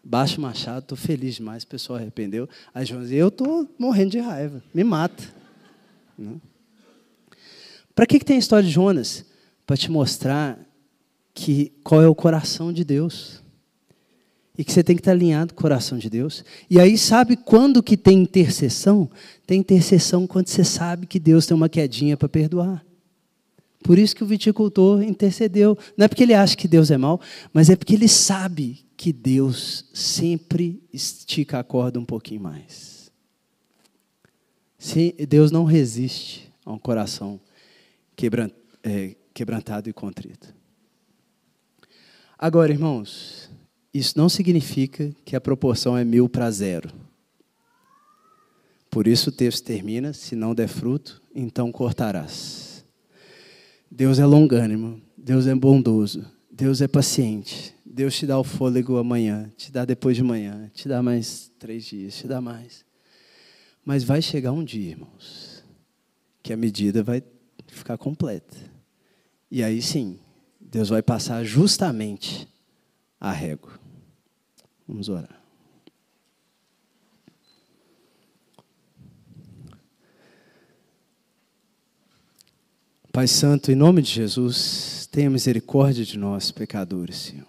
Baixa 0.04 0.38
o 0.38 0.42
machado, 0.42 0.80
estou 0.80 0.98
feliz 0.98 1.36
demais, 1.36 1.62
o 1.62 1.68
pessoal 1.68 2.00
arrependeu. 2.00 2.50
Aí 2.74 2.86
Jonas, 2.86 3.12
eu 3.12 3.28
estou 3.28 3.70
morrendo 3.78 4.12
de 4.12 4.20
raiva, 4.20 4.64
me 4.74 4.84
mata. 4.84 5.24
Para 7.96 8.06
que, 8.06 8.20
que 8.20 8.26
tem 8.26 8.36
a 8.36 8.40
história 8.40 8.68
de 8.68 8.74
Jonas? 8.74 9.26
Para 9.66 9.78
te 9.78 9.92
mostrar 9.92 10.60
que 11.34 11.72
qual 11.84 12.02
é 12.02 12.08
o 12.08 12.16
coração 12.16 12.72
de 12.72 12.84
Deus. 12.84 13.42
E 14.58 14.64
que 14.64 14.72
você 14.72 14.84
tem 14.84 14.96
que 14.96 15.02
estar 15.02 15.12
alinhado 15.12 15.54
com 15.54 15.60
o 15.60 15.62
coração 15.62 15.98
de 15.98 16.10
Deus. 16.10 16.44
E 16.70 16.80
aí, 16.80 16.98
sabe 16.98 17.36
quando 17.36 17.82
que 17.82 17.96
tem 17.96 18.22
intercessão? 18.22 19.10
Tem 19.48 19.60
intercessão 19.60 20.28
quando 20.28 20.48
você 20.48 20.64
sabe 20.64 21.08
que 21.08 21.20
Deus 21.20 21.46
tem 21.46 21.56
uma 21.56 21.70
quedinha 21.70 22.18
para 22.18 22.30
perdoar. 22.30 22.86
Por 23.84 23.98
isso 23.98 24.16
que 24.16 24.24
o 24.24 24.28
viticultor 24.28 25.02
intercedeu. 25.02 25.78
Não 25.98 26.06
é 26.06 26.08
porque 26.08 26.24
ele 26.24 26.34
acha 26.34 26.56
que 26.56 26.68
Deus 26.68 26.92
é 26.92 26.98
mau, 26.98 27.20
mas 27.54 27.70
é 27.70 27.76
porque 27.76 27.96
ele 27.96 28.08
sabe 28.08 28.86
que 28.96 29.12
Deus 29.12 29.86
sempre 29.94 30.84
estica 30.94 31.60
a 31.60 31.64
corda 31.64 32.00
um 32.00 32.06
pouquinho 32.06 32.42
mais. 32.42 33.12
Deus 35.28 35.52
não 35.52 35.64
resiste 35.64 36.52
a 36.66 36.72
um 36.72 36.78
coração 36.78 37.40
quebrantado 38.16 39.90
e 39.90 39.94
contrito. 39.94 40.54
Agora, 42.38 42.72
irmãos, 42.72 43.52
isso 43.94 44.18
não 44.18 44.30
significa 44.30 45.14
que 45.24 45.36
a 45.36 45.42
proporção 45.42 45.98
é 45.98 46.04
mil 46.04 46.28
para 46.30 46.50
zero. 46.50 46.92
Por 48.90 49.08
isso 49.08 49.30
o 49.30 49.34
texto 49.34 49.66
termina: 49.66 50.14
se 50.14 50.36
não 50.36 50.56
der 50.56 50.68
fruto, 50.68 51.22
então 51.34 51.72
cortarás. 51.72 52.86
Deus 53.90 54.20
é 54.20 54.26
longânimo, 54.26 55.02
Deus 55.18 55.48
é 55.48 55.54
bondoso, 55.54 56.26
Deus 56.50 56.82
é 56.82 56.88
paciente. 56.88 57.76
Deus 57.86 58.16
te 58.16 58.26
dá 58.26 58.40
o 58.40 58.44
fôlego 58.44 58.98
amanhã, 58.98 59.52
te 59.58 59.70
dá 59.70 59.84
depois 59.84 60.16
de 60.16 60.24
manhã, 60.24 60.72
te 60.74 60.88
dá 60.88 61.04
mais 61.04 61.52
três 61.60 61.84
dias, 61.86 62.16
te 62.16 62.26
dá 62.26 62.40
mais. 62.40 62.86
Mas 63.84 64.04
vai 64.04 64.22
chegar 64.22 64.54
um 64.54 64.64
dia, 64.64 64.92
irmãos, 64.92 65.64
que 66.42 66.54
a 66.54 66.58
medida 66.58 67.04
vai 67.04 67.22
ficar 67.76 67.98
completa. 67.98 68.58
E 69.50 69.64
aí 69.64 69.82
sim, 69.82 70.20
Deus 70.60 70.90
vai 70.90 71.02
passar 71.02 71.44
justamente 71.44 72.48
a 73.20 73.32
régua. 73.32 73.80
Vamos 74.88 75.10
orar. 75.10 75.42
Pai 83.12 83.28
Santo, 83.28 83.70
em 83.72 83.76
nome 83.76 84.02
de 84.02 84.10
Jesus, 84.10 85.08
tenha 85.12 85.30
misericórdia 85.30 86.06
de 86.06 86.18
nós, 86.18 86.50
pecadores, 86.50 87.18
Senhor. 87.18 87.46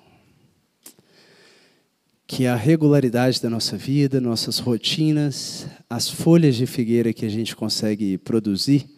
Que 2.26 2.48
a 2.48 2.56
regularidade 2.56 3.40
da 3.40 3.48
nossa 3.48 3.76
vida, 3.76 4.20
nossas 4.20 4.58
rotinas, 4.58 5.68
as 5.88 6.08
folhas 6.08 6.56
de 6.56 6.66
figueira 6.66 7.12
que 7.12 7.24
a 7.24 7.28
gente 7.28 7.54
consegue 7.54 8.18
produzir 8.18 8.88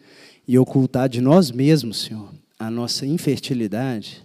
e 0.47 0.57
ocultar 0.59 1.09
de 1.09 1.21
nós 1.21 1.51
mesmos, 1.51 2.01
Senhor, 2.03 2.33
a 2.57 2.69
nossa 2.69 3.05
infertilidade, 3.05 4.23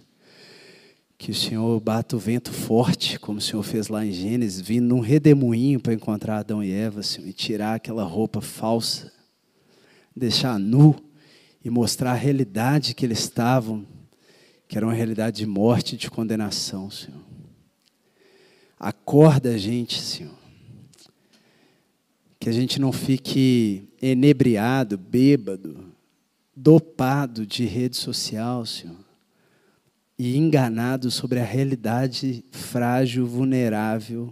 que 1.17 1.31
o 1.31 1.35
Senhor 1.35 1.79
bata 1.79 2.15
o 2.15 2.19
vento 2.19 2.51
forte, 2.51 3.19
como 3.19 3.37
o 3.37 3.41
Senhor 3.41 3.61
fez 3.63 3.87
lá 3.87 4.05
em 4.05 4.11
Gênesis, 4.11 4.59
vindo 4.59 4.87
num 4.87 4.99
redemoinho 4.99 5.79
para 5.79 5.93
encontrar 5.93 6.39
Adão 6.39 6.63
e 6.63 6.71
Eva, 6.71 7.03
Senhor, 7.03 7.27
e 7.27 7.33
tirar 7.33 7.75
aquela 7.75 8.03
roupa 8.03 8.41
falsa, 8.41 9.11
deixar 10.15 10.59
nu 10.59 10.95
e 11.63 11.69
mostrar 11.69 12.11
a 12.11 12.15
realidade 12.15 12.95
que 12.95 13.05
eles 13.05 13.19
estavam, 13.19 13.85
que 14.67 14.77
era 14.77 14.85
uma 14.85 14.93
realidade 14.93 15.37
de 15.37 15.45
morte 15.45 15.93
e 15.93 15.97
de 15.97 16.09
condenação, 16.09 16.89
Senhor. 16.89 17.21
Acorda 18.79 19.49
a 19.49 19.57
gente, 19.59 20.01
Senhor. 20.01 20.33
Que 22.39 22.49
a 22.49 22.51
gente 22.51 22.81
não 22.81 22.91
fique 22.91 23.87
enebriado, 24.01 24.97
bêbado, 24.97 25.90
dopado 26.55 27.45
de 27.45 27.65
rede 27.65 27.97
social, 27.97 28.65
Senhor 28.65 29.11
e 30.23 30.37
enganado 30.37 31.09
sobre 31.09 31.39
a 31.39 31.43
realidade 31.43 32.45
frágil, 32.51 33.25
vulnerável 33.25 34.31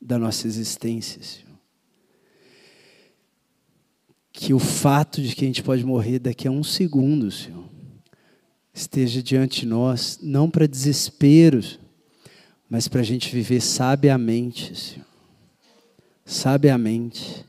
da 0.00 0.18
nossa 0.18 0.46
existência, 0.46 1.22
Senhor. 1.22 1.58
Que 4.32 4.54
o 4.54 4.58
fato 4.58 5.20
de 5.20 5.36
que 5.36 5.44
a 5.44 5.46
gente 5.46 5.62
pode 5.62 5.84
morrer 5.84 6.18
daqui 6.18 6.48
a 6.48 6.50
um 6.50 6.64
segundo, 6.64 7.30
Senhor, 7.30 7.68
esteja 8.72 9.22
diante 9.22 9.60
de 9.60 9.66
nós, 9.66 10.18
não 10.22 10.48
para 10.48 10.66
desespero, 10.66 11.60
mas 12.66 12.88
para 12.88 13.02
a 13.02 13.04
gente 13.04 13.30
viver 13.30 13.60
sabiamente, 13.60 14.74
Senhor. 14.74 15.06
Sabiamente. 16.24 17.44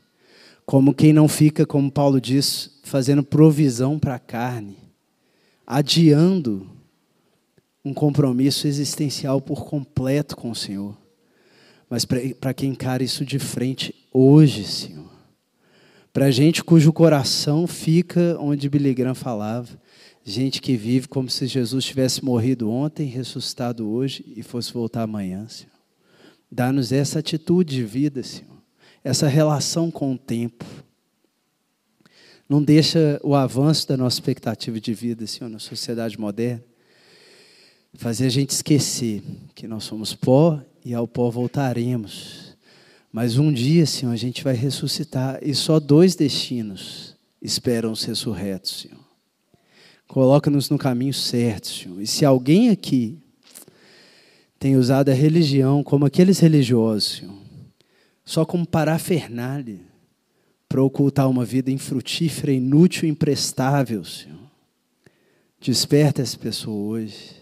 Como 0.70 0.94
quem 0.94 1.12
não 1.12 1.26
fica, 1.26 1.66
como 1.66 1.90
Paulo 1.90 2.20
diz, 2.20 2.78
fazendo 2.84 3.24
provisão 3.24 3.98
para 3.98 4.14
a 4.14 4.20
carne, 4.20 4.76
adiando 5.66 6.64
um 7.84 7.92
compromisso 7.92 8.68
existencial 8.68 9.40
por 9.40 9.64
completo 9.64 10.36
com 10.36 10.52
o 10.52 10.54
Senhor. 10.54 10.96
Mas 11.88 12.04
para 12.04 12.54
quem 12.54 12.70
encara 12.70 13.02
isso 13.02 13.24
de 13.24 13.36
frente 13.40 13.92
hoje, 14.12 14.62
Senhor. 14.62 15.10
Para 16.12 16.30
gente 16.30 16.62
cujo 16.62 16.92
coração 16.92 17.66
fica 17.66 18.38
onde 18.38 18.68
Billy 18.68 18.94
Graham 18.94 19.16
falava. 19.16 19.76
Gente 20.24 20.62
que 20.62 20.76
vive 20.76 21.08
como 21.08 21.28
se 21.28 21.48
Jesus 21.48 21.84
tivesse 21.84 22.24
morrido 22.24 22.70
ontem, 22.70 23.08
ressuscitado 23.08 23.90
hoje 23.90 24.24
e 24.36 24.42
fosse 24.44 24.72
voltar 24.72 25.02
amanhã, 25.02 25.48
Senhor. 25.48 25.72
Dá-nos 26.48 26.92
essa 26.92 27.18
atitude 27.18 27.74
de 27.74 27.82
vida, 27.82 28.22
Senhor. 28.22 28.59
Essa 29.02 29.28
relação 29.28 29.90
com 29.90 30.12
o 30.12 30.18
tempo. 30.18 30.64
Não 32.48 32.62
deixa 32.62 33.20
o 33.22 33.34
avanço 33.34 33.88
da 33.88 33.96
nossa 33.96 34.16
expectativa 34.16 34.80
de 34.80 34.92
vida, 34.92 35.26
Senhor, 35.26 35.48
na 35.48 35.58
sociedade 35.58 36.18
moderna 36.18 36.70
fazer 37.94 38.26
a 38.26 38.30
gente 38.30 38.50
esquecer 38.50 39.22
que 39.54 39.66
nós 39.66 39.84
somos 39.84 40.14
pó 40.14 40.60
e 40.84 40.94
ao 40.94 41.06
pó 41.06 41.30
voltaremos. 41.30 42.56
Mas 43.12 43.38
um 43.38 43.52
dia, 43.52 43.86
Senhor, 43.86 44.12
a 44.12 44.16
gente 44.16 44.44
vai 44.44 44.54
ressuscitar 44.54 45.40
e 45.42 45.54
só 45.54 45.80
dois 45.80 46.14
destinos 46.14 47.16
esperam 47.42 47.90
os 47.90 48.04
ressurretos, 48.04 48.82
Senhor. 48.82 49.00
Coloca-nos 50.06 50.70
no 50.70 50.78
caminho 50.78 51.14
certo, 51.14 51.68
Senhor. 51.68 52.00
E 52.00 52.06
se 52.06 52.24
alguém 52.24 52.70
aqui 52.70 53.18
tem 54.58 54.76
usado 54.76 55.08
a 55.08 55.14
religião 55.14 55.82
como 55.82 56.04
aqueles 56.04 56.38
religiosos, 56.38 57.18
Senhor, 57.18 57.39
só 58.30 58.46
como 58.46 58.64
parafernália 58.64 59.80
para 60.68 60.80
ocultar 60.80 61.28
uma 61.28 61.44
vida 61.44 61.68
infrutífera, 61.68 62.52
inútil, 62.52 63.08
imprestável, 63.08 64.04
Senhor. 64.04 64.38
Desperta 65.60 66.22
essa 66.22 66.38
pessoa 66.38 66.76
hoje 66.76 67.34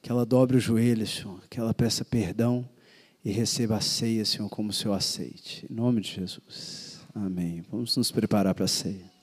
que 0.00 0.10
ela 0.10 0.24
dobre 0.24 0.56
os 0.56 0.62
joelhos, 0.62 1.10
Senhor, 1.16 1.42
que 1.50 1.60
ela 1.60 1.74
peça 1.74 2.06
perdão 2.06 2.66
e 3.22 3.30
receba 3.30 3.76
a 3.76 3.82
ceia, 3.82 4.24
Senhor, 4.24 4.48
como 4.48 4.70
o 4.70 4.72
Senhor 4.72 4.94
aceite. 4.94 5.66
Em 5.70 5.74
nome 5.74 6.00
de 6.00 6.14
Jesus. 6.14 7.00
Amém. 7.14 7.62
Vamos 7.70 7.94
nos 7.94 8.10
preparar 8.10 8.54
para 8.54 8.64
a 8.64 8.68
ceia. 8.68 9.17